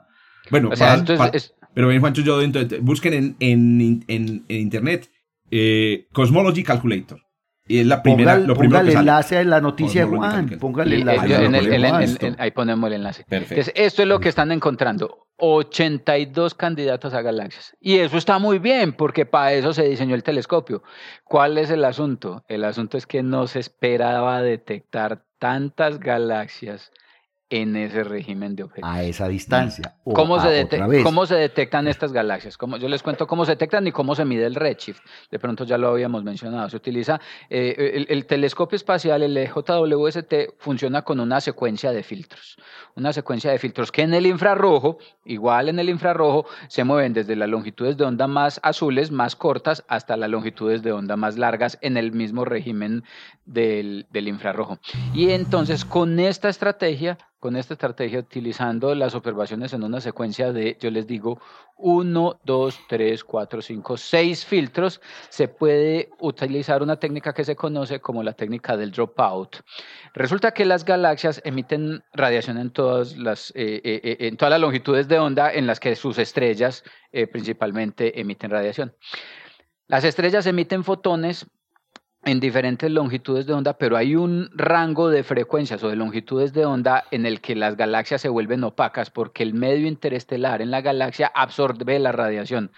Bueno, 0.51 0.69
pero 1.73 1.87
bien, 1.87 2.01
Juancho, 2.01 2.21
yo 2.21 2.41
entonces, 2.41 2.81
busquen 2.81 3.13
en, 3.13 3.35
en, 3.39 4.03
en, 4.07 4.45
en 4.47 4.57
internet 4.59 5.09
eh, 5.51 6.07
Cosmology 6.11 6.63
Calculator. 6.63 7.21
Y 7.69 7.81
es 7.81 7.85
la 7.85 8.01
primera, 8.01 8.35
lo 8.35 8.55
primero 8.55 8.83
que 8.83 8.89
el 8.89 8.97
enlace 8.97 9.37
a 9.37 9.43
la 9.43 9.61
noticia 9.61 10.03
de 10.03 10.17
Juan. 10.17 10.49
Póngale 10.59 10.95
el 10.95 11.07
enlace. 11.07 12.35
ahí 12.39 12.49
ponemos 12.49 12.87
el 12.87 12.95
enlace. 12.95 13.25
Entonces, 13.29 13.71
esto 13.75 14.01
es 14.01 14.07
lo 14.07 14.19
que 14.19 14.27
están 14.27 14.51
encontrando. 14.51 15.27
82 15.37 16.55
candidatos 16.55 17.13
a 17.13 17.21
galaxias. 17.21 17.77
Y 17.79 17.97
eso 17.97 18.17
está 18.17 18.39
muy 18.39 18.57
bien, 18.57 18.93
porque 18.93 19.27
para 19.27 19.53
eso 19.53 19.71
se 19.71 19.87
diseñó 19.87 20.15
el 20.15 20.23
telescopio. 20.23 20.81
¿Cuál 21.23 21.59
es 21.59 21.69
el 21.69 21.85
asunto? 21.85 22.43
El 22.47 22.65
asunto 22.65 22.97
es 22.97 23.05
que 23.05 23.21
no 23.21 23.45
se 23.45 23.59
esperaba 23.59 24.41
detectar 24.41 25.21
tantas 25.37 25.99
galaxias 25.99 26.91
en 27.49 27.75
ese 27.75 28.03
régimen 28.03 28.55
de 28.55 28.63
objetos. 28.63 28.89
A 28.89 29.03
esa 29.03 29.27
distancia. 29.27 29.95
¿Cómo, 30.03 30.39
se 30.39 30.67
¿Cómo, 31.03 31.25
se 31.25 31.35
detectan 31.35 31.87
estas 31.87 32.13
galaxias? 32.13 32.57
¿Cómo, 32.57 32.77
yo 32.77 32.87
les 32.87 33.01
cuento 33.01 33.25
cómo 33.25 33.45
se 33.45 33.53
detectan 33.53 33.87
y 33.87 33.91
cómo 33.91 34.13
se 34.15 34.23
mide 34.25 34.45
el 34.45 34.55
redshift. 34.55 35.01
De 35.31 35.39
pronto 35.39 35.63
ya 35.63 35.77
lo 35.77 35.89
habíamos 35.89 36.23
mencionado. 36.23 36.69
Se 36.69 36.77
utiliza 36.77 37.19
eh, 37.49 38.05
el, 38.07 38.25
telescopio 38.25 38.75
espacial, 38.75 39.23
el 39.23 39.47
JWST, 39.47 40.33
funciona 40.59 41.01
con 41.01 41.19
una 41.19 41.41
secuencia 41.41 41.91
de 41.91 42.03
filtros. 42.03 42.57
Una 42.95 43.13
secuencia 43.13 43.51
de 43.51 43.57
filtros 43.57 43.91
que 43.91 44.03
en 44.03 44.13
el 44.13 44.25
infrarrojo, 44.25 44.99
igual 45.25 45.69
en 45.69 45.79
el 45.79 45.89
infrarrojo, 45.89 46.45
se 46.67 46.83
mueven 46.83 47.13
desde 47.13 47.35
las 47.35 47.49
longitudes 47.49 47.97
de 47.97 48.03
onda 48.03 48.27
más 48.27 48.59
azules, 48.61 49.11
más 49.11 49.35
cortas, 49.35 49.83
hasta 49.87 50.17
las 50.17 50.29
longitudes 50.29 50.83
de 50.83 50.91
onda 50.91 51.15
más 51.15 51.37
largas 51.37 51.77
en 51.81 51.97
el 51.97 52.11
mismo 52.11 52.45
régimen 52.45 53.03
del, 53.49 54.07
infrarrojo. 54.13 54.79
Y 55.13 55.31
entonces 55.31 55.85
con 55.85 56.19
esta 56.19 56.49
estrategia 56.49 57.17
con 57.39 57.55
esta 57.55 57.73
estrategia, 57.73 58.19
utilizando 58.19 58.93
las 58.93 59.15
observaciones 59.15 59.71
en 59.71 59.83
una 59.83 60.01
secuencia 60.01 60.51
de, 60.51 60.77
yo 60.79 60.91
les 60.91 61.07
digo, 61.07 61.39
1, 61.77 62.39
2, 62.43 62.79
3, 62.89 63.23
4, 63.23 63.61
5, 63.61 63.97
6 63.97 64.45
filtros, 64.45 64.99
se 65.29 65.47
puede 65.47 66.09
utilizar 66.19 66.83
una 66.83 66.97
técnica 66.97 67.33
que 67.33 67.45
se 67.45 67.55
conoce 67.55 68.01
como 68.01 68.23
la 68.23 68.33
técnica 68.33 68.75
del 68.75 68.91
dropout. 68.91 69.61
Resulta 70.13 70.51
que 70.51 70.65
las 70.65 70.83
galaxias 70.83 71.41
emiten 71.45 72.03
radiación 72.11 72.57
en 72.57 72.71
todas 72.71 73.15
las, 73.15 73.51
eh, 73.51 73.79
eh, 73.85 74.01
eh, 74.03 74.17
en 74.19 74.35
todas 74.35 74.51
las 74.51 74.59
longitudes 74.59 75.07
de 75.07 75.19
onda 75.19 75.53
en 75.53 75.65
las 75.65 75.79
que 75.79 75.95
sus 75.95 76.17
estrellas 76.17 76.83
principalmente 77.31 78.19
emiten 78.19 78.51
radiación. 78.51 78.93
Las 79.87 80.03
estrellas 80.03 80.45
emiten 80.45 80.83
fotones 80.83 81.47
en 82.25 82.41
diferentes 82.41 82.91
longitudes 82.91 83.45
de 83.45 83.53
onda, 83.53 83.77
pero 83.77 83.95
hay 83.95 84.15
un 84.15 84.49
rango 84.53 85.09
de 85.09 85.23
frecuencias 85.23 85.81
o 85.83 85.89
de 85.89 85.95
longitudes 85.95 86.51
de 86.51 86.65
onda 86.65 87.05
en 87.11 87.25
el 87.25 87.39
que 87.39 87.55
las 87.55 87.77
galaxias 87.77 88.19
se 88.19 88.27
vuelven 88.27 88.65
opacas 88.65 89.09
porque 89.09 89.41
el 89.41 89.53
medio 89.53 89.87
interestelar 89.87 90.61
en 90.61 90.69
la 90.69 90.81
galaxia 90.81 91.31
absorbe 91.33 91.97
la 91.97 92.11
radiación. 92.11 92.71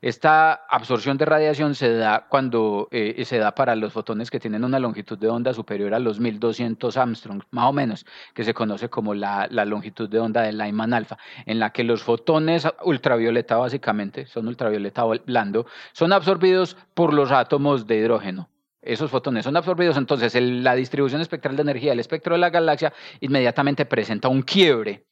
Esta 0.00 0.52
absorción 0.52 1.16
de 1.16 1.26
radiación 1.26 1.76
se 1.76 1.94
da 1.94 2.26
cuando 2.28 2.88
eh, 2.90 3.24
se 3.24 3.38
da 3.38 3.54
para 3.54 3.76
los 3.76 3.92
fotones 3.92 4.30
que 4.32 4.40
tienen 4.40 4.64
una 4.64 4.80
longitud 4.80 5.16
de 5.16 5.28
onda 5.28 5.54
superior 5.54 5.94
a 5.94 6.00
los 6.00 6.18
1200 6.18 6.96
Armstrong, 6.96 7.42
más 7.52 7.66
o 7.66 7.72
menos, 7.72 8.04
que 8.34 8.42
se 8.42 8.52
conoce 8.52 8.88
como 8.88 9.14
la, 9.14 9.46
la 9.48 9.64
longitud 9.64 10.08
de 10.08 10.18
onda 10.18 10.42
de 10.42 10.52
Lyman 10.52 10.92
alfa, 10.92 11.18
en 11.46 11.60
la 11.60 11.70
que 11.70 11.84
los 11.84 12.02
fotones 12.02 12.66
ultravioleta 12.84 13.56
básicamente, 13.56 14.26
son 14.26 14.48
ultravioleta 14.48 15.04
blando, 15.24 15.66
son 15.92 16.12
absorbidos 16.12 16.76
por 16.94 17.14
los 17.14 17.30
átomos 17.30 17.86
de 17.86 17.98
hidrógeno 17.98 18.48
esos 18.82 19.10
fotones 19.10 19.44
son 19.44 19.56
absorbidos, 19.56 19.96
entonces 19.96 20.34
la 20.40 20.74
distribución 20.74 21.20
espectral 21.20 21.56
de 21.56 21.62
energía 21.62 21.90
del 21.90 22.00
espectro 22.00 22.34
de 22.34 22.40
la 22.40 22.50
galaxia 22.50 22.92
inmediatamente 23.20 23.86
presenta 23.86 24.28
un 24.28 24.42
quiebre, 24.42 25.06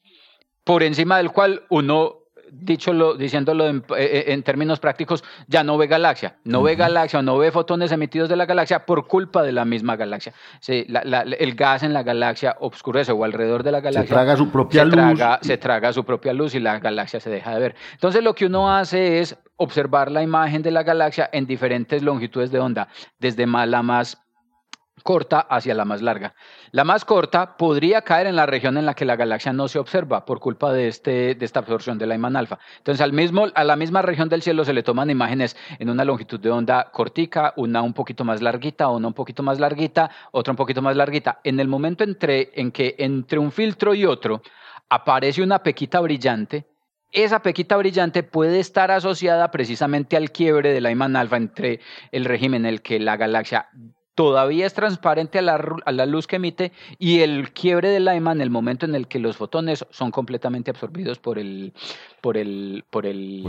por 0.64 0.82
encima 0.82 1.18
del 1.18 1.32
cual 1.32 1.64
uno 1.70 2.25
dicho 2.50 3.14
diciéndolo 3.14 3.68
eh, 3.68 3.82
eh, 3.96 4.24
en, 4.28 4.42
términos 4.42 4.80
prácticos, 4.80 5.24
ya 5.46 5.62
no 5.62 5.78
ve 5.78 5.86
galaxia. 5.86 6.36
No 6.44 6.62
ve 6.62 6.76
galaxia 6.76 7.18
o 7.18 7.22
no 7.22 7.38
ve 7.38 7.50
fotones 7.50 7.92
emitidos 7.92 8.28
de 8.28 8.36
la 8.36 8.46
galaxia 8.46 8.86
por 8.86 9.06
culpa 9.06 9.42
de 9.42 9.52
la 9.52 9.64
misma 9.64 9.96
galaxia. 9.96 10.32
el 10.66 11.54
gas 11.54 11.82
en 11.82 11.92
la 11.92 12.02
galaxia 12.02 12.56
obscurece 12.60 13.12
o 13.12 13.24
alrededor 13.24 13.62
de 13.62 13.72
la 13.72 13.80
galaxia. 13.80 14.08
Se 14.08 14.14
traga 14.14 14.36
su 14.36 14.50
propia 14.50 14.84
luz. 14.84 15.20
se 15.42 15.58
traga 15.58 15.92
su 15.92 16.04
propia 16.04 16.32
luz 16.32 16.54
y 16.54 16.60
la 16.60 16.78
galaxia 16.78 17.20
se 17.20 17.30
deja 17.30 17.54
de 17.54 17.60
ver. 17.60 17.74
Entonces 17.92 18.22
lo 18.22 18.34
que 18.34 18.46
uno 18.46 18.74
hace 18.74 19.20
es 19.20 19.36
observar 19.56 20.10
la 20.10 20.22
imagen 20.22 20.62
de 20.62 20.70
la 20.70 20.82
galaxia 20.82 21.28
en 21.32 21.46
diferentes 21.46 22.02
longitudes 22.02 22.50
de 22.50 22.58
onda, 22.58 22.88
desde 23.18 23.46
la 23.46 23.82
más 23.82 24.25
corta 25.06 25.38
hacia 25.38 25.72
la 25.72 25.84
más 25.84 26.02
larga. 26.02 26.34
La 26.72 26.82
más 26.82 27.04
corta 27.04 27.56
podría 27.56 28.02
caer 28.02 28.26
en 28.26 28.34
la 28.34 28.44
región 28.44 28.76
en 28.76 28.84
la 28.84 28.94
que 28.94 29.04
la 29.04 29.14
galaxia 29.14 29.52
no 29.52 29.68
se 29.68 29.78
observa 29.78 30.24
por 30.26 30.40
culpa 30.40 30.72
de, 30.72 30.88
este, 30.88 31.36
de 31.36 31.44
esta 31.44 31.60
absorción 31.60 31.96
de 31.96 32.06
la 32.06 32.16
iman 32.16 32.34
alfa. 32.34 32.58
Entonces, 32.78 33.00
al 33.00 33.12
mismo, 33.12 33.46
a 33.54 33.62
la 33.62 33.76
misma 33.76 34.02
región 34.02 34.28
del 34.28 34.42
cielo 34.42 34.64
se 34.64 34.72
le 34.72 34.82
toman 34.82 35.08
imágenes 35.08 35.56
en 35.78 35.90
una 35.90 36.04
longitud 36.04 36.40
de 36.40 36.50
onda 36.50 36.90
cortica, 36.90 37.54
una 37.56 37.82
un 37.82 37.94
poquito 37.94 38.24
más 38.24 38.42
larguita, 38.42 38.88
una 38.88 39.06
un 39.06 39.14
poquito 39.14 39.44
más 39.44 39.60
larguita, 39.60 40.10
otra 40.32 40.50
un 40.50 40.56
poquito 40.56 40.82
más 40.82 40.96
larguita. 40.96 41.38
En 41.44 41.60
el 41.60 41.68
momento 41.68 42.02
entre, 42.02 42.50
en 42.54 42.72
que 42.72 42.96
entre 42.98 43.38
un 43.38 43.52
filtro 43.52 43.94
y 43.94 44.04
otro 44.04 44.42
aparece 44.88 45.40
una 45.40 45.60
pequita 45.60 46.00
brillante, 46.00 46.66
esa 47.12 47.42
pequita 47.42 47.76
brillante 47.76 48.24
puede 48.24 48.58
estar 48.58 48.90
asociada 48.90 49.52
precisamente 49.52 50.16
al 50.16 50.32
quiebre 50.32 50.72
de 50.72 50.80
la 50.80 50.90
iman 50.90 51.14
alfa 51.14 51.36
entre 51.36 51.78
el 52.10 52.24
régimen 52.24 52.66
en 52.66 52.74
el 52.74 52.82
que 52.82 52.98
la 52.98 53.16
galaxia 53.16 53.68
todavía 54.16 54.64
es 54.66 54.72
transparente 54.72 55.38
a 55.38 55.42
la, 55.42 56.06
luz 56.06 56.26
que 56.26 56.36
emite 56.36 56.72
y 56.98 57.20
el 57.20 57.52
quiebre 57.52 57.90
de 57.90 58.00
Lyman, 58.00 58.40
el 58.40 58.48
momento 58.48 58.86
en 58.86 58.94
el 58.94 59.08
que 59.08 59.18
los 59.18 59.36
fotones 59.36 59.84
son 59.90 60.10
completamente 60.10 60.70
absorbidos 60.70 61.18
por 61.18 61.38
el, 61.38 61.74
por 62.22 62.38
el, 62.38 62.82
por 62.88 63.04
el, 63.04 63.44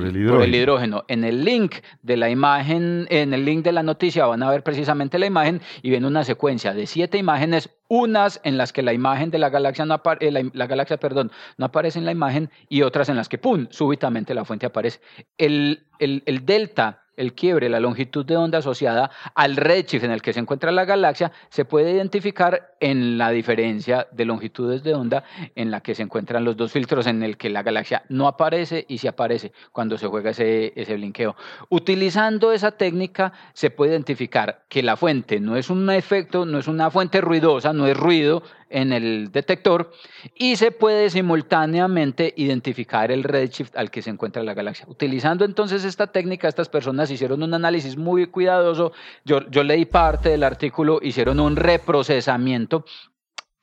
hidrógeno. 0.53 1.05
En 1.07 1.23
el 1.23 1.45
link 1.45 1.75
de 2.03 2.17
la 2.17 2.29
imagen, 2.29 3.07
en 3.09 3.33
el 3.33 3.45
link 3.45 3.63
de 3.63 3.71
la 3.71 3.81
noticia 3.81 4.25
van 4.25 4.43
a 4.43 4.51
ver 4.51 4.61
precisamente 4.61 5.17
la 5.17 5.25
imagen 5.25 5.61
y 5.81 5.89
ven 5.89 6.03
una 6.03 6.25
secuencia 6.25 6.73
de 6.73 6.85
siete 6.85 7.17
imágenes, 7.17 7.69
unas 7.87 8.41
en 8.43 8.57
las 8.57 8.73
que 8.73 8.83
la 8.83 8.91
imagen 8.91 9.31
de 9.31 9.39
la 9.39 9.49
galaxia 9.49 9.85
no, 9.85 10.01
eh, 10.19 10.49
la, 10.51 10.67
galaxia, 10.67 10.97
perdón, 10.97 11.31
no 11.57 11.67
aparece 11.67 11.97
en 11.97 12.05
la 12.05 12.11
imagen 12.11 12.49
y 12.67 12.81
otras 12.81 13.07
en 13.07 13.15
las 13.15 13.29
que, 13.29 13.37
¡pum!, 13.37 13.67
súbitamente 13.69 14.33
la 14.33 14.43
fuente 14.43 14.65
aparece. 14.65 14.99
El, 15.37 15.85
el, 15.99 16.23
el 16.25 16.45
delta 16.45 17.06
el 17.17 17.33
quiebre, 17.33 17.67
la 17.67 17.79
longitud 17.79 18.25
de 18.25 18.37
onda 18.37 18.59
asociada 18.59 19.11
al 19.35 19.57
redshift 19.57 20.03
en 20.03 20.11
el 20.11 20.21
que 20.21 20.33
se 20.33 20.39
encuentra 20.39 20.71
la 20.71 20.85
galaxia, 20.85 21.31
se 21.49 21.65
puede 21.65 21.91
identificar 21.91 22.75
en 22.79 23.17
la 23.17 23.31
diferencia 23.31 24.07
de 24.11 24.25
longitudes 24.25 24.83
de 24.83 24.93
onda 24.93 25.23
en 25.55 25.71
la 25.71 25.81
que 25.81 25.95
se 25.95 26.03
encuentran 26.03 26.45
los 26.45 26.55
dos 26.55 26.71
filtros 26.71 27.07
en 27.07 27.23
el 27.23 27.37
que 27.37 27.49
la 27.49 27.63
galaxia 27.63 28.03
no 28.09 28.27
aparece 28.27 28.85
y 28.87 28.99
se 28.99 29.07
aparece 29.07 29.51
cuando 29.71 29.97
se 29.97 30.07
juega 30.07 30.29
ese, 30.29 30.73
ese 30.75 30.95
blinqueo. 30.95 31.35
Utilizando 31.69 32.53
esa 32.53 32.71
técnica 32.71 33.33
se 33.53 33.71
puede 33.71 33.91
identificar 33.91 34.61
que 34.69 34.83
la 34.83 34.95
fuente 34.95 35.39
no 35.39 35.57
es 35.57 35.69
un 35.69 35.89
efecto, 35.89 36.45
no 36.45 36.59
es 36.59 36.67
una 36.67 36.91
fuente 36.91 37.19
ruidosa, 37.21 37.73
no 37.73 37.87
es 37.87 37.97
ruido, 37.97 38.43
en 38.69 38.93
el 38.93 39.31
detector 39.31 39.91
y 40.35 40.55
se 40.55 40.71
puede 40.71 41.09
simultáneamente 41.09 42.33
identificar 42.37 43.11
el 43.11 43.23
redshift 43.23 43.75
al 43.75 43.91
que 43.91 44.01
se 44.01 44.09
encuentra 44.09 44.43
la 44.43 44.53
galaxia. 44.53 44.85
Utilizando 44.87 45.45
entonces 45.45 45.83
esta 45.83 46.07
técnica, 46.07 46.47
estas 46.47 46.69
personas 46.69 47.11
hicieron 47.11 47.43
un 47.43 47.53
análisis 47.53 47.97
muy 47.97 48.27
cuidadoso. 48.27 48.91
Yo, 49.25 49.47
yo 49.49 49.63
leí 49.63 49.85
parte 49.85 50.29
del 50.29 50.43
artículo, 50.43 50.99
hicieron 51.01 51.39
un 51.39 51.55
reprocesamiento 51.55 52.85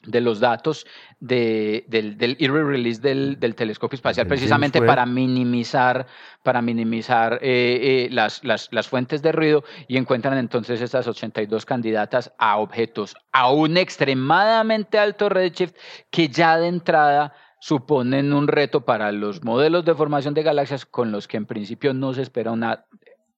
de 0.07 0.21
los 0.21 0.41
datos 0.41 0.87
del, 1.21 1.85
del 1.89 2.37
release 2.39 3.01
del, 3.01 3.55
telescopio 3.55 3.97
espacial, 3.97 4.27
precisamente 4.27 4.83
para 4.83 5.07
minimizar, 5.07 6.07
para 6.43 6.63
minimizar 6.63 7.39
eh, 7.43 8.07
eh, 8.07 8.09
las, 8.11 8.45
las, 8.45 8.69
las, 8.73 8.89
fuentes 8.89 9.23
de 9.23 9.33
ruido 9.33 9.65
y 9.89 9.97
encuentran 9.97 10.39
entonces 10.39 10.81
estas 10.81 11.07
82 11.07 11.65
candidatas 11.65 12.33
a 12.39 12.59
objetos 12.59 13.17
a 13.33 13.51
un 13.51 13.77
extremadamente 13.77 14.99
alto 14.99 15.29
redshift 15.29 15.75
que 16.11 16.29
ya 16.29 16.59
de 16.59 16.69
entrada 16.69 17.33
suponen 17.65 18.35
un 18.35 18.47
reto 18.47 18.85
para 18.85 19.11
los 19.11 19.43
modelos 19.43 19.87
de 19.87 19.95
formación 19.95 20.35
de 20.35 20.43
galaxias 20.43 20.85
con 20.85 21.13
los 21.13 21.27
que 21.27 21.39
en 21.39 21.47
principio 21.47 21.95
no 21.95 22.13
se 22.13 22.21
espera 22.21 22.53
una 22.53 22.85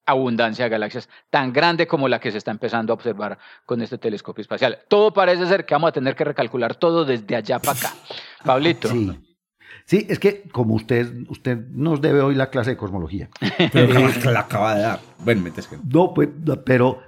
abundancia 0.06 0.64
de 0.64 0.70
galaxias 0.70 1.08
tan 1.30 1.52
grande 1.52 1.86
como 1.86 2.08
la 2.08 2.20
que 2.20 2.30
se 2.30 2.38
está 2.38 2.52
empezando 2.52 2.92
a 2.92 2.94
observar 2.94 3.38
con 3.66 3.82
este 3.82 3.98
telescopio 3.98 4.42
espacial. 4.42 4.78
Todo 4.88 5.12
parece 5.12 5.46
ser 5.46 5.66
que 5.66 5.74
vamos 5.74 5.88
a 5.88 5.92
tener 5.92 6.14
que 6.14 6.24
recalcular 6.24 6.76
todo 6.76 7.04
desde 7.04 7.36
allá 7.36 7.58
para 7.58 7.78
acá. 7.78 7.94
Pablito. 8.44 8.88
Sí. 8.88 9.12
Sí, 9.84 10.04
es 10.08 10.18
que 10.18 10.42
como 10.50 10.74
usted, 10.74 11.12
usted 11.28 11.58
nos 11.70 12.00
debe 12.00 12.20
hoy 12.20 12.34
la 12.34 12.50
clase 12.50 12.70
de 12.70 12.76
cosmología. 12.76 13.28
Pero 13.72 14.08
la 14.32 14.40
acaba 14.40 14.74
de 14.74 14.82
dar. 14.82 15.00
Bueno, 15.18 15.42
metes 15.42 15.68
que... 15.68 15.76
No, 15.84 16.12
pues, 16.12 16.28
pero 16.64 17.00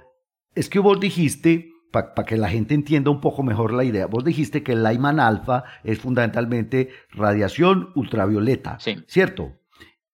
es 0.55 0.69
que 0.69 0.79
vos 0.79 0.97
dijiste, 0.97 1.71
para 1.91 2.13
que 2.25 2.37
la 2.37 2.47
gente 2.47 2.73
entienda 2.73 3.11
un 3.11 3.19
poco 3.19 3.43
mejor 3.43 3.73
la 3.73 3.83
idea, 3.83 4.05
vos 4.05 4.23
dijiste 4.23 4.63
que 4.63 4.73
el 4.73 4.83
Lyman 4.83 5.19
alfa 5.19 5.65
es 5.83 5.99
fundamentalmente 5.99 6.89
radiación 7.11 7.91
ultravioleta, 7.95 8.79
sí. 8.79 9.03
¿cierto? 9.07 9.55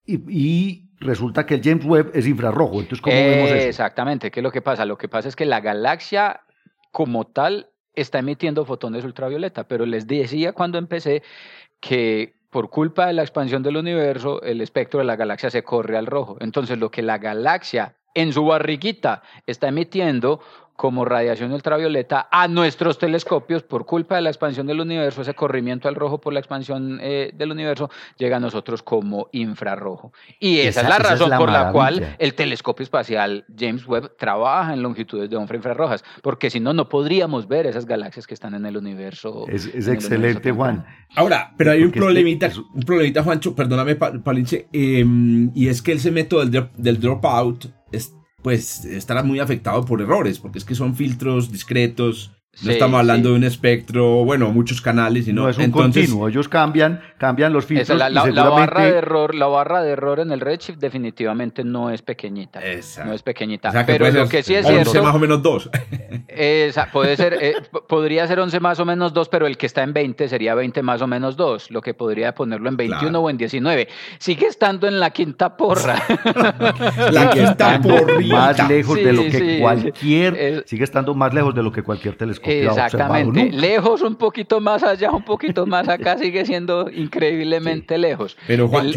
y 0.08 0.85
resulta 1.00 1.46
que 1.46 1.54
el 1.54 1.62
James 1.62 1.84
Webb 1.84 2.10
es 2.14 2.26
infrarrojo. 2.26 2.80
Entonces, 2.80 3.00
¿cómo 3.00 3.16
vemos 3.16 3.50
eso? 3.50 3.68
Exactamente, 3.68 4.30
¿qué 4.30 4.40
es 4.40 4.44
lo 4.44 4.52
que 4.52 4.62
pasa? 4.62 4.84
Lo 4.84 4.98
que 4.98 5.08
pasa 5.08 5.28
es 5.28 5.36
que 5.36 5.44
la 5.44 5.60
galaxia 5.60 6.40
como 6.92 7.26
tal 7.26 7.70
está 7.94 8.18
emitiendo 8.18 8.64
fotones 8.64 9.04
ultravioleta, 9.04 9.64
pero 9.64 9.86
les 9.86 10.06
decía 10.06 10.52
cuando 10.52 10.78
empecé 10.78 11.22
que 11.80 12.36
por 12.50 12.70
culpa 12.70 13.06
de 13.06 13.12
la 13.12 13.22
expansión 13.22 13.62
del 13.62 13.76
universo, 13.76 14.40
el 14.42 14.60
espectro 14.60 15.00
de 15.00 15.04
la 15.04 15.16
galaxia 15.16 15.50
se 15.50 15.62
corre 15.62 15.96
al 15.96 16.06
rojo. 16.06 16.36
Entonces, 16.40 16.78
lo 16.78 16.90
que 16.90 17.02
la 17.02 17.18
galaxia 17.18 17.96
en 18.16 18.32
su 18.32 18.44
barriguita 18.44 19.22
está 19.46 19.68
emitiendo 19.68 20.40
como 20.76 21.04
radiación 21.04 21.52
ultravioleta 21.52 22.28
a 22.30 22.48
nuestros 22.48 22.98
telescopios 22.98 23.62
por 23.62 23.86
culpa 23.86 24.16
de 24.16 24.22
la 24.22 24.30
expansión 24.30 24.66
del 24.66 24.80
universo, 24.80 25.22
ese 25.22 25.34
corrimiento 25.34 25.88
al 25.88 25.94
rojo 25.94 26.18
por 26.18 26.32
la 26.32 26.38
expansión 26.38 26.98
eh, 27.02 27.32
del 27.34 27.50
universo 27.50 27.90
llega 28.18 28.36
a 28.36 28.40
nosotros 28.40 28.82
como 28.82 29.28
infrarrojo. 29.32 30.12
Y 30.38 30.58
esa, 30.58 30.82
es 30.82 30.88
la 30.88 30.98
razón 30.98 31.30
por 31.36 31.50
la 31.50 31.72
cual 31.72 32.16
el 32.18 32.34
telescopio 32.34 32.84
espacial 32.84 33.46
James 33.58 33.86
Webb 33.86 34.16
trabaja 34.18 34.74
en 34.74 34.82
longitudes 34.82 35.30
de 35.30 35.36
onda 35.36 35.56
infrarrojas, 35.56 36.04
porque 36.22 36.50
si 36.50 36.60
no, 36.60 36.74
no 36.74 36.88
podríamos 36.88 37.48
ver 37.48 37.66
esas 37.66 37.86
galaxias 37.86 38.26
que 38.26 38.34
están 38.34 38.54
en 38.54 38.66
el 38.66 38.76
universo. 38.76 39.46
Es, 39.48 39.66
excelente, 39.88 40.52
Juan. 40.52 40.84
Ahora, 41.14 41.54
pero 41.56 41.72
hay 41.72 41.82
un 41.82 41.90
problemita, 41.90 42.50
un 42.74 42.82
problemita, 42.82 43.22
Juancho, 43.22 43.54
perdóname, 43.54 43.94
Palinche, 43.94 44.68
em, 44.72 45.50
y 45.54 45.68
es 45.68 45.80
que 45.80 45.92
ese 45.92 46.10
método 46.10 46.44
del, 46.44 46.68
del 46.76 47.00
dropout 47.00 47.66
pues 48.46 48.84
estará 48.84 49.24
muy 49.24 49.40
afectado 49.40 49.84
por 49.84 50.00
errores, 50.00 50.38
porque 50.38 50.58
es 50.58 50.64
que 50.64 50.76
son 50.76 50.94
filtros 50.94 51.50
discretos 51.50 52.30
No 52.62 52.70
estamos 52.70 52.98
hablando 52.98 53.30
de 53.30 53.36
un 53.36 53.44
espectro, 53.44 54.24
bueno, 54.24 54.50
muchos 54.50 54.80
canales, 54.80 55.26
sino 55.26 55.42
no 55.42 55.48
es 55.50 55.58
un 55.58 55.70
continuo. 55.70 56.28
Ellos 56.28 56.48
cambian, 56.48 57.00
cambian 57.18 57.52
los 57.52 57.66
filtros. 57.66 57.98
La, 57.98 58.08
barra 58.48 58.84
de 58.84 58.96
error, 58.96 59.34
la 59.34 59.46
barra 59.46 59.82
de 59.82 59.90
error 59.90 60.20
en 60.20 60.32
el 60.32 60.40
Redshift 60.40 60.78
definitivamente 60.78 61.64
no 61.64 61.90
es 61.90 62.00
pequeñita. 62.00 62.60
No 63.04 63.12
es 63.12 63.22
pequeñita. 63.22 63.84
pero 63.84 64.10
lo 64.10 64.28
que 64.28 64.42
sí 64.42 64.54
es 64.54 64.64
11 64.64 64.84
cierto. 64.84 65.02
más 65.02 65.14
o 65.14 65.18
menos 65.18 65.42
2. 65.42 65.70
puede 66.92 67.16
ser, 67.16 67.38
eh, 67.40 67.54
podría 67.88 68.26
ser 68.26 68.40
11 68.40 68.58
más 68.60 68.80
o 68.80 68.86
menos 68.86 69.12
2, 69.12 69.28
pero 69.28 69.46
el 69.46 69.58
que 69.58 69.66
está 69.66 69.82
en 69.82 69.92
20 69.92 70.26
sería 70.28 70.54
20 70.54 70.82
más 70.82 71.02
o 71.02 71.06
menos 71.06 71.36
2, 71.36 71.70
lo 71.70 71.82
que 71.82 71.92
podría 71.92 72.34
ponerlo 72.34 72.70
en 72.70 72.76
21 72.78 73.18
o 73.18 73.30
en 73.30 73.36
19. 73.36 73.88
Sigue 74.18 74.46
estando 74.46 74.88
en 74.88 74.98
la 74.98 75.10
quinta 75.10 75.58
porra. 75.58 76.02
la 77.10 77.30
quinta 77.30 77.80
porra. 77.82 78.18
Más 78.26 78.68
lejos 78.68 78.96
de 78.96 79.12
lo 79.12 79.22
que 79.24 79.58
cualquier. 79.60 80.64
sigue 80.66 80.84
estando 80.84 81.14
más 81.14 81.34
lejos 81.34 81.54
de 81.54 81.62
lo 81.62 81.70
que 81.70 81.82
cualquier 81.82 82.16
telescopio 82.16 82.45
Exactamente. 82.46 83.50
Lejos, 83.52 84.02
un 84.02 84.16
poquito 84.16 84.60
más 84.60 84.82
allá, 84.82 85.10
un 85.10 85.24
poquito 85.24 85.66
más 85.66 85.88
acá, 85.88 86.18
sigue 86.18 86.44
siendo 86.44 86.90
increíblemente 86.90 87.98
lejos. 87.98 88.36
Pero 88.46 88.68
Juan, 88.68 88.92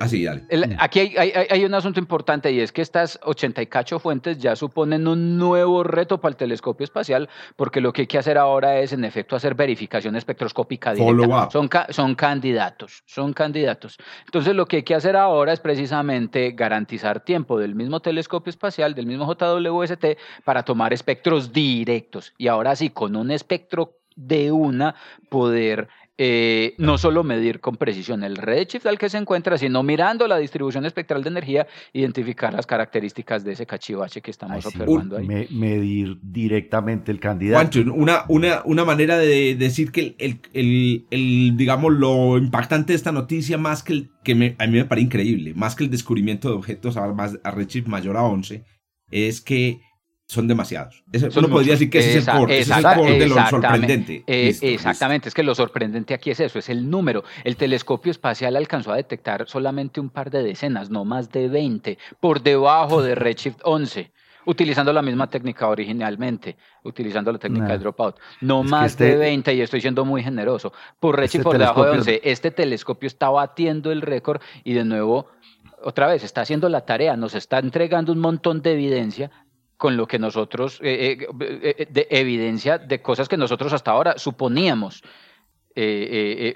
así, 0.00 0.26
ah, 0.26 0.40
aquí 0.78 1.00
hay, 1.00 1.32
hay, 1.50 1.64
un 1.64 1.74
asunto 1.74 2.00
importante 2.00 2.50
y 2.52 2.60
es 2.60 2.72
que 2.72 2.82
estas 2.82 3.18
80 3.22 3.62
y 3.62 3.66
cacho 3.66 3.98
fuentes 3.98 4.38
ya 4.38 4.56
suponen 4.56 5.06
un 5.06 5.38
nuevo 5.38 5.82
reto 5.82 6.20
para 6.20 6.30
el 6.30 6.36
telescopio 6.36 6.84
espacial, 6.84 7.28
porque 7.56 7.80
lo 7.80 7.92
que 7.92 8.02
hay 8.02 8.06
que 8.06 8.18
hacer 8.18 8.38
ahora 8.38 8.78
es, 8.80 8.92
en 8.92 9.04
efecto, 9.04 9.36
hacer 9.36 9.54
verificación 9.54 10.16
espectroscópica 10.16 10.94
directa. 10.94 11.50
Son, 11.50 11.68
son 11.90 12.14
candidatos, 12.14 13.02
son 13.06 13.32
candidatos. 13.32 13.98
Entonces, 14.24 14.54
lo 14.54 14.66
que 14.66 14.76
hay 14.76 14.82
que 14.82 14.94
hacer 14.94 15.16
ahora 15.16 15.52
es 15.52 15.60
precisamente 15.60 16.52
garantizar 16.52 17.20
tiempo 17.20 17.58
del 17.58 17.74
mismo 17.74 18.00
telescopio 18.00 18.50
espacial, 18.50 18.94
del 18.94 19.06
mismo 19.06 19.26
JWST, 19.26 20.18
para 20.44 20.62
tomar 20.62 20.92
espectros 20.92 21.52
directos. 21.52 22.32
Y 22.38 22.48
ahora 22.48 22.76
sí, 22.76 22.90
con 22.90 23.16
un 23.16 23.30
espectro 23.30 23.98
de 24.16 24.52
una, 24.52 24.94
poder 25.28 25.88
eh, 26.16 26.74
no 26.78 26.96
solo 26.96 27.24
medir 27.24 27.60
con 27.60 27.76
precisión 27.76 28.22
el 28.22 28.36
redshift 28.36 28.86
al 28.86 28.98
que 28.98 29.08
se 29.08 29.18
encuentra, 29.18 29.58
sino 29.58 29.82
mirando 29.82 30.28
la 30.28 30.38
distribución 30.38 30.84
espectral 30.84 31.24
de 31.24 31.30
energía, 31.30 31.66
identificar 31.92 32.54
las 32.54 32.66
características 32.66 33.42
de 33.42 33.52
ese 33.52 33.66
cachivache 33.66 34.20
que 34.20 34.30
estamos 34.30 34.64
observando 34.64 35.16
ahí. 35.16 35.26
medir 35.50 36.18
directamente 36.22 37.10
el 37.10 37.18
candidato. 37.18 37.80
una, 37.92 38.24
una, 38.28 38.62
una 38.64 38.84
manera 38.84 39.18
de 39.18 39.56
decir 39.56 39.90
que 39.90 40.14
el, 40.18 40.40
el, 40.52 41.06
el, 41.10 41.56
digamos, 41.56 41.92
lo 41.92 42.38
impactante 42.38 42.92
de 42.92 42.96
esta 42.96 43.10
noticia, 43.10 43.58
más 43.58 43.82
que 43.82 43.92
el 43.94 44.10
que 44.22 44.56
a 44.58 44.66
mí 44.66 44.76
me 44.76 44.84
parece 44.84 45.06
increíble, 45.06 45.52
más 45.54 45.74
que 45.74 45.84
el 45.84 45.90
descubrimiento 45.90 46.48
de 46.48 46.54
objetos 46.54 46.96
a, 46.96 47.04
a 47.04 47.50
redshift 47.50 47.88
mayor 47.88 48.16
a 48.16 48.22
11, 48.22 48.64
es 49.10 49.40
que 49.40 49.80
son 50.34 50.48
demasiados. 50.48 51.02
uno 51.36 51.48
podría 51.48 51.72
decir 51.72 51.90
que 51.90 51.98
ese 51.98 52.18
es 52.18 52.28
el 52.28 52.34
core, 52.34 53.18
de 53.18 53.26
lo 53.26 53.46
sorprendente. 53.48 54.24
Eh, 54.26 54.56
exactamente, 54.62 55.28
es 55.28 55.34
que 55.34 55.42
lo 55.42 55.54
sorprendente 55.54 56.14
aquí 56.14 56.30
es 56.30 56.40
eso, 56.40 56.58
es 56.58 56.68
el 56.68 56.88
número. 56.88 57.24
El 57.44 57.56
telescopio 57.56 58.10
espacial 58.10 58.56
alcanzó 58.56 58.92
a 58.92 58.96
detectar 58.96 59.48
solamente 59.48 60.00
un 60.00 60.10
par 60.10 60.30
de 60.30 60.42
decenas, 60.42 60.90
no 60.90 61.04
más 61.04 61.30
de 61.30 61.48
20, 61.48 61.98
por 62.20 62.42
debajo 62.42 63.02
de 63.02 63.14
Redshift 63.14 63.60
11 63.62 64.10
utilizando 64.46 64.92
la 64.92 65.02
misma 65.02 65.28
técnica 65.28 65.68
originalmente, 65.68 66.56
utilizando 66.82 67.32
la 67.32 67.38
técnica 67.38 67.68
de 67.68 67.78
dropout. 67.78 68.16
No 68.40 68.62
más 68.62 68.96
de 68.96 69.16
20, 69.16 69.50
este 69.50 69.54
y 69.54 69.62
estoy 69.62 69.80
siendo 69.80 70.04
muy 70.04 70.22
generoso. 70.22 70.72
Por 71.00 71.16
Redshift 71.16 71.40
este 71.40 71.44
por 71.44 71.58
debajo 71.58 71.84
de 71.84 71.90
11, 71.90 72.20
este 72.24 72.50
telescopio 72.50 73.06
está 73.06 73.30
batiendo 73.30 73.90
el 73.90 74.02
récord 74.02 74.40
y 74.62 74.74
de 74.74 74.84
nuevo, 74.84 75.28
otra 75.82 76.06
vez, 76.06 76.24
está 76.24 76.42
haciendo 76.42 76.68
la 76.68 76.82
tarea, 76.82 77.16
nos 77.16 77.34
está 77.34 77.58
entregando 77.58 78.12
un 78.12 78.18
montón 78.18 78.62
de 78.62 78.72
evidencia 78.72 79.30
con 79.84 79.98
lo 79.98 80.06
que 80.06 80.18
nosotros, 80.18 80.80
eh, 80.82 81.18
eh, 81.20 81.74
eh, 81.78 81.86
de 81.90 82.06
evidencia 82.08 82.78
de 82.78 83.02
cosas 83.02 83.28
que 83.28 83.36
nosotros 83.36 83.70
hasta 83.70 83.90
ahora 83.90 84.14
suponíamos 84.16 85.02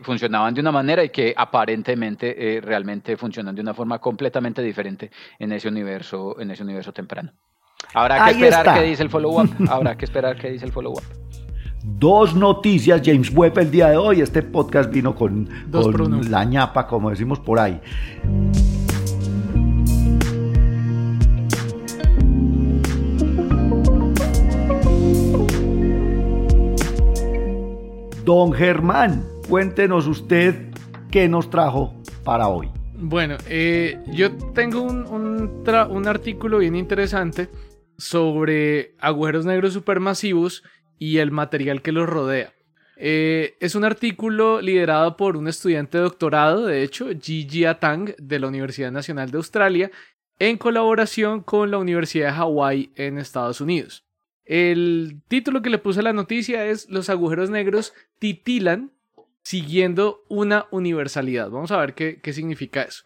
funcionaban 0.00 0.54
de 0.54 0.62
una 0.62 0.72
manera 0.72 1.04
y 1.04 1.10
que 1.10 1.34
aparentemente 1.36 2.60
realmente 2.62 3.18
funcionan 3.18 3.54
de 3.54 3.60
una 3.60 3.74
forma 3.74 3.98
completamente 3.98 4.62
diferente 4.62 5.10
en 5.38 5.52
ese 5.52 5.68
universo, 5.68 6.40
en 6.40 6.52
ese 6.52 6.62
universo 6.62 6.90
temprano. 6.94 7.32
Habrá 7.92 8.24
que 8.24 8.30
esperar 8.30 8.74
qué 8.78 8.82
dice 8.86 9.02
el 9.02 9.10
follow-up. 9.10 9.50
Habrá 9.68 9.94
que 9.94 10.06
esperar 10.06 10.38
qué 10.38 10.48
dice 10.50 10.64
el 10.64 10.72
follow-up. 10.72 11.02
Dos 11.82 12.34
noticias, 12.34 13.02
James 13.04 13.30
Webb, 13.30 13.58
el 13.58 13.70
día 13.70 13.90
de 13.90 13.98
hoy. 13.98 14.22
Este 14.22 14.42
podcast 14.42 14.90
vino 14.90 15.14
con, 15.14 15.46
con 15.70 16.30
la 16.30 16.44
ñapa, 16.44 16.86
como 16.86 17.10
decimos 17.10 17.40
por 17.40 17.58
ahí. 17.58 17.78
Don 28.28 28.52
Germán, 28.52 29.24
cuéntenos 29.48 30.06
usted 30.06 30.54
qué 31.10 31.30
nos 31.30 31.48
trajo 31.48 31.94
para 32.24 32.48
hoy. 32.48 32.68
Bueno, 32.92 33.38
eh, 33.48 33.98
yo 34.08 34.36
tengo 34.52 34.82
un, 34.82 36.06
artículo 36.06 36.58
bien 36.58 36.76
interesante 36.76 37.48
sobre 37.96 38.94
agujeros 38.98 39.46
negros 39.46 39.72
supermasivos 39.72 40.62
y 40.98 41.16
el 41.16 41.30
material 41.30 41.80
que 41.80 41.90
los 41.90 42.06
rodea. 42.06 42.52
Eh, 42.98 43.56
es 43.60 43.74
un 43.74 43.86
artículo 43.86 44.60
liderado 44.60 45.16
por 45.16 45.38
un 45.38 45.48
estudiante 45.48 45.96
de 45.96 46.04
doctorado, 46.04 46.66
de 46.66 46.82
hecho, 46.82 47.06
Gigi 47.18 47.64
Atang, 47.64 48.14
de 48.18 48.40
la 48.40 48.48
Universidad 48.48 48.92
Nacional 48.92 49.30
de 49.30 49.38
Australia, 49.38 49.90
en 50.38 50.58
colaboración 50.58 51.42
con 51.42 51.70
la 51.70 51.78
Universidad 51.78 52.26
de 52.26 52.32
Hawái 52.34 52.92
en 52.94 53.16
Estados 53.16 53.62
Unidos. 53.62 54.04
El 54.48 55.20
título 55.28 55.60
que 55.60 55.68
le 55.68 55.76
puse 55.76 56.00
a 56.00 56.02
la 56.02 56.14
noticia 56.14 56.64
es 56.64 56.88
Los 56.88 57.10
agujeros 57.10 57.50
negros 57.50 57.92
titilan 58.18 58.92
siguiendo 59.42 60.24
una 60.28 60.66
universalidad. 60.70 61.50
Vamos 61.50 61.70
a 61.70 61.76
ver 61.76 61.94
qué, 61.94 62.32
significa 62.32 62.82
eso. 62.82 63.04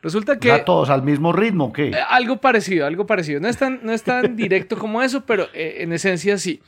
Resulta 0.00 0.38
que... 0.38 0.50
¿A 0.50 0.64
todos 0.64 0.88
al 0.88 1.02
mismo 1.02 1.30
ritmo? 1.32 1.74
¿qué? 1.74 1.90
Eh, 1.90 1.96
algo 2.08 2.40
parecido, 2.40 2.86
algo 2.86 3.06
parecido. 3.06 3.38
No 3.38 3.48
es 3.48 3.58
tan, 3.58 3.80
no 3.82 3.92
es 3.92 4.02
tan 4.02 4.34
directo 4.36 4.78
como 4.78 5.02
eso, 5.02 5.26
pero 5.26 5.48
eh, 5.52 5.76
en 5.80 5.92
esencia 5.92 6.38
sí. 6.38 6.62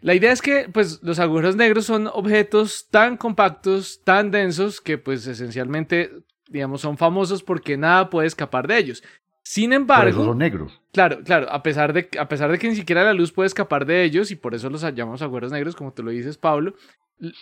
La 0.00 0.14
idea 0.14 0.30
es 0.30 0.40
que 0.40 0.68
pues, 0.72 1.02
los 1.02 1.18
agujeros 1.18 1.56
negros 1.56 1.84
son 1.84 2.06
objetos 2.06 2.86
tan 2.90 3.16
compactos, 3.16 4.02
tan 4.04 4.30
densos, 4.30 4.80
que 4.80 4.98
pues 4.98 5.26
esencialmente, 5.26 6.12
digamos, 6.48 6.80
son 6.80 6.96
famosos 6.96 7.42
porque 7.42 7.76
nada 7.76 8.08
puede 8.08 8.28
escapar 8.28 8.68
de 8.68 8.78
ellos. 8.78 9.02
Sin 9.48 9.72
embargo, 9.72 10.26
son 10.26 10.36
negros. 10.36 10.78
Claro, 10.92 11.20
claro, 11.24 11.50
a 11.50 11.62
pesar, 11.62 11.94
de, 11.94 12.06
a 12.20 12.28
pesar 12.28 12.52
de 12.52 12.58
que 12.58 12.68
ni 12.68 12.76
siquiera 12.76 13.02
la 13.02 13.14
luz 13.14 13.32
puede 13.32 13.46
escapar 13.46 13.86
de 13.86 14.04
ellos 14.04 14.30
y 14.30 14.36
por 14.36 14.54
eso 14.54 14.68
los 14.68 14.82
llamamos 14.94 15.22
agujeros 15.22 15.50
negros, 15.50 15.74
como 15.74 15.90
tú 15.90 16.02
lo 16.02 16.10
dices, 16.10 16.36
Pablo, 16.36 16.74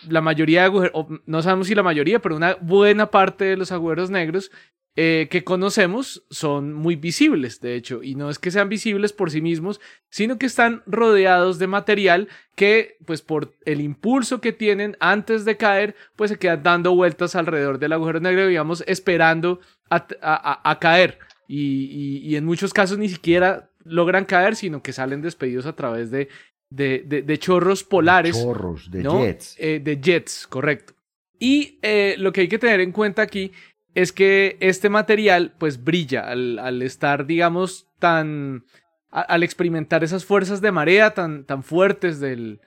la 0.07 0.21
mayoría 0.21 0.61
de 0.61 0.65
agujeros, 0.67 1.05
no 1.25 1.41
sabemos 1.41 1.67
si 1.67 1.75
la 1.75 1.83
mayoría, 1.83 2.19
pero 2.19 2.37
una 2.37 2.55
buena 2.61 3.11
parte 3.11 3.43
de 3.43 3.57
los 3.57 3.73
agujeros 3.73 4.09
negros 4.09 4.51
eh, 4.95 5.27
que 5.29 5.43
conocemos 5.43 6.23
son 6.29 6.73
muy 6.73 6.95
visibles, 6.95 7.59
de 7.59 7.75
hecho, 7.75 8.01
y 8.01 8.15
no 8.15 8.29
es 8.29 8.39
que 8.39 8.51
sean 8.51 8.69
visibles 8.69 9.11
por 9.11 9.29
sí 9.29 9.41
mismos, 9.41 9.81
sino 10.09 10.37
que 10.37 10.45
están 10.45 10.83
rodeados 10.85 11.59
de 11.59 11.67
material 11.67 12.29
que, 12.55 12.95
pues 13.05 13.21
por 13.21 13.53
el 13.65 13.81
impulso 13.81 14.39
que 14.39 14.53
tienen 14.53 14.95
antes 15.01 15.43
de 15.43 15.57
caer, 15.57 15.93
pues 16.15 16.31
se 16.31 16.39
quedan 16.39 16.63
dando 16.63 16.95
vueltas 16.95 17.35
alrededor 17.35 17.79
del 17.79 17.91
agujero 17.91 18.21
negro, 18.21 18.47
digamos, 18.47 18.81
esperando 18.87 19.59
a 19.89 20.77
caer 20.79 21.19
y, 21.47 22.35
en 22.35 22.45
muchos 22.45 22.73
casos 22.73 22.97
ni 22.97 23.09
siquiera 23.09 23.69
logran 23.83 24.25
caer, 24.25 24.55
sino 24.55 24.81
que 24.83 24.93
salen 24.93 25.21
despedidos 25.21 25.65
a 25.65 25.75
través 25.75 26.11
de, 26.11 26.27
de, 26.69 27.39
chorros 27.39 27.83
polares. 27.83 28.35
Chorros, 28.35 28.91
de 28.91 29.03
jets. 29.03 29.55
Eh, 29.57 29.79
de 29.83 29.99
jets, 30.01 30.45
correcto. 30.47 30.93
Y 31.39 31.79
eh, 31.81 32.15
lo 32.17 32.33
que 32.33 32.41
hay 32.41 32.47
que 32.47 32.59
tener 32.59 32.81
en 32.81 32.91
cuenta 32.91 33.21
aquí 33.21 33.51
es 33.93 34.11
que 34.11 34.57
este 34.59 34.89
material 34.89 35.53
pues 35.57 35.83
brilla 35.83 36.29
al, 36.29 36.81
estar, 36.81 37.25
digamos, 37.25 37.87
tan... 37.99 38.65
al 39.09 39.43
experimentar 39.43 40.03
esas 40.03 40.25
fuerzas 40.25 40.61
de 40.61 40.71
marea 40.71 41.13
tan, 41.13 41.45
tan 41.45 41.63
fuertes 41.63 42.19
del, 42.19 42.59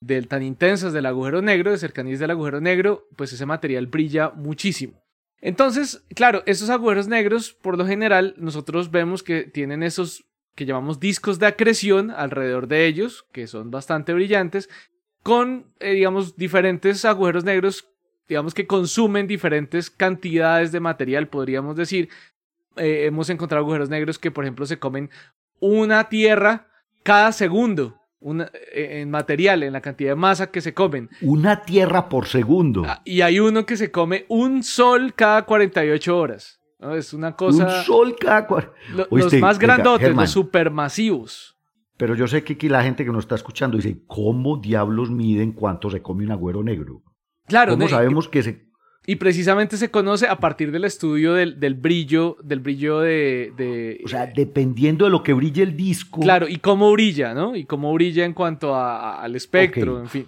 del, 0.00 0.28
tan 0.28 0.42
intensas 0.42 0.92
del 0.92 1.06
agujero 1.06 1.40
negro, 1.40 1.70
de 1.70 1.78
cercanías 1.78 2.20
del 2.20 2.30
agujero 2.30 2.60
negro, 2.60 3.08
pues 3.16 3.32
ese 3.32 3.46
material 3.46 3.86
brilla 3.86 4.30
muchísimo. 4.30 5.05
Entonces, 5.40 6.04
claro, 6.14 6.42
esos 6.46 6.70
agujeros 6.70 7.08
negros, 7.08 7.52
por 7.52 7.76
lo 7.78 7.86
general, 7.86 8.34
nosotros 8.38 8.90
vemos 8.90 9.22
que 9.22 9.44
tienen 9.44 9.82
esos 9.82 10.24
que 10.54 10.64
llamamos 10.64 10.98
discos 10.98 11.38
de 11.38 11.46
acreción 11.46 12.10
alrededor 12.10 12.66
de 12.66 12.86
ellos, 12.86 13.26
que 13.32 13.46
son 13.46 13.70
bastante 13.70 14.14
brillantes, 14.14 14.70
con, 15.22 15.72
eh, 15.80 15.92
digamos, 15.92 16.36
diferentes 16.36 17.04
agujeros 17.04 17.44
negros, 17.44 17.88
digamos, 18.26 18.54
que 18.54 18.66
consumen 18.66 19.26
diferentes 19.26 19.90
cantidades 19.90 20.72
de 20.72 20.80
material, 20.80 21.28
podríamos 21.28 21.76
decir. 21.76 22.08
Eh, 22.76 23.04
hemos 23.06 23.28
encontrado 23.28 23.64
agujeros 23.64 23.90
negros 23.90 24.18
que, 24.18 24.30
por 24.30 24.44
ejemplo, 24.44 24.64
se 24.66 24.78
comen 24.78 25.10
una 25.60 26.08
tierra 26.08 26.68
cada 27.02 27.32
segundo 27.32 28.00
una, 28.20 28.50
eh, 28.72 29.00
en 29.00 29.10
material, 29.10 29.62
en 29.62 29.72
la 29.72 29.80
cantidad 29.80 30.10
de 30.10 30.16
masa 30.16 30.50
que 30.50 30.60
se 30.60 30.74
comen. 30.74 31.10
Una 31.20 31.62
tierra 31.62 32.08
por 32.08 32.26
segundo. 32.26 32.84
Ah, 32.86 33.02
y 33.04 33.20
hay 33.20 33.40
uno 33.40 33.66
que 33.66 33.76
se 33.76 33.90
come 33.90 34.26
un 34.28 34.62
sol 34.62 35.14
cada 35.14 35.42
48 35.42 36.18
horas. 36.18 36.60
Es 36.94 37.14
una 37.14 37.34
cosa... 37.36 37.64
Un 37.64 37.84
sol 37.84 38.16
cada... 38.18 38.46
los 39.10 39.32
más 39.34 39.58
grandotes, 39.58 40.14
los 40.14 40.30
supermasivos. 40.30 41.56
Pero 41.96 42.14
yo 42.14 42.26
sé 42.26 42.44
que 42.44 42.54
aquí 42.54 42.68
la 42.68 42.82
gente 42.82 43.04
que 43.04 43.10
nos 43.10 43.24
está 43.24 43.34
escuchando 43.34 43.78
dice, 43.78 44.02
¿cómo 44.06 44.58
diablos 44.58 45.10
miden 45.10 45.52
cuánto 45.52 45.88
se 45.90 46.02
come 46.02 46.24
un 46.24 46.32
agüero 46.32 46.62
negro? 46.62 47.02
Claro, 47.46 47.72
¿Cómo 47.72 47.84
¿no? 47.84 47.88
Sabemos 47.88 48.28
que 48.28 48.42
se... 48.42 48.65
Y 49.08 49.16
precisamente 49.16 49.76
se 49.76 49.90
conoce 49.90 50.26
a 50.26 50.38
partir 50.40 50.72
del 50.72 50.84
estudio 50.84 51.32
del, 51.34 51.60
del 51.60 51.74
brillo, 51.74 52.36
del 52.42 52.58
brillo 52.60 52.98
de, 53.00 53.52
de- 53.56 54.00
O 54.04 54.08
sea, 54.08 54.26
dependiendo 54.26 55.04
de 55.04 55.12
lo 55.12 55.22
que 55.22 55.32
brille 55.32 55.62
el 55.62 55.76
disco... 55.76 56.20
Claro, 56.20 56.48
y 56.48 56.56
cómo 56.56 56.90
brilla, 56.92 57.32
¿no? 57.32 57.54
Y 57.54 57.64
cómo 57.66 57.92
brilla 57.94 58.24
en 58.24 58.32
cuanto 58.34 58.74
a- 58.74 58.98
a- 59.18 59.22
al 59.22 59.36
espectro, 59.36 60.00
en 60.00 60.08
fin. 60.08 60.26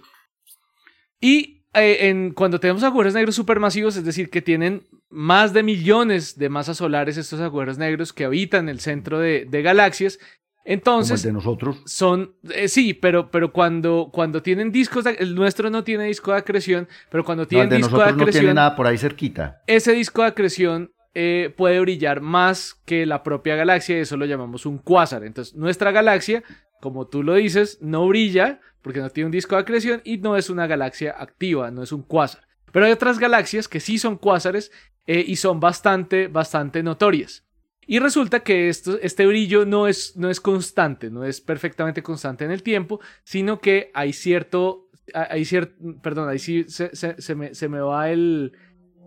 Y 1.19 1.63
eh, 1.73 2.07
en, 2.09 2.31
cuando 2.31 2.59
tenemos 2.59 2.83
agujeros 2.83 3.13
negros 3.13 3.35
supermasivos, 3.35 3.95
es 3.97 4.05
decir, 4.05 4.29
que 4.29 4.41
tienen 4.41 4.83
más 5.09 5.53
de 5.53 5.63
millones 5.63 6.37
de 6.37 6.49
masas 6.49 6.77
solares 6.77 7.17
estos 7.17 7.39
agujeros 7.41 7.77
negros 7.77 8.13
que 8.13 8.25
habitan 8.25 8.69
el 8.69 8.79
centro 8.79 9.19
de, 9.19 9.45
de 9.49 9.61
galaxias, 9.61 10.19
como 10.63 10.73
el 10.73 10.77
entonces 10.79 11.23
de 11.23 11.31
nosotros. 11.33 11.81
son, 11.85 12.33
eh, 12.53 12.67
sí, 12.67 12.93
pero, 12.93 13.31
pero 13.31 13.51
cuando, 13.51 14.09
cuando 14.13 14.41
tienen 14.41 14.71
discos, 14.71 15.03
de- 15.05 15.11
el 15.19 15.33
nuestro 15.35 15.69
no 15.69 15.83
tiene 15.83 16.05
disco 16.05 16.31
de 16.31 16.37
acreción, 16.37 16.87
pero 17.09 17.23
cuando 17.23 17.41
No, 17.43 17.45
el 17.45 17.49
tienen 17.49 17.69
de 17.69 17.77
disco 17.77 17.91
de 17.91 17.97
nosotros 17.97 18.17
no 18.17 18.23
tiene 18.25 18.29
acreción, 18.39 18.55
nada 18.55 18.75
por 18.75 18.87
ahí 18.87 18.97
cerquita. 18.97 19.61
ese 19.67 19.93
disco 19.93 20.21
de 20.21 20.27
acreción 20.27 20.91
eh, 21.15 21.53
puede 21.57 21.79
brillar 21.79 22.21
más 22.21 22.75
que 22.85 23.05
la 23.07 23.23
propia 23.23 23.55
galaxia 23.55 23.97
y 23.97 24.01
eso 24.01 24.15
lo 24.15 24.25
llamamos 24.25 24.65
un 24.67 24.77
cuásar. 24.77 25.23
Entonces, 25.23 25.55
nuestra 25.55 25.91
galaxia, 25.91 26.43
como 26.81 27.07
tú 27.07 27.23
lo 27.23 27.33
dices, 27.33 27.79
no 27.81 28.07
brilla 28.07 28.59
porque 28.83 28.99
no 28.99 29.09
tiene 29.09 29.25
un 29.25 29.31
disco 29.31 29.55
de 29.55 29.61
acreción 29.61 30.01
y 30.05 30.19
no 30.19 30.37
es 30.37 30.49
una 30.51 30.67
galaxia 30.67 31.15
activa, 31.17 31.71
no 31.71 31.81
es 31.83 31.91
un 31.91 32.03
cuásar. 32.03 32.43
Pero 32.71 32.85
hay 32.85 32.91
otras 32.91 33.17
galaxias 33.17 33.67
que 33.67 33.79
sí 33.79 33.97
son 33.97 34.17
cuásares 34.17 34.71
eh, 35.07 35.23
y 35.27 35.37
son 35.37 35.59
bastante, 35.59 36.27
bastante 36.27 36.83
notorias. 36.83 37.43
Y 37.91 37.97
resulta 37.97 38.41
que 38.41 38.69
esto, 38.69 38.99
este 39.01 39.25
brillo 39.25 39.65
no 39.65 39.87
es, 39.87 40.15
no 40.15 40.29
es 40.29 40.39
constante, 40.39 41.09
no 41.09 41.23
es 41.23 41.41
perfectamente 41.41 42.03
constante 42.03 42.45
en 42.45 42.51
el 42.51 42.61
tiempo, 42.61 42.99
sino 43.23 43.59
que 43.59 43.89
hay 43.95 44.13
cierto, 44.13 44.89
hay 45.11 45.43
cierto, 45.43 45.73
perdón, 46.03 46.29
ahí 46.29 46.37
sí 46.37 46.65
se, 46.67 46.95
se- 46.95 47.19
se 47.19 47.33
me, 47.33 47.55
se 47.55 47.67
me 47.67 47.79
va 47.79 48.11
el, 48.11 48.51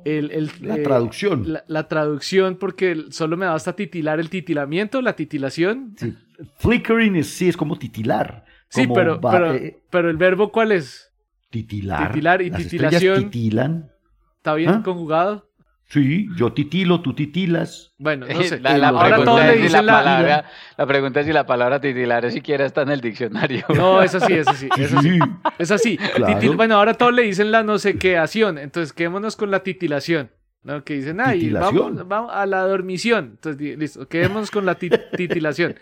el, 0.04 0.32
el, 0.32 0.50
La 0.62 0.78
eh, 0.78 0.82
traducción. 0.82 1.52
la, 1.52 1.62
la 1.68 1.86
traducción 1.86 2.56
porque 2.56 3.04
solo 3.10 3.36
me 3.36 3.46
da 3.46 3.54
hasta 3.54 3.76
titilar 3.76 4.18
el 4.18 4.28
titilamiento, 4.28 5.00
la 5.00 5.14
titilación. 5.14 5.94
Sí. 5.96 6.14
Flickering 6.58 7.14
es, 7.14 7.28
sí, 7.28 7.48
es 7.48 7.56
como 7.56 7.78
titilar. 7.78 8.44
Sí, 8.68 8.82
como 8.88 8.94
pero, 8.94 9.54
eh, 9.54 9.78
pero 9.90 10.10
el 10.10 10.16
verbo 10.16 10.50
¿cuál 10.50 10.72
es? 10.72 11.12
titilar. 11.50 12.08
titilar 12.10 12.42
y 12.42 12.50
Las 12.50 12.62
titilación. 12.64 13.24
titilan. 13.30 13.92
¿Está 14.38 14.54
bien 14.54 14.70
¿Ah? 14.70 14.82
conjugado? 14.82 15.48
Sí, 15.92 16.26
yo 16.36 16.54
titilo, 16.54 17.02
tú 17.02 17.14
titilas. 17.14 17.92
Bueno, 17.98 18.26
no 18.26 18.42
sé. 18.44 18.60
La, 18.60 18.78
la 18.78 18.88
Ahora 18.88 19.16
pregunta 19.16 19.48
es 19.50 19.56
si 19.56 19.62
dicen 19.64 19.86
la, 19.86 19.92
la- 19.92 19.98
palabra, 19.98 20.44
la 20.78 20.86
pregunta 20.86 21.20
es 21.20 21.26
si 21.26 21.32
la 21.34 21.46
palabra 21.46 21.80
titilar 21.82 22.30
siquiera 22.32 22.64
está 22.64 22.82
en 22.82 22.90
el 22.90 23.00
diccionario. 23.02 23.64
No, 23.76 24.02
es 24.02 24.14
así, 24.14 24.32
es 24.32 24.48
así, 24.48 24.68
es 24.78 24.94
así. 24.94 25.10
Sí. 25.10 25.18
Es 25.58 25.70
así. 25.70 25.98
Claro. 25.98 26.40
Titil- 26.40 26.56
bueno, 26.56 26.76
ahora 26.76 26.94
todos 26.94 27.12
le 27.12 27.22
dicen 27.22 27.50
la 27.50 27.62
no 27.62 27.78
sé 27.78 27.98
qué 27.98 28.16
acción. 28.16 28.56
Entonces, 28.58 28.92
quedémonos 28.94 29.36
con 29.36 29.50
la 29.50 29.62
titilación. 29.62 30.30
¿no? 30.64 30.84
Que 30.84 30.94
dicen, 30.94 31.20
ay, 31.20 31.40
Titilación. 31.40 31.96
vamos, 31.96 32.08
vamos 32.08 32.30
a 32.32 32.46
la 32.46 32.62
dormición. 32.62 33.32
Entonces, 33.34 33.78
listo, 33.78 34.08
quedémonos 34.08 34.50
con 34.50 34.64
la 34.64 34.76
ti- 34.76 34.90
titilación. 35.16 35.74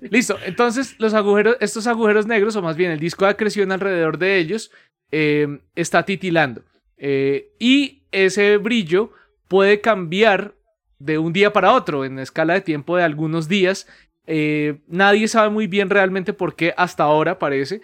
Listo, 0.00 0.36
entonces 0.44 0.96
los 0.98 1.14
agujeros, 1.14 1.56
estos 1.60 1.86
agujeros 1.86 2.26
negros, 2.26 2.54
o 2.56 2.60
más 2.62 2.76
bien 2.76 2.90
el 2.90 2.98
disco 2.98 3.24
de 3.24 3.30
acreción 3.30 3.70
alrededor 3.72 4.18
de 4.18 4.38
ellos, 4.38 4.70
eh, 5.12 5.60
está 5.74 6.02
titilando. 6.04 6.62
Eh, 6.96 7.52
y 7.60 8.02
ese 8.10 8.56
brillo 8.56 9.12
puede 9.48 9.80
cambiar 9.80 10.54
de 10.98 11.18
un 11.18 11.32
día 11.32 11.52
para 11.52 11.72
otro 11.72 12.04
en 12.04 12.18
escala 12.18 12.54
de 12.54 12.60
tiempo 12.60 12.96
de 12.96 13.02
algunos 13.02 13.48
días. 13.48 13.86
Eh, 14.26 14.80
nadie 14.86 15.26
sabe 15.28 15.48
muy 15.48 15.66
bien 15.66 15.90
realmente 15.90 16.32
por 16.32 16.54
qué 16.54 16.74
hasta 16.76 17.04
ahora 17.04 17.38
parece. 17.38 17.80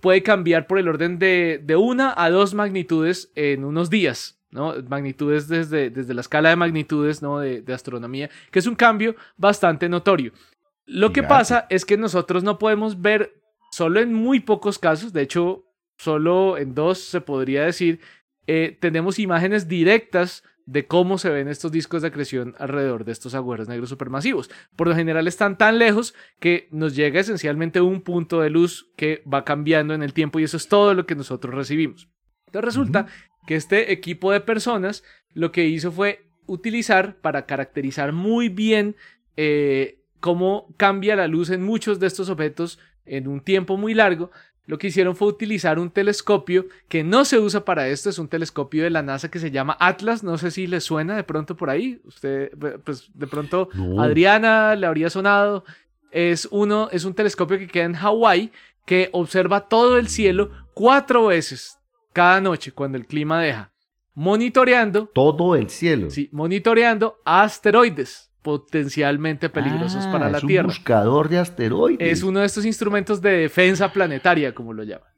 Puede 0.00 0.22
cambiar 0.22 0.66
por 0.66 0.78
el 0.78 0.88
orden 0.88 1.18
de, 1.18 1.60
de 1.62 1.76
una 1.76 2.12
a 2.16 2.30
dos 2.30 2.52
magnitudes 2.52 3.32
en 3.34 3.64
unos 3.64 3.90
días. 3.90 4.40
¿no? 4.50 4.74
Magnitudes 4.88 5.48
desde, 5.48 5.90
desde 5.90 6.14
la 6.14 6.20
escala 6.20 6.50
de 6.50 6.56
magnitudes 6.56 7.22
¿no? 7.22 7.38
de, 7.38 7.62
de 7.62 7.74
astronomía, 7.74 8.30
que 8.50 8.58
es 8.58 8.66
un 8.66 8.76
cambio 8.76 9.16
bastante 9.36 9.88
notorio. 9.88 10.32
Lo 10.86 11.12
que 11.12 11.22
pasa 11.22 11.66
es 11.70 11.84
que 11.84 11.96
nosotros 11.96 12.44
no 12.44 12.58
podemos 12.58 13.00
ver, 13.00 13.40
solo 13.72 14.00
en 14.00 14.12
muy 14.12 14.40
pocos 14.40 14.78
casos, 14.78 15.12
de 15.12 15.22
hecho, 15.22 15.64
solo 15.96 16.58
en 16.58 16.74
dos 16.74 16.98
se 16.98 17.20
podría 17.20 17.64
decir, 17.64 18.00
eh, 18.46 18.76
tenemos 18.80 19.18
imágenes 19.18 19.66
directas 19.66 20.44
de 20.66 20.86
cómo 20.86 21.18
se 21.18 21.30
ven 21.30 21.48
estos 21.48 21.72
discos 21.72 22.02
de 22.02 22.08
acreción 22.08 22.54
alrededor 22.58 23.04
de 23.04 23.12
estos 23.12 23.34
agujeros 23.34 23.68
negros 23.68 23.90
supermasivos. 23.90 24.50
Por 24.76 24.88
lo 24.88 24.94
general 24.94 25.28
están 25.28 25.58
tan 25.58 25.78
lejos 25.78 26.14
que 26.40 26.68
nos 26.70 26.96
llega 26.96 27.20
esencialmente 27.20 27.80
un 27.80 28.00
punto 28.00 28.40
de 28.40 28.50
luz 28.50 28.90
que 28.96 29.22
va 29.30 29.44
cambiando 29.44 29.94
en 29.94 30.02
el 30.02 30.12
tiempo 30.12 30.40
y 30.40 30.44
eso 30.44 30.56
es 30.56 30.68
todo 30.68 30.94
lo 30.94 31.06
que 31.06 31.14
nosotros 31.14 31.54
recibimos. 31.54 32.08
Entonces 32.46 32.64
resulta 32.64 33.06
que 33.46 33.56
este 33.56 33.92
equipo 33.92 34.32
de 34.32 34.40
personas 34.40 35.04
lo 35.32 35.52
que 35.52 35.66
hizo 35.66 35.92
fue 35.92 36.26
utilizar 36.46 37.16
para 37.16 37.46
caracterizar 37.46 38.12
muy 38.12 38.48
bien 38.48 38.96
eh, 39.36 40.00
cómo 40.20 40.74
cambia 40.76 41.16
la 41.16 41.28
luz 41.28 41.50
en 41.50 41.62
muchos 41.62 42.00
de 42.00 42.06
estos 42.06 42.30
objetos 42.30 42.78
en 43.04 43.28
un 43.28 43.40
tiempo 43.40 43.76
muy 43.76 43.92
largo, 43.92 44.30
lo 44.66 44.78
que 44.78 44.86
hicieron 44.86 45.14
fue 45.14 45.28
utilizar 45.28 45.78
un 45.78 45.90
telescopio 45.90 46.66
que 46.88 47.04
no 47.04 47.24
se 47.24 47.38
usa 47.38 47.64
para 47.64 47.88
esto, 47.88 48.08
es 48.10 48.18
un 48.18 48.28
telescopio 48.28 48.82
de 48.84 48.90
la 48.90 49.02
NASA 49.02 49.30
que 49.30 49.38
se 49.38 49.50
llama 49.50 49.76
Atlas, 49.78 50.22
no 50.22 50.38
sé 50.38 50.50
si 50.50 50.66
le 50.66 50.80
suena 50.80 51.16
de 51.16 51.24
pronto 51.24 51.56
por 51.56 51.68
ahí, 51.70 52.00
usted, 52.04 52.50
pues 52.84 53.10
de 53.14 53.26
pronto 53.26 53.68
No. 53.74 54.00
Adriana 54.02 54.74
le 54.74 54.86
habría 54.86 55.10
sonado, 55.10 55.64
es 56.10 56.48
uno, 56.50 56.88
es 56.92 57.04
un 57.04 57.14
telescopio 57.14 57.58
que 57.58 57.66
queda 57.68 57.84
en 57.84 57.94
Hawái 57.94 58.52
que 58.86 59.08
observa 59.12 59.68
todo 59.68 59.98
el 59.98 60.08
cielo 60.08 60.50
cuatro 60.74 61.26
veces 61.26 61.78
cada 62.12 62.40
noche 62.40 62.72
cuando 62.72 62.96
el 62.96 63.06
clima 63.06 63.40
deja, 63.40 63.70
monitoreando, 64.14 65.06
Todo 65.08 65.56
el 65.56 65.68
cielo. 65.68 66.08
sí, 66.10 66.28
monitoreando 66.32 67.16
asteroides 67.24 68.30
potencialmente 68.44 69.48
peligrosos 69.48 70.04
Ah, 70.06 70.12
para 70.12 70.30
la 70.30 70.36
es 70.38 70.44
un 70.44 70.48
Tierra. 70.48 70.66
buscador 70.68 71.28
de 71.28 71.38
asteroides. 71.38 71.98
Es 72.18 72.22
uno 72.22 72.40
de 72.40 72.46
estos 72.46 72.64
instrumentos 72.64 73.20
de 73.22 73.30
defensa 73.30 73.90
planetaria, 73.92 74.54
como 74.54 74.72
lo 74.72 74.84
llaman. 74.84 75.08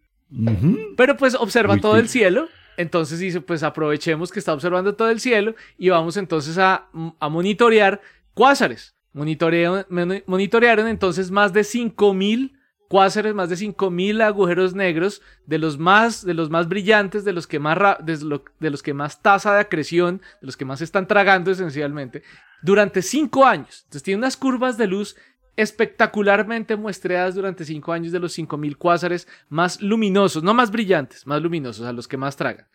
Pero 0.97 1.17
pues 1.17 1.35
observa 1.35 1.75
Muy 1.75 1.81
todo 1.83 1.99
el 1.99 2.09
cielo. 2.09 2.49
Entonces 2.79 3.19
dice, 3.19 3.41
pues 3.41 3.63
aprovechemos 3.63 4.31
que 4.31 4.39
está 4.39 4.53
observando 4.53 4.95
todo 4.95 5.11
el 5.11 5.19
cielo 5.21 5.55
y 5.79 5.89
vamos 5.89 6.17
entonces 6.17 6.57
a, 6.59 6.87
a 7.21 7.29
monitorear 7.29 8.01
cuásares. 8.35 8.95
Monitorearon, 9.13 9.87
moni- 9.89 10.23
monitorearon 10.27 10.87
entonces 10.87 11.31
más 11.31 11.53
de 11.53 11.65
5000 11.65 12.56
cuásares, 12.89 13.35
más 13.35 13.49
de 13.49 13.57
5000 13.57 14.21
agujeros 14.23 14.75
negros 14.75 15.23
de 15.47 15.59
los 15.59 15.79
más 15.79 16.25
de 16.25 16.35
los 16.35 16.51
más 16.51 16.69
brillantes, 16.69 17.25
de 17.25 17.33
los 17.33 17.47
que 17.47 17.59
más 17.59 17.77
ra- 17.77 17.99
de, 18.03 18.17
lo- 18.19 18.45
de 18.61 18.71
los 18.71 18.83
que 18.83 18.95
más 18.95 19.23
tasa 19.23 19.55
de 19.55 19.61
acreción, 19.61 20.21
de 20.41 20.47
los 20.47 20.57
que 20.57 20.65
más 20.65 20.79
se 20.79 20.85
están 20.85 21.07
tragando 21.07 21.51
esencialmente 21.51 22.23
durante 22.63 23.03
cinco 23.03 23.45
años. 23.45 23.83
Entonces 23.85 24.03
tiene 24.03 24.19
unas 24.19 24.37
curvas 24.37 24.77
de 24.79 24.87
luz 24.87 25.17
espectacularmente 25.81 26.77
muestreadas 26.77 27.35
durante 27.35 27.65
cinco 27.65 27.93
años 27.93 28.13
de 28.13 28.19
los 28.21 28.33
5000 28.33 28.77
cuásares 28.77 29.29
más 29.49 29.81
luminosos, 29.83 30.43
no 30.43 30.55
más 30.55 30.71
brillantes, 30.71 31.27
más 31.27 31.43
luminosos, 31.43 31.87
a 31.87 31.93
los 31.93 32.09
que 32.09 32.17
más 32.17 32.37
tragan, 32.37 32.67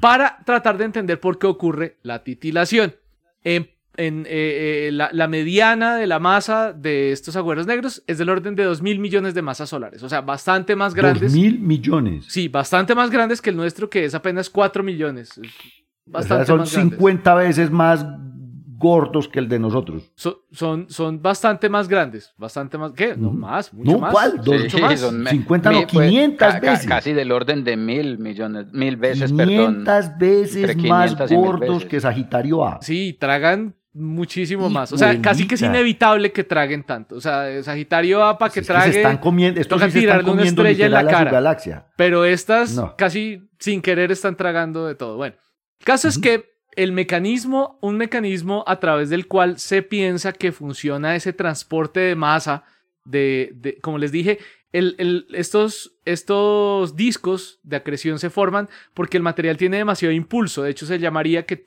para 0.00 0.38
tratar 0.44 0.78
de 0.78 0.84
entender 0.84 1.20
por 1.20 1.38
qué 1.38 1.46
ocurre 1.46 1.98
la 2.02 2.22
titilación. 2.22 2.94
En, 3.42 3.70
en, 3.96 4.26
eh, 4.26 4.88
eh, 4.88 4.90
la, 4.92 5.08
la 5.12 5.28
mediana 5.28 5.96
de 5.96 6.06
la 6.06 6.18
masa 6.18 6.72
de 6.72 7.12
estos 7.12 7.36
agujeros 7.36 7.66
negros 7.66 8.02
es 8.06 8.18
del 8.18 8.28
orden 8.28 8.54
de 8.54 8.64
2 8.64 8.82
mil 8.82 8.98
millones 8.98 9.34
de 9.34 9.42
masas 9.42 9.68
solares, 9.68 10.02
o 10.02 10.08
sea, 10.08 10.20
bastante 10.20 10.76
más 10.76 10.92
Dos 10.94 11.02
grandes. 11.02 11.32
mil 11.32 11.60
millones. 11.60 12.24
Sí, 12.28 12.48
bastante 12.48 12.94
más 12.94 13.10
grandes 13.10 13.40
que 13.40 13.50
el 13.50 13.56
nuestro, 13.56 13.88
que 13.90 14.04
es 14.04 14.14
apenas 14.14 14.50
4 14.50 14.82
millones. 14.82 15.30
O 15.38 15.42
sea, 15.42 15.50
Bastante 16.06 16.46
son 16.46 16.58
más 16.60 16.72
grandes. 16.72 16.98
50 16.98 17.34
veces 17.34 17.70
más 17.70 18.06
gordos 18.76 19.28
que 19.28 19.38
el 19.38 19.48
de 19.48 19.58
nosotros. 19.58 20.12
So- 20.16 20.44
son, 20.52 20.86
son 20.90 21.22
bastante 21.22 21.68
más 21.70 21.88
grandes, 21.88 22.34
bastante 22.36 22.76
más, 22.76 22.92
¿qué? 22.92 23.16
No 23.16 23.30
más, 23.30 23.72
mucho 23.72 23.92
No, 23.92 23.98
más. 23.98 24.12
¿cuál? 24.12 24.36
Dos- 24.44 24.62
mucho 24.62 24.78
más. 24.78 25.00
son 25.00 25.22
me- 25.22 25.30
50 25.30 25.70
no, 25.70 25.78
mil, 25.78 25.86
pues, 25.90 26.08
500 26.10 26.38
ca- 26.38 26.60
ca- 26.60 26.70
veces. 26.72 26.86
Casi 26.86 27.12
del 27.14 27.32
orden 27.32 27.64
de 27.64 27.76
mil 27.78 28.18
millones, 28.18 28.66
mil 28.72 28.96
veces, 28.96 29.32
perdón. 29.32 29.48
500 29.84 30.18
veces 30.18 30.56
Entre 30.70 30.88
más 30.88 31.10
500 31.12 31.30
y 31.30 31.34
mil 31.36 31.44
gordos 31.46 31.68
veces. 31.76 31.88
que 31.88 32.00
Sagitario 32.00 32.66
A. 32.66 32.78
Sí, 32.82 33.16
tragan 33.18 33.74
muchísimo 33.94 34.68
más. 34.68 34.92
O 34.92 34.98
sea, 34.98 35.20
casi 35.22 35.46
que 35.46 35.54
es 35.54 35.62
inevitable 35.62 36.32
que 36.32 36.44
traguen 36.44 36.82
tanto. 36.82 37.14
O 37.16 37.20
sea, 37.20 37.62
Sagitario 37.62 38.22
A 38.24 38.36
para 38.36 38.52
que 38.52 38.60
Es 38.60 38.66
que 38.66 38.72
trague, 38.72 38.92
se 38.92 38.98
están 38.98 39.18
comiendo, 39.18 39.60
estos 39.60 39.78
toca 39.78 39.86
sí 39.86 39.92
se 39.92 39.98
están 40.00 40.02
tirarle 40.18 40.24
una 40.30 40.32
comiendo 40.42 40.62
estrella 40.62 40.86
en 40.86 40.92
la 40.92 41.06
cara. 41.10 41.30
galaxia. 41.30 41.86
pero 41.96 42.24
estas 42.24 42.74
No. 42.74 42.94
casi 42.96 43.48
sin 43.58 43.80
querer 43.80 44.10
están 44.12 44.36
tragando 44.36 44.86
de 44.86 44.94
todo. 44.94 45.16
Bueno, 45.16 45.36
el 45.80 45.84
caso 45.86 46.08
es 46.08 46.18
que 46.18 46.52
el 46.76 46.90
mecanismo, 46.92 47.78
un 47.82 47.96
mecanismo 47.96 48.64
a 48.66 48.80
través 48.80 49.08
del 49.08 49.28
cual 49.28 49.58
se 49.60 49.82
piensa 49.82 50.32
que 50.32 50.50
funciona 50.50 51.14
ese 51.14 51.32
transporte 51.32 52.00
de 52.00 52.16
masa, 52.16 52.64
de, 53.04 53.52
de- 53.54 53.78
como 53.80 53.98
les 53.98 54.10
dije, 54.10 54.38
estos, 54.74 55.92
discos 56.96 57.60
de 57.62 57.76
acreción 57.76 58.18
se 58.18 58.28
forman 58.28 58.68
porque 58.92 59.16
el 59.16 59.22
material 59.22 59.56
tiene 59.56 59.76
demasiado 59.76 60.12
impulso. 60.12 60.64
De 60.64 60.70
hecho, 60.70 60.84
se 60.84 60.98
llamaría 60.98 61.46
que 61.46 61.64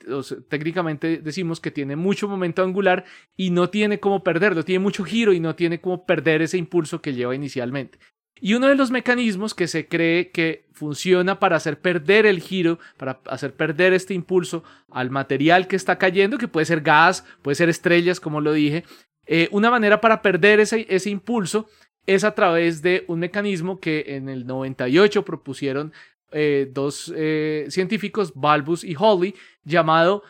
técnicamente 0.48 1.16
decimos 1.18 1.58
que 1.58 1.70
tiene 1.70 1.96
mucho 1.96 2.28
momento 2.28 2.62
angular 2.62 3.06
y 3.34 3.50
no 3.50 3.70
tiene 3.70 3.98
cómo 3.98 4.22
perderlo. 4.22 4.62
Tiene 4.62 4.80
mucho 4.80 5.04
giro 5.04 5.32
y 5.32 5.40
no 5.40 5.54
tiene 5.54 5.80
cómo 5.80 6.04
perder 6.04 6.42
ese 6.42 6.58
impulso 6.58 7.00
que 7.00 7.14
lleva 7.14 7.34
inicialmente. 7.34 7.98
Y 8.40 8.54
uno 8.54 8.68
de 8.68 8.76
los 8.76 8.90
mecanismos 8.90 9.54
que 9.54 9.68
se 9.68 9.88
cree 9.88 10.30
que 10.30 10.66
funciona 10.72 11.40
para 11.40 11.56
hacer 11.56 11.80
perder 11.80 12.26
el 12.26 12.40
giro, 12.40 12.78
para 12.98 13.20
hacer 13.26 13.54
perder 13.54 13.94
este 13.94 14.14
impulso 14.14 14.62
al 14.90 15.10
material 15.10 15.66
que 15.66 15.76
está 15.76 15.98
cayendo, 15.98 16.38
que 16.38 16.46
puede 16.46 16.66
ser 16.66 16.82
gas, 16.82 17.24
puede 17.42 17.56
ser 17.56 17.68
estrellas, 17.68 18.20
como 18.20 18.40
lo 18.40 18.52
dije, 18.52 18.84
eh, 19.26 19.48
una 19.50 19.70
manera 19.70 20.00
para 20.00 20.22
perder 20.22 20.60
ese 20.60 21.10
impulso 21.10 21.68
es 22.08 22.24
a 22.24 22.34
través 22.34 22.80
de 22.80 23.04
un 23.06 23.18
mecanismo 23.18 23.80
que 23.80 24.02
en 24.08 24.30
el 24.30 24.46
98 24.46 25.26
propusieron 25.26 25.92
eh, 26.32 26.66
dos 26.72 27.12
eh, 27.14 27.66
científicos, 27.68 28.32
Balbus 28.34 28.82
y 28.82 28.94
Hawley, 28.94 29.34
llamado 29.62 30.22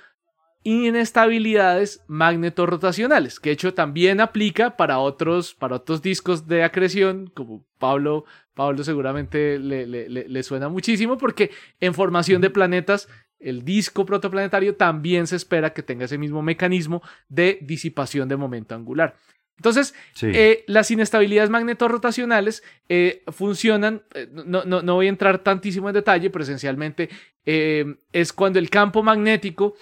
inestabilidades 0.65 2.03
magnetorrotacionales, 2.09 3.39
que 3.39 3.51
de 3.51 3.55
hecho 3.55 3.75
también 3.75 4.21
aplica 4.21 4.77
para 4.77 4.99
otros, 4.99 5.55
para 5.55 5.77
otros 5.77 6.03
discos 6.03 6.49
de 6.49 6.65
acreción, 6.65 7.31
como 7.33 7.65
Pablo, 7.79 8.25
Pablo 8.55 8.83
seguramente 8.83 9.61
le, 9.61 9.87
le 9.87 10.43
suena 10.43 10.69
muchísimo, 10.69 11.17
porque 11.17 11.53
en 11.79 11.95
formación 11.95 12.43
de 12.43 12.51
planetas 12.51 13.09
el 13.39 13.65
disco 13.65 14.05
protoplanetario 14.05 14.75
también 14.75 15.29
se 15.29 15.37
espera 15.37 15.73
que 15.73 15.85
tenga 15.85 16.07
ese 16.07 16.19
mismo 16.19 16.43
mecanismo 16.43 17.03
de 17.29 17.59
disipación 17.63 18.29
de 18.29 18.37
momento 18.37 18.75
angular. 18.75 19.15
Entonces, 19.59 19.93
eh, 20.23 20.65
las 20.69 20.91
inestabilidades 20.93 21.51
magnetorrotacionales 21.51 22.63
eh, 22.89 23.25
funcionan, 23.27 24.03
eh, 24.15 24.29
no, 24.33 24.65
no, 24.65 24.95
voy 24.95 25.07
a 25.07 25.09
entrar 25.09 25.41
tantísimo 25.41 25.89
en 25.89 25.95
detalle, 25.95 26.31
pero 26.31 26.45
esencialmente 26.45 27.11
es 27.45 28.33
cuando 28.33 28.59
el 28.59 28.71
campo 28.71 29.03
magnético 29.03 29.75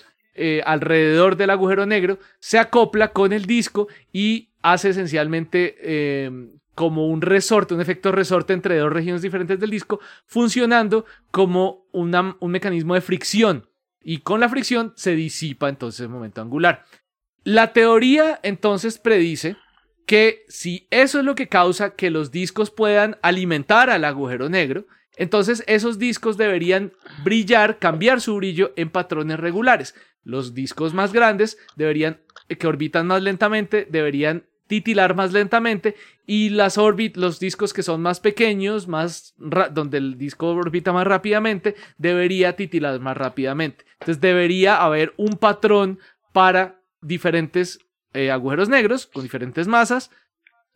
alrededor 0.64 1.36
del 1.36 1.50
agujero 1.50 1.84
negro 1.84 2.18
se 2.38 2.58
acopla 2.58 3.08
con 3.08 3.32
el 3.32 3.44
disco 3.44 3.88
y 4.12 4.50
hace 4.62 4.90
esencialmente 4.90 6.30
como 6.74 7.08
un 7.08 7.20
resorte, 7.22 7.74
un 7.74 7.80
efecto 7.80 8.12
resorte 8.12 8.52
entre 8.52 8.78
dos 8.78 8.92
regiones 8.92 9.20
diferentes 9.20 9.58
del 9.58 9.70
disco, 9.70 9.98
funcionando 10.26 11.04
como 11.30 11.86
un 11.92 12.50
mecanismo 12.50 12.94
de 12.94 13.00
fricción. 13.00 13.68
Y 14.00 14.18
con 14.18 14.40
la 14.40 14.48
fricción 14.48 14.92
se 14.96 15.16
disipa 15.16 15.68
entonces 15.68 16.00
el 16.00 16.08
momento 16.08 16.40
angular. 16.40 16.84
La 17.42 17.72
teoría 17.72 18.40
entonces 18.42 18.98
predice 18.98 19.56
que 20.06 20.44
si 20.48 20.86
eso 20.90 21.18
es 21.18 21.24
lo 21.24 21.34
que 21.34 21.48
causa 21.48 21.94
que 21.94 22.10
los 22.10 22.30
discos 22.30 22.70
puedan 22.70 23.18
alimentar 23.22 23.90
al 23.90 24.04
agujero 24.04 24.48
negro, 24.48 24.86
entonces 25.16 25.64
esos 25.66 25.98
discos 25.98 26.36
deberían 26.36 26.92
brillar, 27.24 27.78
cambiar 27.78 28.20
su 28.20 28.36
brillo 28.36 28.72
en 28.76 28.90
patrones 28.90 29.40
regulares. 29.40 29.94
Los 30.22 30.54
discos 30.54 30.94
más 30.94 31.12
grandes 31.12 31.58
deberían, 31.74 32.20
que 32.48 32.66
orbitan 32.66 33.06
más 33.06 33.22
lentamente, 33.22 33.86
deberían 33.90 34.44
titilar 34.66 35.14
más 35.14 35.32
lentamente 35.32 35.94
y 36.26 36.50
las 36.50 36.76
orbit, 36.76 37.16
los 37.16 37.38
discos 37.38 37.72
que 37.72 37.82
son 37.82 38.02
más 38.02 38.20
pequeños, 38.20 38.88
más 38.88 39.34
donde 39.38 39.98
el 39.98 40.18
disco 40.18 40.48
orbita 40.48 40.92
más 40.92 41.06
rápidamente, 41.06 41.76
debería 41.98 42.54
titilar 42.56 43.00
más 43.00 43.16
rápidamente. 43.16 43.84
Entonces 44.00 44.20
debería 44.20 44.82
haber 44.82 45.14
un 45.16 45.36
patrón 45.36 45.98
para 46.32 46.80
diferentes 47.00 47.78
eh, 48.16 48.30
agujeros 48.30 48.68
negros 48.68 49.06
con 49.06 49.22
diferentes 49.22 49.68
masas 49.68 50.10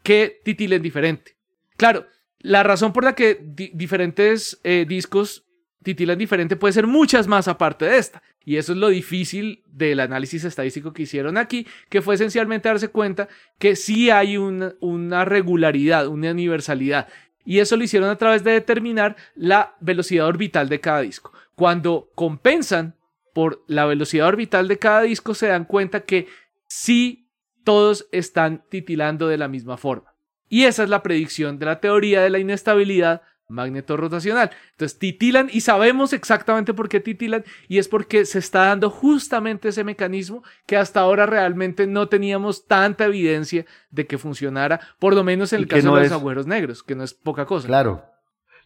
que 0.02 0.40
titilen 0.44 0.82
diferente. 0.82 1.36
Claro, 1.76 2.06
la 2.38 2.62
razón 2.62 2.92
por 2.92 3.04
la 3.04 3.14
que 3.14 3.38
diferentes 3.74 4.60
eh, 4.64 4.86
discos 4.88 5.44
titilan 5.82 6.18
diferente 6.18 6.56
puede 6.56 6.72
ser 6.72 6.86
muchas 6.86 7.26
más 7.26 7.48
aparte 7.48 7.86
de 7.86 7.98
esta. 7.98 8.22
Y 8.44 8.56
eso 8.56 8.72
es 8.72 8.78
lo 8.78 8.88
difícil 8.88 9.62
del 9.66 10.00
análisis 10.00 10.44
estadístico 10.44 10.92
que 10.92 11.02
hicieron 11.02 11.36
aquí, 11.36 11.66
que 11.88 12.00
fue 12.00 12.14
esencialmente 12.14 12.68
darse 12.68 12.88
cuenta 12.88 13.28
que 13.58 13.76
sí 13.76 14.10
hay 14.10 14.36
una, 14.36 14.74
una 14.80 15.24
regularidad, 15.24 16.06
una 16.06 16.30
universalidad. 16.30 17.08
Y 17.44 17.58
eso 17.58 17.76
lo 17.76 17.84
hicieron 17.84 18.08
a 18.08 18.16
través 18.16 18.44
de 18.44 18.52
determinar 18.52 19.16
la 19.34 19.76
velocidad 19.80 20.26
orbital 20.26 20.68
de 20.68 20.80
cada 20.80 21.00
disco. 21.00 21.32
Cuando 21.54 22.10
compensan 22.14 22.96
por 23.34 23.62
la 23.66 23.84
velocidad 23.84 24.26
orbital 24.26 24.68
de 24.68 24.78
cada 24.78 25.02
disco, 25.02 25.34
se 25.34 25.48
dan 25.48 25.64
cuenta 25.64 26.00
que 26.00 26.26
sí 26.66 27.19
todos 27.64 28.08
están 28.12 28.64
titilando 28.68 29.28
de 29.28 29.38
la 29.38 29.48
misma 29.48 29.76
forma. 29.76 30.14
Y 30.48 30.64
esa 30.64 30.82
es 30.82 30.88
la 30.88 31.02
predicción 31.02 31.58
de 31.58 31.66
la 31.66 31.80
teoría 31.80 32.22
de 32.22 32.30
la 32.30 32.38
inestabilidad 32.38 33.22
magnetorrotacional. 33.50 34.50
Entonces 34.72 34.98
titilan 34.98 35.50
y 35.52 35.60
sabemos 35.60 36.12
exactamente 36.12 36.72
por 36.72 36.88
qué 36.88 37.00
titilan 37.00 37.44
y 37.68 37.78
es 37.78 37.88
porque 37.88 38.24
se 38.24 38.38
está 38.38 38.66
dando 38.66 38.90
justamente 38.90 39.68
ese 39.68 39.84
mecanismo 39.84 40.42
que 40.66 40.76
hasta 40.76 41.00
ahora 41.00 41.26
realmente 41.26 41.86
no 41.86 42.08
teníamos 42.08 42.66
tanta 42.66 43.04
evidencia 43.04 43.66
de 43.90 44.06
que 44.06 44.18
funcionara, 44.18 44.80
por 44.98 45.14
lo 45.14 45.24
menos 45.24 45.52
en 45.52 45.60
el 45.60 45.66
caso 45.66 45.94
de 45.94 46.02
los 46.02 46.12
agujeros 46.12 46.46
negros, 46.46 46.82
que 46.82 46.94
no 46.94 47.04
es 47.04 47.12
poca 47.12 47.44
cosa. 47.44 47.66
Claro, 47.66 48.04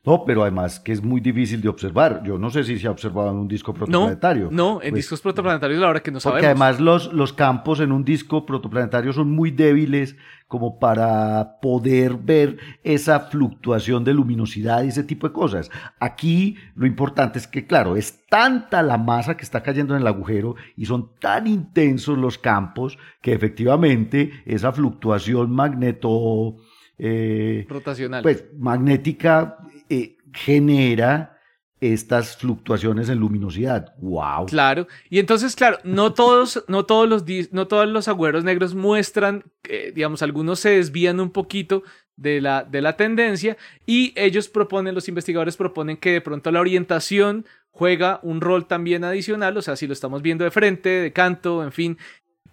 no, 0.07 0.25
pero 0.27 0.43
además 0.43 0.81
que 0.81 0.93
es 0.93 1.03
muy 1.03 1.21
difícil 1.21 1.63
de 1.63 1.69
observar. 1.69 2.23
Yo 2.25 2.39
no 2.39 2.51
sé 2.51 2.63
si 2.63 2.79
se 2.79 2.87
ha 2.87 2.91
observado 2.91 3.31
en 3.31 3.37
un 3.37 3.49
disco 3.49 3.73
protoplanetario. 3.73 4.51
No, 4.53 4.83
en 4.83 4.91
pues, 4.91 5.05
discos 5.05 5.23
protoplanetarios 5.23 5.81
la 5.81 5.89
hora 5.89 6.01
que 6.01 6.11
no 6.11 6.21
sabemos. 6.21 6.41
Porque 6.41 6.47
además 6.47 6.79
los, 6.79 7.13
los 7.13 7.33
campos 7.33 7.81
en 7.81 7.91
un 7.91 8.05
disco 8.05 8.45
protoplanetario 8.45 9.15
son 9.15 9.31
muy 9.31 9.51
débiles 9.51 10.17
como 10.47 10.79
para 10.79 11.59
poder 11.61 12.15
ver 12.17 12.59
esa 12.83 13.21
fluctuación 13.21 14.05
de 14.05 14.13
luminosidad 14.13 14.85
y 14.85 14.89
ese 14.89 15.05
tipo 15.05 15.27
de 15.27 15.33
cosas. 15.33 15.71
Aquí 15.99 16.57
lo 16.77 16.87
importante 16.87 17.39
es 17.39 17.47
que, 17.47 17.67
claro, 17.67 17.97
es 17.97 18.27
tanta 18.29 18.83
la 18.83 18.99
masa 18.99 19.39
que 19.39 19.43
está 19.43 19.63
cayendo 19.63 19.97
en 19.97 20.03
el 20.03 20.07
agujero 20.07 20.55
y 20.77 20.85
son 20.85 21.13
tan 21.19 21.47
intensos 21.47 22.19
los 22.19 22.37
campos 22.37 22.99
que 23.23 23.33
efectivamente 23.33 24.43
esa 24.45 24.71
fluctuación 24.71 25.51
magneto... 25.51 26.57
Eh, 26.99 27.67
Rotacional. 27.69 28.23
Pues 28.23 28.45
magnética 28.57 29.59
eh, 29.89 30.17
genera 30.33 31.39
estas 31.81 32.37
fluctuaciones 32.37 33.09
en 33.09 33.19
luminosidad. 33.19 33.95
¡Wow! 33.99 34.47
Claro. 34.47 34.87
Y 35.11 35.19
entonces, 35.19 35.55
claro, 35.55 35.79
no 35.85 36.13
todos, 36.15 36.65
no 36.69 36.87
todos 36.87 37.09
los, 37.09 37.25
no 37.53 37.67
todos 37.67 37.89
los 37.89 38.09
agujeros 38.09 38.45
negros 38.45 38.75
muestran, 38.75 39.45
digamos, 39.95 40.23
algunos 40.23 40.61
se 40.61 40.71
desvían 40.71 41.21
un 41.21 41.31
poquito 41.31 41.83
de 42.17 42.41
la, 42.41 42.65
de 42.65 42.81
la 42.81 42.97
tendencia 42.97 43.57
y 43.87 44.13
ellos 44.17 44.49
proponen, 44.49 44.95
los 44.95 45.09
investigadores 45.09 45.57
proponen 45.57 45.97
que 45.97 46.13
de 46.13 46.21
pronto 46.21 46.51
la 46.51 46.61
orientación 46.61 47.47
juega 47.71 48.21
un 48.23 48.41
rol 48.41 48.67
también 48.67 49.05
adicional, 49.05 49.57
o 49.57 49.63
sea, 49.63 49.77
si 49.77 49.87
lo 49.87 49.93
estamos 49.93 50.23
viendo 50.23 50.45
de 50.45 50.53
frente, 50.53 50.89
de 50.89 51.13
canto, 51.13 51.65
en 51.65 51.73
fin, 51.73 51.99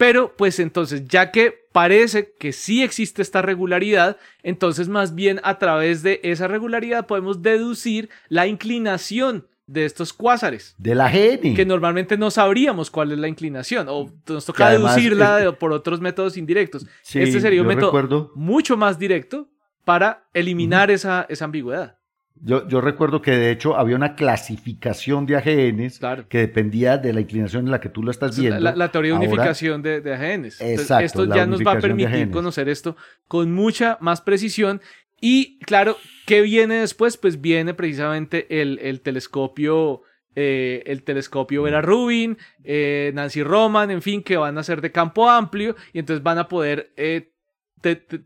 pero 0.02 0.36
pues 0.36 0.60
entonces, 0.60 1.08
ya 1.08 1.30
que 1.30 1.68
parece 1.72 2.34
que 2.40 2.54
sí 2.54 2.82
existe 2.82 3.22
esta 3.22 3.44
regularidad, 3.44 4.18
entonces 4.42 4.90
más 4.90 5.14
bien 5.14 5.40
a 5.44 5.60
través 5.60 6.02
de 6.02 6.20
esa 6.24 6.48
regularidad 6.48 7.06
podemos 7.06 7.44
deducir 7.44 8.10
la 8.28 8.48
inclinación 8.48 9.46
de 9.68 9.86
estos 9.86 10.12
cuásares. 10.12 10.74
De 10.80 10.96
la 10.96 11.08
GN. 11.08 11.54
Que 11.54 11.68
normalmente 11.68 12.18
no 12.18 12.32
sabríamos 12.32 12.90
cuál 12.90 13.12
es 13.12 13.20
la 13.20 13.28
inclinación 13.28 13.86
o 13.90 14.12
nos 14.28 14.44
toca 14.44 14.72
deducirla 14.72 15.56
por 15.60 15.72
otros 15.72 16.02
métodos 16.02 16.36
indirectos. 16.36 16.88
este 17.14 17.40
sería 17.40 17.62
un 17.62 17.68
método 17.68 18.32
mucho 18.34 18.78
más 18.78 18.98
directo 18.98 19.50
para 19.86 20.26
eliminar 20.34 20.90
esa, 20.90 21.28
esa 21.30 21.46
ambigüedad. 21.46 22.00
Yo, 22.44 22.68
yo, 22.68 22.82
recuerdo 22.82 23.22
que 23.22 23.32
de 23.32 23.52
hecho 23.52 23.78
había 23.78 23.96
una 23.96 24.16
clasificación 24.16 25.28
de 25.28 25.36
AGNs 25.36 26.00
que 26.28 26.40
dependía 26.40 26.98
de 26.98 27.14
la 27.14 27.22
inclinación 27.22 27.66
en 27.66 27.72
la 27.72 27.80
que 27.80 27.90
tú 27.90 28.02
lo 28.02 28.10
estás 28.10 28.40
viendo. 28.40 28.60
La, 28.60 28.92
teoría 28.92 29.12
de 29.12 29.18
unificación 29.18 29.84
de, 29.84 30.02
de, 30.02 30.14
AGNs. 30.14 30.60
Exacto, 30.60 31.06
esto 31.06 31.26
ya 31.26 31.46
nos 31.46 31.62
va 31.62 31.74
a 31.74 31.80
permitir 31.80 32.32
conocer 32.32 32.68
esto 32.68 32.96
con 33.28 33.52
mucha 33.54 33.98
más 34.02 34.22
precisión. 34.22 34.82
Y 35.22 35.60
claro, 35.60 35.98
¿qué 36.26 36.42
viene 36.42 36.76
después? 36.76 37.16
Pues 37.16 37.42
viene 37.42 37.76
precisamente 37.76 38.62
el, 38.62 38.80
el 38.80 39.02
telescopio. 39.02 40.02
Eh, 40.34 40.84
el 40.86 41.04
telescopio 41.04 41.64
Vera 41.64 41.82
Rubin, 41.82 42.38
eh, 42.64 43.12
Nancy 43.14 43.44
Roman, 43.44 43.92
en 43.92 44.02
fin, 44.02 44.24
que 44.24 44.38
van 44.38 44.58
a 44.58 44.64
ser 44.64 44.80
de 44.80 44.90
campo 44.90 45.30
amplio 45.30 45.76
y 45.92 46.00
entonces 46.00 46.24
van 46.24 46.38
a 46.38 46.48
poder 46.48 46.94
eh, 46.96 47.34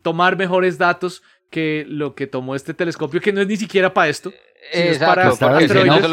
tomar 0.04 0.38
mejores 0.38 0.78
datos 0.78 1.24
que 1.56 1.86
lo 1.88 2.16
que 2.16 2.28
tomó 2.28 2.54
este 2.54 2.74
telescopio, 2.74 3.22
que 3.22 3.32
no 3.32 3.40
es 3.40 3.48
ni 3.48 3.56
siquiera 3.56 3.94
para 3.94 4.10
esto. 4.10 4.34
es 4.74 5.00
para, 5.00 5.30
asteroides. 5.30 6.06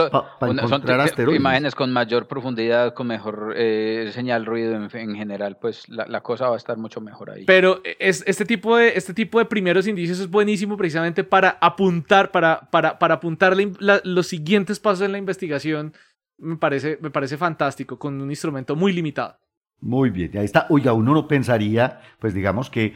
son 0.68 1.34
imágenes 1.34 1.74
con 1.74 1.92
mayor 1.92 2.28
profundidad, 2.28 2.94
con 2.94 3.08
mejor 3.08 3.52
eh, 3.56 4.12
señal 4.14 4.46
ruido 4.46 4.76
en, 4.76 5.16
general, 5.16 5.58
pues 5.60 5.88
la, 5.88 6.20
cosa 6.20 6.46
va 6.46 6.54
a 6.54 6.58
estar 6.58 6.76
mucho 6.76 7.00
mejor 7.00 7.30
ahí. 7.30 7.44
Pero 7.44 7.82
es, 7.98 8.22
este, 8.24 8.44
tipo 8.44 8.76
de, 8.76 8.96
este 8.96 9.14
tipo 9.14 9.40
de 9.40 9.46
primeros 9.46 9.88
indicios 9.88 10.20
es 10.20 10.30
buenísimo 10.30 10.76
precisamente 10.76 11.24
para 11.24 11.58
apuntar, 11.60 12.30
para, 12.30 12.60
para, 12.70 13.00
para 13.00 13.14
apuntar 13.14 13.56
los 14.04 14.26
siguientes 14.28 14.78
pasos 14.78 15.04
en 15.04 15.10
la 15.10 15.18
investigación. 15.18 15.92
Me 16.38 16.56
parece, 16.56 16.98
me 17.00 17.10
parece 17.10 17.36
fantástico, 17.36 17.98
con 17.98 18.20
un 18.20 18.30
instrumento 18.30 18.76
muy 18.76 18.92
limitado. 18.92 19.36
Muy 19.80 20.10
bien, 20.10 20.38
ahí 20.38 20.44
está. 20.44 20.66
Oiga, 20.70 20.92
uno 20.92 21.12
no 21.14 21.26
pensaría, 21.26 22.00
pues 22.20 22.32
digamos 22.32 22.70
que, 22.70 22.94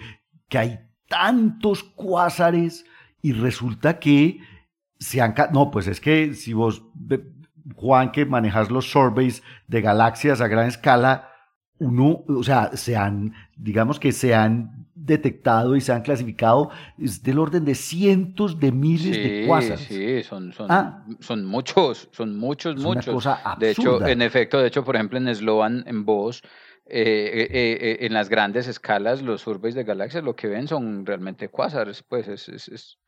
que 0.49 0.59
hay 0.59 0.86
tantos 1.09 1.83
cuásares 1.85 2.85
y 3.23 3.33
resulta 3.33 3.99
que 3.99 4.41
se 4.99 5.21
han... 5.21 5.35
No, 5.53 5.71
pues 5.71 5.87
es 5.87 6.01
que 6.01 6.35
si 6.35 6.53
vos, 6.53 6.83
Juan, 7.75 8.13
que 8.13 8.25
manejas 8.25 8.71
los 8.71 8.91
surveys 8.91 9.43
de 9.67 9.81
galaxias 9.81 10.41
a 10.41 10.49
gran 10.49 10.67
escala, 10.67 11.31
uno, 11.79 12.25
o 12.29 12.43
sea, 12.43 12.77
se 12.77 12.97
han, 12.97 13.35
digamos 13.57 14.01
que 14.01 14.13
se 14.13 14.35
han 14.35 14.87
detectado 14.95 15.77
y 15.77 15.81
se 15.81 15.93
han 15.93 16.03
clasificado 16.03 16.71
es 16.99 17.23
del 17.23 17.39
orden 17.39 17.65
de 17.65 17.75
cientos 17.75 18.59
de 18.59 18.73
miles 18.73 19.17
de 19.17 19.45
cuásares. 19.47 19.81
Sí, 19.81 20.23
son, 20.23 20.53
son, 20.53 20.67
ah. 20.71 21.05
son 21.21 21.45
muchos, 21.45 22.09
son 22.13 22.37
muchos, 22.37 22.77
es 22.77 22.83
muchos. 22.83 23.07
Una 23.07 23.15
cosa 23.15 23.57
de 23.59 23.71
hecho, 23.71 24.05
en 24.05 24.23
efecto, 24.23 24.59
de 24.59 24.69
hecho, 24.69 24.85
por 24.85 24.97
ejemplo, 24.97 25.19
en 25.19 25.35
Sloan, 25.35 25.85
en 25.87 26.05
Voss, 26.05 26.43
eh, 26.89 27.49
eh, 27.51 27.79
eh, 27.81 27.97
en 28.07 28.13
las 28.13 28.29
grandes 28.29 28.69
escalas, 28.69 29.21
los 29.23 29.41
surveys 29.41 29.75
de 29.75 29.83
galaxias 29.83 30.23
lo 30.23 30.37
que 30.37 30.47
ven 30.47 30.69
son 30.69 31.05
realmente 31.05 31.49
cuásares, 31.49 32.03
pues 32.03 32.29
es, 32.29 32.49
es, 32.49 32.69
es 32.69 32.99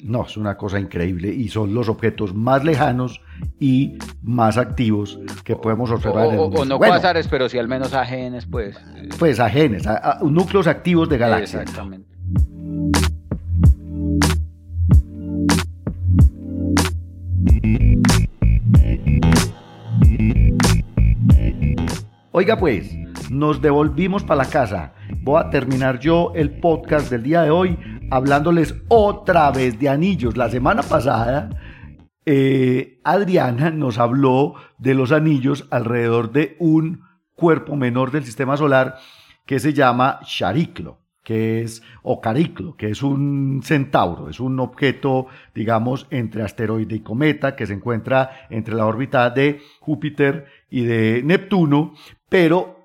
no, 0.00 0.24
es 0.24 0.36
una 0.36 0.56
cosa 0.56 0.78
increíble 0.78 1.28
y 1.28 1.48
son 1.48 1.74
los 1.74 1.88
objetos 1.88 2.34
más 2.34 2.64
lejanos 2.64 3.20
y 3.58 3.98
más 4.22 4.56
activos 4.56 5.18
que 5.44 5.56
podemos 5.56 5.90
observar. 5.90 6.26
O, 6.26 6.28
en 6.28 6.34
el 6.34 6.40
o 6.40 6.64
no 6.64 6.78
bueno, 6.78 6.94
cuásares, 6.94 7.28
pero 7.28 7.48
sí 7.48 7.58
al 7.58 7.68
menos 7.68 7.94
ajenes, 7.94 8.46
pues. 8.46 8.76
Pues 9.18 9.40
ajenes, 9.40 9.86
a, 9.86 10.18
a, 10.18 10.20
núcleos 10.22 10.66
activos 10.66 11.08
de 11.08 11.18
galaxias. 11.18 11.62
Exactamente. 11.62 12.10
Oiga 22.32 22.56
pues, 22.56 22.90
nos 23.30 23.62
devolvimos 23.62 24.24
para 24.24 24.42
la 24.42 24.50
casa. 24.50 24.92
Voy 25.22 25.40
a 25.40 25.50
terminar 25.50 26.00
yo 26.00 26.32
el 26.34 26.50
podcast 26.58 27.10
del 27.10 27.22
día 27.22 27.42
de 27.42 27.50
hoy 27.50 27.78
hablándoles 28.10 28.74
otra 28.88 29.52
vez 29.52 29.78
de 29.78 29.88
anillos. 29.88 30.36
La 30.36 30.50
semana 30.50 30.82
pasada, 30.82 31.48
eh, 32.26 32.98
Adriana 33.04 33.70
nos 33.70 33.98
habló 33.98 34.56
de 34.78 34.94
los 34.94 35.12
anillos 35.12 35.68
alrededor 35.70 36.32
de 36.32 36.56
un 36.58 37.02
cuerpo 37.36 37.76
menor 37.76 38.10
del 38.10 38.24
sistema 38.24 38.56
solar 38.56 38.96
que 39.46 39.60
se 39.60 39.72
llama 39.72 40.20
Chariclo 40.24 40.98
que 41.22 41.60
es, 41.60 41.82
o 42.02 42.20
Cariclo, 42.20 42.74
que 42.76 42.90
es 42.90 43.02
un 43.02 43.60
centauro, 43.62 44.30
es 44.30 44.40
un 44.40 44.58
objeto, 44.58 45.26
digamos, 45.54 46.06
entre 46.10 46.42
asteroide 46.42 46.96
y 46.96 47.00
cometa, 47.00 47.54
que 47.54 47.66
se 47.66 47.74
encuentra 47.74 48.48
entre 48.48 48.74
la 48.74 48.86
órbita 48.86 49.30
de 49.30 49.60
Júpiter 49.80 50.46
y 50.70 50.82
de 50.82 51.22
Neptuno, 51.22 51.92
pero 52.28 52.79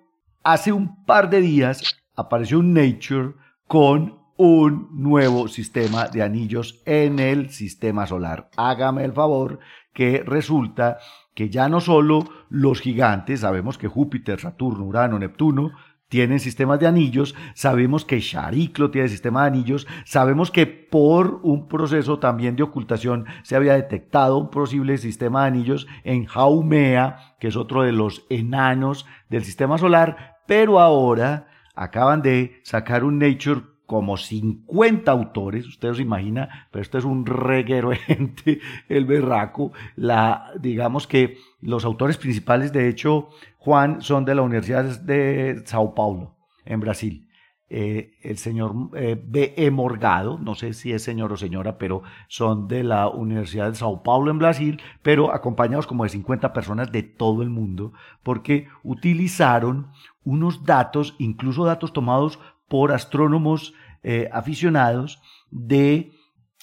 hace 0.45 0.71
un 0.71 1.03
par 1.05 1.29
de 1.29 1.41
días 1.41 1.97
apareció 2.15 2.59
un 2.59 2.73
Nature 2.73 3.33
con 3.67 4.19
un 4.37 4.89
nuevo 4.91 5.47
sistema 5.47 6.07
de 6.07 6.21
anillos 6.21 6.81
en 6.85 7.19
el 7.19 7.49
sistema 7.49 8.05
solar. 8.05 8.49
Hágame 8.55 9.03
el 9.03 9.13
favor 9.13 9.59
que 9.91 10.23
resulta 10.25 10.99
que 11.33 11.49
ya 11.49 11.67
no 11.67 11.81
solo 11.81 12.29
los 12.49 12.79
gigantes, 12.79 13.39
sabemos 13.41 13.77
que 13.77 13.87
Júpiter, 13.87 14.39
Saturno, 14.39 14.85
Urano, 14.85 15.17
Neptuno, 15.17 15.71
tienen 16.09 16.39
sistemas 16.39 16.79
de 16.79 16.87
anillos, 16.87 17.33
sabemos 17.55 18.05
que 18.05 18.21
Chariclo 18.21 18.91
tiene 18.91 19.09
sistema 19.09 19.41
de 19.41 19.47
anillos, 19.47 19.87
sabemos 20.05 20.51
que 20.51 20.67
por 20.67 21.39
un 21.41 21.67
proceso 21.67 22.19
también 22.19 22.55
de 22.55 22.63
ocultación 22.63 23.25
se 23.41 23.55
había 23.55 23.73
detectado 23.73 24.37
un 24.37 24.51
posible 24.51 24.99
sistema 24.99 25.41
de 25.41 25.47
anillos 25.47 25.87
en 26.03 26.27
Haumea, 26.31 27.35
que 27.39 27.47
es 27.47 27.55
otro 27.55 27.81
de 27.81 27.91
los 27.91 28.27
enanos 28.29 29.07
del 29.29 29.43
sistema 29.43 29.79
solar, 29.79 30.34
pero 30.45 30.79
ahora 30.79 31.47
acaban 31.75 32.21
de 32.21 32.59
sacar 32.63 33.03
un 33.03 33.19
Nature 33.19 33.61
como 33.85 34.17
50 34.17 35.11
autores, 35.11 35.67
ustedes 35.67 35.97
se 35.97 36.03
imaginan, 36.03 36.49
pero 36.71 36.81
esto 36.81 36.97
es 36.97 37.05
un 37.05 37.25
reguero 37.25 37.89
de 37.89 37.97
gente, 37.97 38.59
el 38.89 39.05
berraco, 39.05 39.73
la, 39.95 40.51
digamos 40.59 41.07
que 41.07 41.37
los 41.61 41.85
autores 41.85 42.17
principales, 42.17 42.73
de 42.73 42.89
hecho, 42.89 43.29
Juan, 43.57 44.01
son 44.01 44.25
de 44.25 44.35
la 44.35 44.41
Universidad 44.41 44.85
de 45.01 45.61
Sao 45.65 45.93
Paulo, 45.93 46.35
en 46.65 46.79
Brasil. 46.79 47.24
Eh, 47.68 48.20
el 48.22 48.38
señor 48.38 48.91
eh, 48.93 49.20
B.E. 49.20 49.72
Morgado, 49.72 50.38
no 50.38 50.53
sé 50.53 50.74
si 50.74 50.91
es 50.91 51.01
señor 51.01 51.34
o 51.34 51.38
señora, 51.38 51.80
pero 51.80 52.03
son 52.28 52.68
de 52.68 52.84
la 52.84 53.07
Universidad 53.07 53.72
de 53.72 53.76
Sao 53.76 54.03
Paulo 54.03 54.30
en 54.30 54.38
Brasil, 54.38 54.82
pero 55.01 55.34
acompañados 55.34 55.88
como 55.88 56.03
de 56.03 56.09
50 56.09 56.53
personas 56.53 56.91
de 56.91 57.01
todo 57.01 57.41
el 57.41 57.49
mundo, 57.49 57.93
porque 58.22 58.68
utilizaron 58.84 59.88
unos 60.24 60.63
datos, 60.63 61.16
incluso 61.18 61.66
datos 61.66 61.91
tomados 61.91 62.38
por 62.68 62.91
astrónomos 62.91 63.74
eh, 64.03 64.30
aficionados 64.32 65.20
de, 65.49 66.11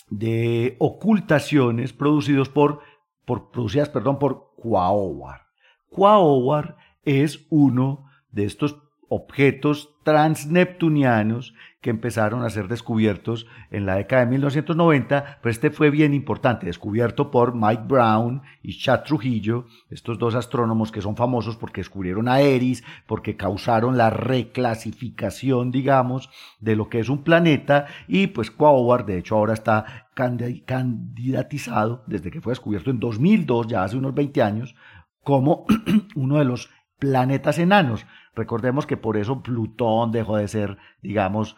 de 0.09 0.77
ocultaciones 0.79 1.93
producidos 1.93 2.49
por, 2.49 2.79
por, 3.25 3.51
producidas 3.51 3.89
perdón, 3.89 4.21
por 4.21 4.53
Quaoar. 4.55 5.49
Quaoar 5.89 6.77
es 7.05 7.45
uno 7.51 8.07
de 8.31 8.45
estos 8.45 8.79
objetos 9.15 9.91
transneptunianos 10.05 11.53
que 11.83 11.91
empezaron 11.91 12.45
a 12.45 12.51
ser 12.51 12.67
descubiertos 12.67 13.47
en 13.71 13.85
la 13.85 13.97
década 13.97 14.25
de 14.25 14.31
1990, 14.31 15.41
pero 15.43 15.51
este 15.51 15.71
fue 15.71 15.91
bien 15.91 16.15
importante, 16.15 16.65
descubierto 16.65 17.31
por 17.31 17.55
Mike 17.55 17.83
Brown 17.87 18.41
y 18.63 18.79
Chad 18.79 19.03
Trujillo, 19.03 19.67
estos 19.91 20.19
dos 20.19 20.35
astrónomos 20.35 20.91
que 20.91 21.03
son 21.03 21.15
famosos 21.15 21.59
porque 21.59 21.83
descubrieron 21.83 22.27
a 22.27 22.41
Eris, 22.41 22.85
porque 23.07 23.37
causaron 23.37 23.99
la 23.99 24.09
reclasificación, 24.09 25.73
digamos, 25.73 26.31
de 26.61 26.75
lo 26.75 26.89
que 26.89 27.01
es 27.01 27.11
un 27.11 27.23
planeta, 27.23 27.89
y 28.09 28.29
pues 28.29 28.51
Quaoar, 28.51 29.05
de 29.05 29.19
hecho, 29.19 29.37
ahora 29.37 29.53
está 29.53 30.09
candidatizado, 30.15 32.03
desde 32.07 32.31
que 32.31 32.41
fue 32.41 32.53
descubierto 32.53 32.91
en 32.91 32.99
2002, 32.99 33.67
ya 33.67 33.85
hace 33.85 33.99
unos 33.99 34.15
20 34.15 34.43
años, 34.43 34.75
como 35.23 35.67
uno 36.15 36.39
de 36.39 36.47
los 36.47 36.71
planetas 36.99 37.59
enanos. 37.59 38.07
Recordemos 38.35 38.87
que 38.87 38.97
por 38.97 39.17
eso 39.17 39.43
Plutón 39.43 40.11
dejó 40.11 40.37
de 40.37 40.49
ser, 40.49 40.79
digamos, 41.03 41.57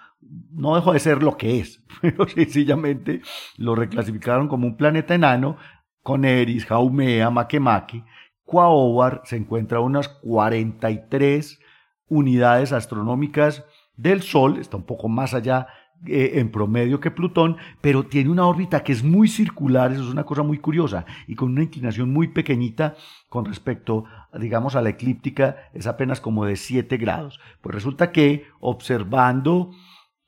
no 0.50 0.74
dejó 0.74 0.92
de 0.92 0.98
ser 0.98 1.22
lo 1.22 1.36
que 1.36 1.60
es, 1.60 1.84
pero 2.00 2.26
sencillamente 2.28 3.22
lo 3.56 3.74
reclasificaron 3.74 4.48
como 4.48 4.66
un 4.66 4.76
planeta 4.76 5.14
enano 5.14 5.56
con 6.02 6.24
Eris, 6.24 6.66
Jaumea, 6.66 7.30
Makemake. 7.30 8.04
Quaoar 8.44 9.22
se 9.24 9.36
encuentra 9.36 9.78
a 9.78 9.82
unas 9.82 10.08
43 10.08 11.60
unidades 12.08 12.72
astronómicas 12.72 13.64
del 13.96 14.22
Sol, 14.22 14.58
está 14.58 14.76
un 14.76 14.84
poco 14.84 15.08
más 15.08 15.32
allá 15.32 15.68
eh, 16.06 16.32
en 16.34 16.50
promedio 16.50 17.00
que 17.00 17.10
Plutón, 17.10 17.56
pero 17.80 18.04
tiene 18.04 18.30
una 18.30 18.46
órbita 18.46 18.82
que 18.82 18.92
es 18.92 19.02
muy 19.02 19.28
circular, 19.28 19.92
eso 19.92 20.02
es 20.02 20.10
una 20.10 20.24
cosa 20.24 20.42
muy 20.42 20.58
curiosa, 20.58 21.06
y 21.26 21.34
con 21.34 21.52
una 21.52 21.62
inclinación 21.62 22.12
muy 22.12 22.28
pequeñita 22.28 22.96
con 23.28 23.44
respecto, 23.44 24.04
digamos, 24.38 24.76
a 24.76 24.82
la 24.82 24.90
eclíptica, 24.90 25.56
es 25.72 25.86
apenas 25.86 26.20
como 26.20 26.44
de 26.44 26.56
7 26.56 26.96
grados. 26.98 27.40
Pues 27.60 27.74
resulta 27.74 28.12
que 28.12 28.44
observando, 28.60 29.70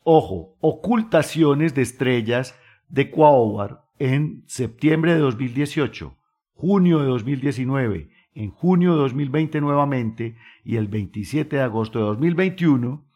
ojo, 0.02 0.56
ocultaciones 0.60 1.74
de 1.74 1.82
estrellas 1.82 2.58
de 2.88 3.10
Quaoar 3.10 3.82
en 3.98 4.44
septiembre 4.46 5.14
de 5.14 5.20
2018, 5.20 6.16
junio 6.54 7.00
de 7.00 7.06
2019, 7.06 8.10
en 8.34 8.50
junio 8.50 8.92
de 8.92 8.98
2020 9.00 9.60
nuevamente 9.60 10.36
y 10.64 10.76
el 10.76 10.88
27 10.88 11.56
de 11.56 11.62
agosto 11.62 11.98
de 11.98 12.04
2021, 12.06 13.06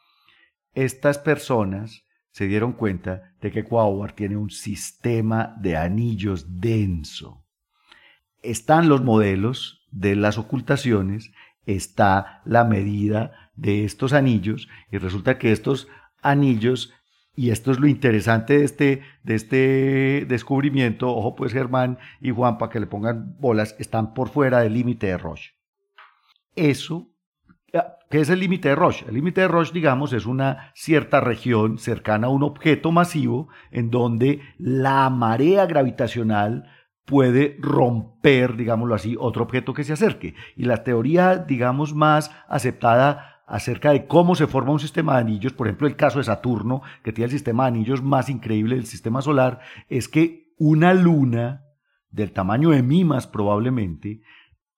estas 0.75 1.19
personas 1.19 2.05
se 2.31 2.47
dieron 2.47 2.73
cuenta 2.73 3.35
de 3.41 3.51
que 3.51 3.65
Quaoar 3.65 4.13
tiene 4.13 4.37
un 4.37 4.51
sistema 4.51 5.55
de 5.61 5.77
anillos 5.77 6.61
denso. 6.61 7.45
Están 8.43 8.89
los 8.89 9.03
modelos 9.03 9.87
de 9.91 10.17
las 10.17 10.39
ocultaciones, 10.39 11.33
está 11.67 12.43
la 12.45 12.65
medida 12.65 13.51
de 13.57 13.85
estos 13.85 14.13
anillos 14.13 14.69
y 14.91 14.99
resulta 14.99 15.39
que 15.39 15.53
estos 15.53 15.89
anillos, 16.23 16.93
y 17.35 17.51
esto 17.51 17.71
es 17.71 17.81
lo 17.81 17.87
interesante 17.87 18.59
de 18.59 18.65
este, 18.65 19.03
de 19.23 19.35
este 19.35 20.27
descubrimiento, 20.29 21.15
ojo 21.15 21.35
pues 21.35 21.53
Germán 21.53 21.99
y 22.21 22.31
Juan 22.31 22.59
para 22.59 22.71
que 22.71 22.81
le 22.81 22.87
pongan 22.87 23.37
bolas, 23.39 23.77
están 23.79 24.15
por 24.15 24.29
fuera 24.29 24.61
del 24.61 24.75
límite 24.75 25.09
de 25.09 25.19
Roche. 25.19 25.53
Eso 26.57 27.10
¿Qué 28.11 28.21
es 28.21 28.29
el 28.29 28.41
límite 28.41 28.71
de 28.71 28.75
Roche? 28.75 29.05
El 29.07 29.15
límite 29.15 29.43
de 29.43 29.47
Roche, 29.47 29.71
digamos, 29.73 30.13
es 30.13 30.27
una 30.27 30.73
cierta 30.75 31.21
región 31.21 31.79
cercana 31.79 32.27
a 32.27 32.31
un 32.31 32.43
objeto 32.43 32.91
masivo 32.91 33.49
en 33.71 33.89
donde 33.89 34.41
la 34.59 35.09
marea 35.11 35.65
gravitacional 35.67 36.69
puede 37.05 37.57
romper, 37.61 38.57
digámoslo 38.57 38.97
así, 38.97 39.17
otro 39.17 39.45
objeto 39.45 39.75
que 39.75 39.85
se 39.85 39.93
acerque. 39.93 40.35
Y 40.57 40.65
la 40.65 40.83
teoría, 40.83 41.39
digamos, 41.39 41.95
más 41.95 42.35
aceptada 42.49 43.43
acerca 43.47 43.93
de 43.93 44.09
cómo 44.09 44.35
se 44.35 44.49
forma 44.49 44.73
un 44.73 44.81
sistema 44.81 45.15
de 45.15 45.21
anillos, 45.21 45.53
por 45.53 45.69
ejemplo, 45.69 45.87
el 45.87 45.95
caso 45.95 46.19
de 46.19 46.25
Saturno, 46.25 46.83
que 47.05 47.13
tiene 47.13 47.27
el 47.27 47.31
sistema 47.31 47.63
de 47.63 47.69
anillos 47.69 48.03
más 48.03 48.29
increíble 48.29 48.75
del 48.75 48.87
sistema 48.87 49.23
solar, 49.23 49.61
es 49.89 50.09
que 50.09 50.53
una 50.59 50.95
luna 50.95 51.63
del 52.11 52.33
tamaño 52.33 52.71
de 52.71 52.83
Mimas 52.83 53.29
probablemente 53.29 54.21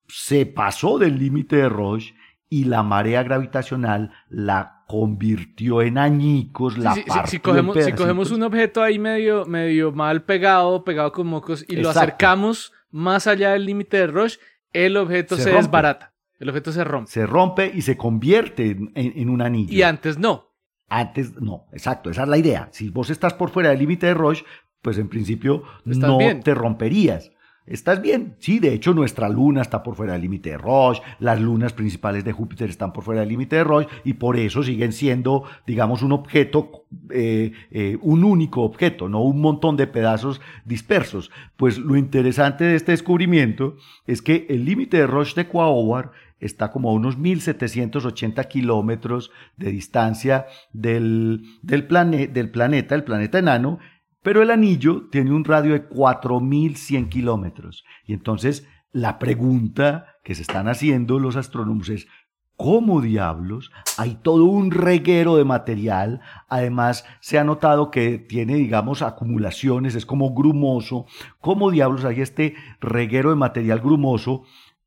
se 0.07 0.45
pasó 0.45 0.99
del 0.99 1.17
límite 1.17 1.55
de 1.55 1.69
Roche 1.69 2.13
y 2.53 2.65
la 2.65 2.83
marea 2.83 3.23
gravitacional 3.23 4.11
la 4.29 4.83
convirtió 4.87 5.81
en 5.81 5.97
añicos, 5.97 6.77
la 6.77 6.93
Sí, 6.93 6.99
sí, 6.99 7.05
sí, 7.05 7.09
partió 7.09 7.27
si, 7.29 7.35
en 7.37 7.41
cogemos, 7.41 7.83
si 7.85 7.91
cogemos 7.93 8.31
un 8.31 8.43
objeto 8.43 8.83
ahí 8.83 8.99
medio, 8.99 9.45
medio 9.45 9.91
mal 9.91 10.23
pegado, 10.23 10.83
pegado 10.83 11.11
con 11.11 11.27
mocos, 11.27 11.65
y 11.67 11.77
lo 11.77 11.89
acercamos 11.89 12.71
más 12.91 13.25
allá 13.27 13.51
del 13.53 13.65
límite 13.65 13.97
de 13.97 14.07
Roche, 14.07 14.39
el 14.71 14.97
objeto 14.97 15.35
Se 15.35 15.51
desbarata. 15.51 16.13
El 16.39 16.49
objeto 16.49 16.71
se 16.71 16.83
rompe. 16.83 17.09
se 17.09 17.25
rompe 17.25 17.71
y 17.73 17.81
se 17.83 17.95
convierte 17.95 18.71
en, 18.71 18.91
en- 18.95 19.13
en 19.15 19.29
un 19.29 19.41
anillo. 19.41 19.73
Y 19.73 19.81
antes 19.81 20.17
no. 20.17 20.49
Antes, 20.89 21.39
no, 21.41 21.65
exacto, 21.71 22.09
esa 22.09 22.23
es 22.23 22.29
la 22.29 22.37
idea. 22.37 22.67
Si 22.71 22.89
vos 22.89 23.09
estás 23.09 23.33
por 23.33 23.49
fuera 23.49 23.69
del 23.69 23.79
límite 23.79 24.07
de 24.07 24.13
Roche, 24.13 24.43
pues 24.81 24.97
en 24.97 25.07
principio 25.07 25.63
Estás 25.85 26.09
no 26.09 26.17
bien. 26.17 26.41
te 26.41 26.53
romperías. 26.53 27.31
Estás 27.65 28.01
bien. 28.01 28.35
Sí, 28.39 28.59
de 28.59 28.73
hecho 28.73 28.93
nuestra 28.93 29.29
luna 29.29 29.61
está 29.61 29.83
por 29.83 29.95
fuera 29.95 30.13
del 30.13 30.21
límite 30.23 30.49
de 30.49 30.57
Roche, 30.57 31.01
las 31.19 31.39
lunas 31.39 31.71
principales 31.71 32.25
de 32.25 32.33
Júpiter 32.33 32.69
están 32.69 32.91
por 32.91 33.05
fuera 33.05 33.21
del 33.21 33.29
límite 33.29 33.55
de 33.55 33.63
Roche 33.63 33.87
y 34.03 34.13
por 34.15 34.35
eso 34.37 34.63
siguen 34.63 34.91
siendo, 34.91 35.43
digamos, 35.65 36.01
un 36.01 36.11
objeto, 36.11 36.83
eh, 37.09 37.53
eh, 37.71 37.97
un 38.01 38.25
único 38.25 38.63
objeto, 38.63 39.07
no 39.07 39.21
un 39.21 39.39
montón 39.39 39.77
de 39.77 39.87
pedazos 39.87 40.41
dispersos. 40.65 41.31
Pues 41.55 41.77
lo 41.77 41.95
interesante 41.95 42.65
de 42.65 42.75
este 42.75 42.91
descubrimiento 42.91 43.77
es 44.07 44.21
que 44.21 44.45
el 44.49 44.65
límite 44.65 44.97
de 44.97 45.07
Roche 45.07 45.33
de 45.35 45.47
Quaoar 45.47 46.11
está 46.41 46.69
como 46.71 46.89
a 46.89 46.93
unos 46.93 47.17
1780 47.17 48.43
kilómetros 48.49 49.31
de 49.55 49.71
distancia 49.71 50.47
del, 50.73 51.43
del, 51.61 51.87
plane- 51.87 52.27
del 52.27 52.49
planeta, 52.49 52.95
el 52.95 53.05
planeta 53.05 53.39
enano, 53.39 53.79
pero 54.23 54.41
el 54.41 54.49
anillo 54.49 55.07
tiene 55.11 55.31
un 55.31 55.43
radio 55.43 55.73
de 55.73 55.83
4100 55.85 57.09
kilómetros. 57.09 57.83
Y 58.07 58.13
entonces 58.13 58.67
la 58.91 59.19
pregunta 59.19 60.15
que 60.23 60.33
se 60.33 60.41
están 60.41 60.67
haciendo 60.67 61.19
los 61.19 61.35
astrónomos 61.35 61.89
es, 61.89 62.07
¿cómo 62.55 63.01
diablos? 63.01 63.71
Hay 63.97 64.15
todo 64.21 64.45
un 64.45 64.71
reguero 64.71 65.35
de 65.35 65.43
material. 65.43 66.21
Además, 66.47 67.05
se 67.19 67.37
ha 67.37 67.43
notado 67.43 67.91
que 67.91 68.17
tiene, 68.17 68.55
digamos, 68.55 69.01
acumulaciones, 69.01 69.95
es 69.95 70.05
como 70.05 70.33
grumoso. 70.33 71.05
¿Cómo 71.39 71.71
diablos 71.71 72.05
hay 72.05 72.21
este 72.21 72.55
reguero 72.79 73.31
de 73.31 73.35
material 73.35 73.79
grumoso 73.79 74.43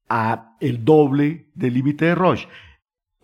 a 0.08 0.56
el 0.60 0.84
doble 0.84 1.50
del 1.54 1.74
límite 1.74 2.06
de 2.06 2.14
Roche? 2.14 2.48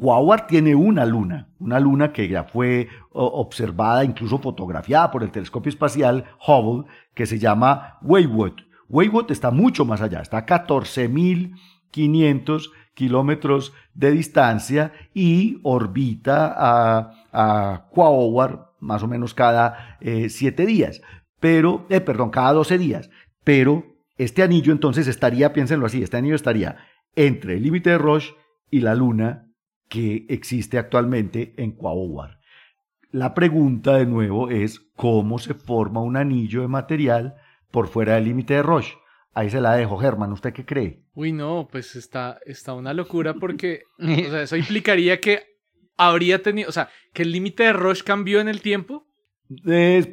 Quaoar 0.02 0.46
tiene 0.48 0.74
una 0.74 1.06
luna, 1.06 1.46
una 1.60 1.78
luna 1.78 2.12
que 2.12 2.26
ya 2.26 2.42
fue 2.42 2.88
observada, 3.12 4.04
incluso 4.04 4.38
fotografiada 4.38 5.12
por 5.12 5.22
el 5.22 5.30
telescopio 5.30 5.70
espacial 5.70 6.24
Hubble, 6.44 6.90
que 7.14 7.24
se 7.24 7.38
llama 7.38 7.98
Waywood. 8.02 8.54
Waywood 8.88 9.30
está 9.30 9.52
mucho 9.52 9.84
más 9.84 10.02
allá, 10.02 10.20
está 10.20 10.38
a 10.38 10.46
14.500 10.46 12.72
kilómetros 12.94 13.72
de 13.94 14.10
distancia 14.10 14.92
y 15.14 15.60
orbita 15.62 16.52
a, 16.56 17.12
a 17.32 17.86
más 18.80 19.04
o 19.04 19.08
menos 19.08 19.34
cada 19.34 19.98
eh, 20.00 20.30
siete 20.30 20.66
días, 20.66 21.00
pero, 21.38 21.86
eh, 21.90 22.00
perdón, 22.00 22.30
cada 22.30 22.54
12 22.54 22.76
días. 22.76 23.08
Pero 23.44 23.84
este 24.16 24.42
anillo 24.42 24.72
entonces 24.72 25.06
estaría, 25.06 25.52
piénsenlo 25.52 25.86
así, 25.86 26.02
este 26.02 26.16
anillo 26.16 26.34
estaría 26.34 26.78
entre 27.14 27.58
el 27.58 27.62
límite 27.62 27.90
de 27.90 27.98
Roche 27.98 28.34
y 28.68 28.80
la 28.80 28.96
luna 28.96 29.46
que 29.92 30.24
existe 30.30 30.78
actualmente 30.78 31.52
en 31.58 31.72
Quaoar. 31.72 32.38
La 33.10 33.34
pregunta 33.34 33.98
de 33.98 34.06
nuevo 34.06 34.48
es 34.48 34.80
cómo 34.96 35.38
se 35.38 35.52
forma 35.52 36.00
un 36.00 36.16
anillo 36.16 36.62
de 36.62 36.68
material 36.68 37.34
por 37.70 37.88
fuera 37.88 38.14
del 38.14 38.24
límite 38.24 38.54
de 38.54 38.62
Roche. 38.62 38.94
Ahí 39.34 39.50
se 39.50 39.60
la 39.60 39.74
dejo, 39.74 39.98
Germán, 39.98 40.32
¿usted 40.32 40.54
qué 40.54 40.64
cree? 40.64 41.02
Uy, 41.12 41.32
no, 41.32 41.68
pues 41.70 41.94
está, 41.94 42.38
está 42.46 42.72
una 42.72 42.94
locura 42.94 43.34
porque 43.34 43.82
o 43.98 44.30
sea, 44.30 44.42
eso 44.42 44.56
implicaría 44.56 45.20
que 45.20 45.42
habría 45.98 46.42
tenido, 46.42 46.70
o 46.70 46.72
sea, 46.72 46.88
que 47.12 47.22
el 47.22 47.32
límite 47.32 47.64
de 47.64 47.74
Roche 47.74 48.02
cambió 48.02 48.40
en 48.40 48.48
el 48.48 48.62
tiempo. 48.62 49.06
Es, 49.66 50.08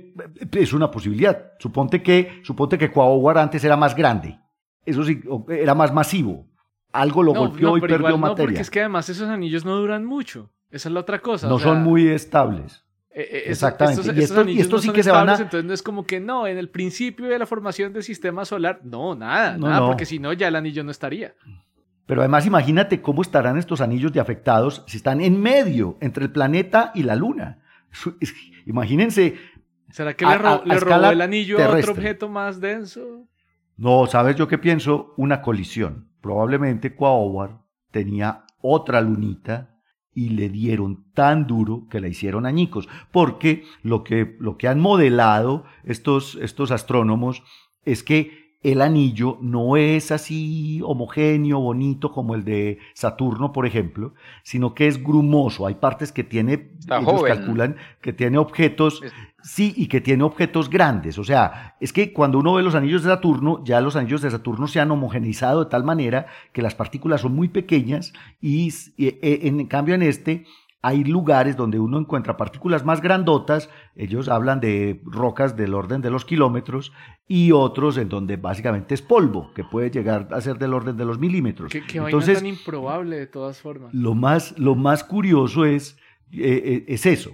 es 0.52 0.74
una 0.74 0.92
posibilidad. 0.92 1.54
Suponte 1.60 2.04
que, 2.04 2.42
suponte 2.44 2.78
que 2.78 2.92
Quaoar 2.92 3.38
antes 3.38 3.64
era 3.64 3.78
más 3.78 3.96
grande. 3.96 4.38
Eso 4.86 5.06
sí, 5.06 5.22
era 5.48 5.74
más 5.74 5.94
masivo. 5.94 6.49
Algo 6.92 7.22
lo 7.24 7.34
no, 7.34 7.40
golpeó 7.42 7.70
no, 7.70 7.78
y 7.78 7.82
perdió 7.82 7.98
igual 7.98 8.14
no, 8.14 8.20
porque 8.22 8.42
materia. 8.44 8.62
es 8.62 8.70
que 8.72 8.80
además 8.80 9.10
esos 9.10 9.30
anillos 9.30 9.64
no 9.66 9.76
duran 9.78 10.06
mucho. 10.06 10.50
Esa 10.72 10.90
es 10.90 10.94
la 10.94 11.00
otra 11.02 11.20
cosa. 11.20 11.48
no 11.48 11.56
o 11.56 11.60
sea, 11.60 11.70
son 11.74 11.84
muy 11.84 12.08
estables. 12.08 12.84
eh, 13.12 13.28
eh, 13.32 13.44
exactamente. 13.48 14.02
Estos, 14.02 14.48
Y 14.48 14.60
estos 14.60 14.86
y 14.86 14.88
no 14.88 14.92
sí 14.94 14.96
que 14.96 15.04
se 15.04 15.12
van 15.12 15.30
a- 15.30 15.34
Entonces 15.34 15.66
no 15.66 15.74
es 15.74 15.82
como 15.84 16.06
que 16.06 16.20
no, 16.20 16.48
en 16.48 16.58
el 16.58 16.70
principio 16.70 17.28
de 17.28 17.38
la 17.40 17.46
formación 17.46 17.92
del 17.94 18.04
sistema 18.04 18.46
solar, 18.46 18.80
no, 18.84 19.16
nada, 19.16 19.58
No, 19.58 19.68
nada, 19.68 19.80
no. 19.82 19.88
porque 19.88 20.06
si 20.06 20.20
no 20.20 20.32
ya 20.34 20.48
el 20.48 20.56
anillo 20.56 20.84
no 20.84 20.92
estaría. 20.92 21.34
Pero 22.06 22.22
además 22.22 22.46
imagínate 22.48 23.02
cómo 23.02 23.22
estarán 23.22 23.58
estos 23.58 23.82
anillos 23.82 24.12
de 24.14 24.20
afectados 24.20 24.84
si 24.88 24.98
están 24.98 25.22
en 25.22 25.40
medio, 25.42 25.98
entre 26.02 26.24
el 26.26 26.32
planeta 26.32 26.92
y 26.96 27.04
la 27.04 27.16
luna. 27.16 27.60
Imagínense, 28.66 29.36
¿Será 29.92 30.14
que 30.14 30.24
A- 30.26 30.30
le, 30.32 30.38
ro- 30.38 30.48
a- 30.50 30.54
a 30.56 30.66
le 30.66 30.80
robó 30.80 31.10
el 31.12 31.22
anillo 31.22 31.58
a 31.64 31.70
otro 31.78 31.92
objeto 31.94 32.30
más 32.30 32.60
denso? 32.62 33.26
no, 33.78 34.06
¿sabes 34.08 34.36
yo 34.36 34.48
qué 34.48 34.58
pienso? 34.58 35.14
Una 35.18 35.42
colisión. 35.42 36.09
Probablemente 36.22 36.96
Quaoar 36.96 37.62
tenía 37.92 38.46
otra 38.62 39.02
lunita 39.02 39.80
y 40.14 40.30
le 40.30 40.50
dieron 40.50 41.12
tan 41.14 41.48
duro 41.48 41.88
que 41.90 42.02
la 42.02 42.08
hicieron 42.08 42.46
añicos. 42.46 42.90
Porque 43.12 43.64
lo 43.84 44.04
que, 44.04 44.36
lo 44.40 44.58
que 44.58 44.68
han 44.68 44.80
modelado 44.80 45.64
estos, 45.84 46.36
estos 46.42 46.72
astrónomos 46.72 47.44
es 47.86 48.04
que 48.04 48.39
el 48.62 48.82
anillo 48.82 49.38
no 49.42 49.78
es 49.78 50.12
así 50.12 50.82
homogéneo, 50.84 51.60
bonito 51.60 52.12
como 52.12 52.36
el 52.36 52.44
de 52.44 52.80
Saturno, 52.94 53.54
por 53.54 53.66
ejemplo, 53.66 54.14
sino 54.44 54.74
que 54.76 54.88
es 54.88 55.02
grumoso. 55.02 55.66
Hay 55.66 55.76
partes 55.76 56.12
que 56.12 56.24
tiene, 56.26 56.70
Está 56.80 56.98
ellos 57.00 57.12
joven. 57.14 57.38
calculan 57.38 57.76
que 58.02 58.12
tiene 58.12 58.38
objetos, 58.38 59.02
Es- 59.02 59.14
sí, 59.44 59.74
y 59.78 59.88
que 59.88 60.02
tiene 60.02 60.24
objetos 60.24 60.70
grandes. 60.70 61.18
O 61.18 61.24
sea, 61.24 61.76
es 61.80 61.94
que 61.94 62.12
cuando 62.12 62.38
uno 62.40 62.54
ve 62.56 62.64
los 62.64 62.76
anillos 62.76 63.04
de 63.04 63.10
Saturno, 63.10 63.64
ya 63.64 63.80
los 63.80 63.96
anillos 63.96 64.22
de 64.22 64.30
Saturno 64.32 64.68
se 64.68 64.82
han 64.82 64.92
homogeneizado 64.92 65.64
de 65.64 65.70
tal 65.70 65.86
manera 65.86 66.26
que 66.52 66.62
las 66.62 66.76
partículas 66.76 67.22
son 67.22 67.34
muy 67.34 67.48
pequeñas 67.48 68.12
y, 68.42 68.74
y, 68.98 69.08
eh, 69.08 69.40
en 69.44 69.66
cambio 69.68 69.96
en 69.96 70.02
este 70.02 70.44
hay 70.82 71.04
lugares 71.04 71.58
donde 71.58 71.80
uno 71.80 72.00
encuentra 72.00 72.38
partículas 72.38 72.86
más 72.86 73.02
grandotas, 73.02 73.70
ellos 73.96 74.30
hablan 74.30 74.62
de 74.62 75.02
rocas 75.04 75.58
del 75.58 75.74
orden 75.74 76.02
de 76.02 76.10
los 76.10 76.24
kilómetros, 76.24 76.94
y 77.28 77.52
otros 77.52 77.98
en 77.98 78.08
donde 78.08 78.38
básicamente 78.38 78.94
es 78.94 79.02
polvo, 79.02 79.52
que 79.54 79.64
puede 79.64 79.92
llegar 79.92 80.30
a 80.32 80.40
ser 80.40 80.58
del 80.58 80.74
orden 80.74 80.96
de 80.96 81.06
los 81.06 81.20
milímetros. 81.20 81.72
Qué, 81.72 81.84
qué 81.86 82.00
vaina 82.00 82.10
Entonces, 82.10 82.40
tan 82.40 82.48
improbable 82.48 83.18
de 83.18 83.28
todas 83.28 83.60
formas. 83.62 83.94
lo 83.94 84.16
más, 84.16 84.58
lo 84.58 84.76
más 84.76 85.04
curioso 85.04 85.66
es, 85.66 85.98
eh, 86.32 86.62
eh, 86.64 86.86
es 86.88 87.06
eso. 87.06 87.32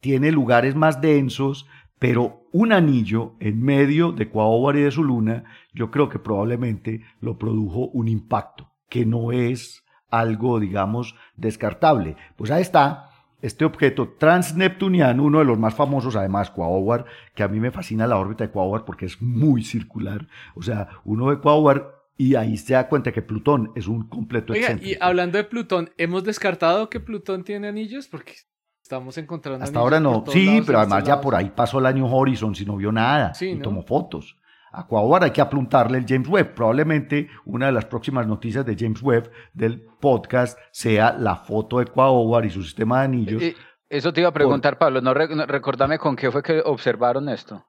Tiene 0.00 0.30
lugares 0.30 0.76
más 0.76 1.00
densos, 1.00 1.66
pero 1.98 2.44
un 2.52 2.72
anillo 2.72 3.34
en 3.40 3.60
medio 3.62 4.12
de 4.12 4.28
Quaoar 4.28 4.76
y 4.76 4.82
de 4.82 4.90
su 4.90 5.02
luna, 5.02 5.44
yo 5.72 5.90
creo 5.90 6.08
que 6.08 6.18
probablemente 6.20 7.02
lo 7.20 7.38
produjo 7.38 7.88
un 7.88 8.06
impacto, 8.06 8.70
que 8.88 9.04
no 9.04 9.32
es 9.32 9.83
algo, 10.18 10.60
digamos, 10.60 11.14
descartable. 11.36 12.16
Pues 12.36 12.50
ahí 12.50 12.62
está 12.62 13.10
este 13.42 13.66
objeto 13.66 14.14
transneptuniano, 14.18 15.22
uno 15.22 15.40
de 15.40 15.44
los 15.44 15.58
más 15.58 15.74
famosos, 15.74 16.16
además, 16.16 16.50
Quaoar, 16.50 17.04
que 17.34 17.42
a 17.42 17.48
mí 17.48 17.60
me 17.60 17.70
fascina 17.70 18.06
la 18.06 18.16
órbita 18.16 18.44
de 18.44 18.50
Quaoar 18.50 18.86
porque 18.86 19.04
es 19.04 19.20
muy 19.20 19.62
circular. 19.62 20.26
O 20.54 20.62
sea, 20.62 20.88
uno 21.04 21.26
ve 21.26 21.38
Quaoar 21.38 21.94
y 22.16 22.36
ahí 22.36 22.56
se 22.56 22.72
da 22.74 22.88
cuenta 22.88 23.12
que 23.12 23.20
Plutón 23.20 23.72
es 23.74 23.86
un 23.86 24.08
completo 24.08 24.52
Oiga, 24.52 24.78
y 24.80 24.96
hablando 25.00 25.36
de 25.36 25.44
Plutón, 25.44 25.90
¿hemos 25.98 26.24
descartado 26.24 26.88
que 26.88 27.00
Plutón 27.00 27.44
tiene 27.44 27.68
anillos? 27.68 28.08
Porque 28.08 28.34
estamos 28.82 29.18
encontrando 29.18 29.64
Hasta 29.64 29.78
ahora 29.78 30.00
no. 30.00 30.24
Sí, 30.28 30.62
pero 30.64 30.78
además 30.78 31.04
ya 31.04 31.20
por 31.20 31.34
ahí 31.34 31.50
pasó 31.54 31.80
el 31.80 31.86
año 31.86 32.06
Horizon 32.06 32.54
si 32.54 32.64
no 32.64 32.76
vio 32.76 32.92
nada 32.92 33.34
Sí, 33.34 33.48
y 33.48 33.54
¿no? 33.56 33.62
tomó 33.62 33.82
fotos. 33.82 34.38
A 34.76 34.86
Quaoar 34.86 35.24
hay 35.24 35.30
que 35.30 35.40
apuntarle 35.40 35.98
el 35.98 36.04
James 36.06 36.28
Webb. 36.28 36.54
Probablemente 36.54 37.28
una 37.44 37.66
de 37.66 37.72
las 37.72 37.84
próximas 37.84 38.26
noticias 38.26 38.66
de 38.66 38.76
James 38.78 39.00
Webb 39.02 39.30
del 39.52 39.80
podcast 40.00 40.58
sea 40.72 41.16
la 41.18 41.36
foto 41.36 41.78
de 41.78 41.86
Quaoar 41.86 42.44
y 42.44 42.50
su 42.50 42.62
sistema 42.62 42.98
de 43.00 43.04
anillos. 43.04 43.42
Eso 43.88 44.12
te 44.12 44.20
iba 44.20 44.30
a 44.30 44.32
preguntar, 44.32 44.76
Pablo. 44.78 45.00
No- 45.00 45.14
recordame 45.14 45.98
con 45.98 46.16
qué 46.16 46.30
fue 46.30 46.42
que 46.42 46.60
observaron 46.64 47.28
esto. 47.28 47.64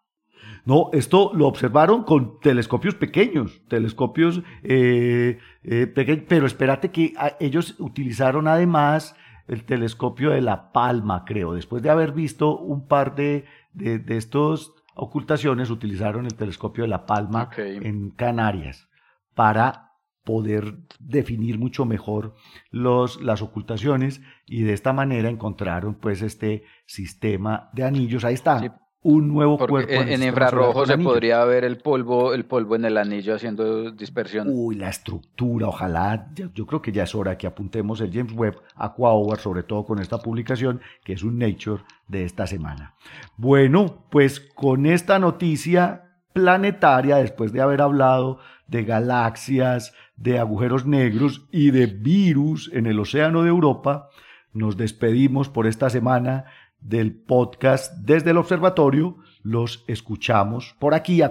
No, 0.65 0.89
esto 0.93 1.31
lo 1.35 1.45
observaron 1.47 2.03
con 2.03 2.39
telescopios 2.39 2.95
pequeños, 2.95 3.61
telescopios 3.67 4.41
eh, 4.63 5.37
eh, 5.63 5.85
peque- 5.87 6.25
pero 6.27 6.47
espérate 6.47 6.89
que 6.89 7.13
ah, 7.17 7.33
ellos 7.39 7.75
utilizaron 7.77 8.47
además 8.47 9.15
el 9.47 9.63
telescopio 9.63 10.31
de 10.31 10.41
La 10.41 10.71
Palma, 10.71 11.23
creo. 11.23 11.53
Después 11.53 11.83
de 11.83 11.91
haber 11.91 12.13
visto 12.13 12.57
un 12.57 12.87
par 12.87 13.13
de, 13.13 13.45
de, 13.73 13.99
de 13.99 14.17
estos 14.17 14.73
ocultaciones, 14.95 15.69
utilizaron 15.69 16.25
el 16.25 16.35
telescopio 16.35 16.83
de 16.83 16.87
La 16.89 17.05
Palma 17.05 17.49
en 17.57 18.09
Canarias 18.11 18.87
para 19.33 19.91
poder 20.23 20.79
definir 20.99 21.59
mucho 21.59 21.85
mejor 21.85 22.35
los, 22.71 23.21
las 23.21 23.41
ocultaciones 23.41 24.21
y 24.47 24.63
de 24.63 24.73
esta 24.73 24.91
manera 24.91 25.29
encontraron 25.29 25.95
pues 25.95 26.21
este 26.21 26.63
sistema 26.87 27.69
de 27.73 27.83
anillos. 27.83 28.25
Ahí 28.25 28.33
está. 28.33 28.59
Sí. 28.59 28.69
Un 29.05 29.27
nuevo 29.27 29.55
Porque 29.59 29.71
cuerpo. 29.71 29.93
en, 29.93 30.07
sistema 30.07 30.25
infrarrojo 30.25 30.85
se 30.87 30.97
podría 30.97 31.45
ver 31.45 31.63
el 31.63 31.77
polvo, 31.77 32.33
el 32.33 32.45
polvo 32.45 32.75
en 32.75 32.85
el 32.85 32.97
anillo 32.97 33.35
haciendo 33.35 33.91
dispersión. 33.91 34.47
Uy, 34.51 34.77
la 34.77 34.89
estructura, 34.89 35.67
ojalá, 35.67 36.31
yo 36.33 36.65
creo 36.65 36.81
que 36.81 36.91
ya 36.91 37.03
es 37.03 37.13
hora 37.13 37.37
que 37.37 37.45
apuntemos 37.45 38.01
el 38.01 38.11
James 38.11 38.33
Webb 38.33 38.55
Aqua 38.75 39.13
Hour, 39.13 39.37
sobre 39.37 39.61
todo 39.61 39.85
con 39.85 39.99
esta 39.99 40.17
publicación, 40.17 40.81
que 41.03 41.13
es 41.13 41.21
un 41.21 41.37
Nature 41.37 41.83
de 42.07 42.25
esta 42.25 42.47
semana. 42.47 42.95
Bueno, 43.37 44.05
pues 44.09 44.39
con 44.39 44.87
esta 44.87 45.19
noticia 45.19 46.17
planetaria, 46.33 47.17
después 47.17 47.53
de 47.53 47.61
haber 47.61 47.81
hablado 47.81 48.39
de 48.65 48.85
galaxias, 48.85 49.93
de 50.15 50.39
agujeros 50.39 50.87
negros 50.87 51.45
y 51.51 51.69
de 51.69 51.85
virus 51.85 52.71
en 52.73 52.87
el 52.87 52.99
océano 52.99 53.43
de 53.43 53.49
Europa, 53.49 54.09
nos 54.51 54.77
despedimos 54.77 55.49
por 55.49 55.67
esta 55.67 55.91
semana 55.91 56.45
del 56.85 57.13
podcast 57.13 57.93
desde 57.97 58.31
el 58.31 58.37
observatorio. 58.37 59.17
Los 59.43 59.83
escuchamos 59.87 60.75
por 60.79 60.93
aquí. 60.93 61.21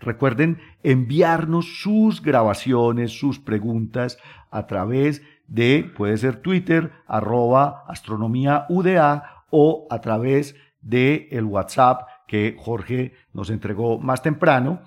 Recuerden 0.00 0.58
enviarnos 0.82 1.80
sus 1.82 2.22
grabaciones, 2.22 3.18
sus 3.18 3.38
preguntas 3.38 4.18
a 4.50 4.66
través 4.66 5.22
de, 5.46 5.90
puede 5.96 6.16
ser 6.16 6.36
Twitter, 6.36 6.92
arroba 7.06 7.84
astronomía 7.88 8.66
UDA 8.68 9.44
o 9.50 9.86
a 9.90 10.00
través 10.00 10.54
de 10.80 11.28
el 11.32 11.44
WhatsApp 11.44 12.02
que 12.26 12.56
Jorge 12.58 13.12
nos 13.32 13.50
entregó 13.50 13.98
más 13.98 14.22
temprano 14.22 14.80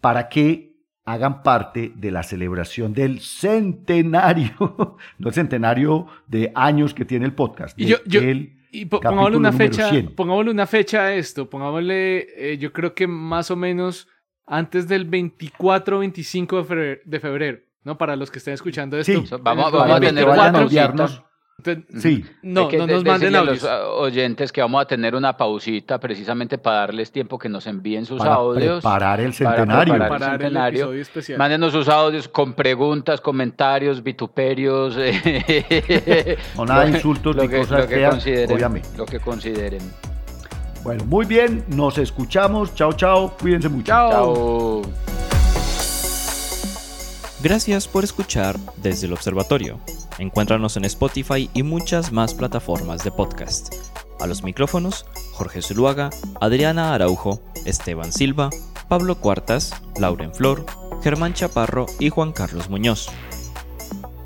para 0.00 0.28
que 0.28 0.76
hagan 1.06 1.42
parte 1.42 1.92
de 1.96 2.10
la 2.10 2.22
celebración 2.22 2.92
del 2.92 3.20
centenario, 3.20 4.52
no 5.18 5.28
el 5.28 5.34
centenario 5.34 6.06
de 6.28 6.52
años 6.54 6.94
que 6.94 7.04
tiene 7.04 7.24
el 7.24 7.32
podcast. 7.34 7.78
Y 7.80 7.86
yo- 7.86 8.20
Y 8.72 8.86
po- 8.86 9.00
capítulo 9.00 9.10
pongámosle 9.24 9.36
una 9.38 9.52
fecha, 9.52 9.90
100. 9.90 10.14
pongámosle 10.14 10.50
una 10.50 10.66
fecha 10.66 11.02
a 11.02 11.14
esto, 11.14 11.48
pongámosle, 11.50 12.52
eh, 12.52 12.58
yo 12.58 12.72
creo 12.72 12.94
que 12.94 13.06
más 13.06 13.50
o 13.50 13.56
menos 13.56 14.06
antes 14.46 14.86
del 14.88 15.04
24 15.04 15.96
o 15.96 16.00
25 16.00 16.56
de 16.58 16.64
febrero, 16.64 17.00
de 17.04 17.20
febrero, 17.20 17.58
¿no? 17.84 17.98
Para 17.98 18.16
los 18.16 18.30
que 18.30 18.38
estén 18.38 18.54
escuchando 18.54 18.96
esto. 18.98 19.12
Sí, 19.12 19.18
vamos- 19.30 19.42
vamos 19.42 19.64
a 19.66 19.76
Vayan- 19.78 20.00
2024, 20.00 20.14
tener 20.14 20.26
vayan 20.26 20.56
a 20.56 20.62
enviarnos. 20.62 21.22
Sí, 21.98 22.24
no, 22.42 22.68
que 22.68 22.78
no 22.78 22.86
de- 22.86 22.94
nos 22.94 23.04
manden 23.04 23.34
a 23.36 23.42
los 23.42 23.64
ah, 23.64 23.86
oyentes 23.88 24.52
que 24.52 24.60
vamos 24.60 24.82
a 24.82 24.86
tener 24.86 25.14
una 25.14 25.36
pausita 25.36 25.98
precisamente 26.00 26.58
para 26.58 26.78
darles 26.80 27.10
tiempo 27.12 27.38
que 27.38 27.48
nos 27.48 27.66
envíen 27.66 28.06
sus 28.06 28.18
para 28.18 28.34
audios. 28.34 28.80
preparar 28.82 29.20
el 29.20 29.32
para 29.32 29.56
centenario. 29.56 29.94
preparar 29.94 30.08
Para 30.18 30.34
el 30.34 30.40
centenario. 30.40 30.90
Mándenos 31.38 31.72
sus 31.72 31.88
audios 31.88 32.28
con 32.28 32.54
preguntas, 32.54 33.20
comentarios, 33.20 34.02
vituperios. 34.02 34.96
No 36.56 36.64
nada 36.64 36.84
de 36.84 36.90
insultos 36.92 37.36
lo 37.36 37.42
ni 37.42 37.48
que- 37.48 37.58
cosas 37.58 37.80
lo 37.80 37.88
que 37.88 37.94
feas, 37.96 38.10
consideren, 38.10 38.56
obviamente. 38.56 38.88
Lo 38.96 39.06
que 39.06 39.20
consideren. 39.20 39.80
Bueno, 40.82 41.04
muy 41.04 41.26
bien, 41.26 41.64
nos 41.68 41.98
escuchamos. 41.98 42.74
Chao, 42.74 42.92
chao, 42.94 43.36
cuídense 43.40 43.68
mucho. 43.68 43.86
Chao. 43.86 44.10
Chao. 44.82 44.82
Gracias 47.42 47.88
por 47.88 48.04
escuchar 48.04 48.56
desde 48.82 49.06
el 49.06 49.12
observatorio. 49.14 49.78
Encuéntranos 50.20 50.76
en 50.76 50.84
Spotify 50.84 51.48
y 51.54 51.62
muchas 51.62 52.12
más 52.12 52.34
plataformas 52.34 53.02
de 53.02 53.10
podcast. 53.10 53.74
A 54.20 54.26
los 54.26 54.42
micrófonos, 54.42 55.06
Jorge 55.32 55.62
Zuluaga, 55.62 56.10
Adriana 56.42 56.92
Araujo, 56.92 57.40
Esteban 57.64 58.12
Silva, 58.12 58.50
Pablo 58.86 59.14
Cuartas, 59.18 59.72
Lauren 59.98 60.34
Flor, 60.34 60.66
Germán 61.02 61.32
Chaparro 61.32 61.86
y 61.98 62.10
Juan 62.10 62.32
Carlos 62.32 62.68
Muñoz. 62.68 63.08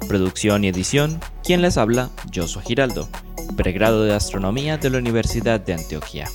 Producción 0.09 0.65
y 0.65 0.69
edición, 0.69 1.21
quien 1.45 1.63
les 1.63 1.77
habla, 1.77 2.11
Josué 2.35 2.63
Giraldo, 2.65 3.09
pregrado 3.57 4.03
de 4.03 4.15
Astronomía 4.15 4.79
de 4.79 4.91
la 4.91 4.99
Universidad 4.99 5.61
de 5.61 5.75
Antioquia. 5.75 6.29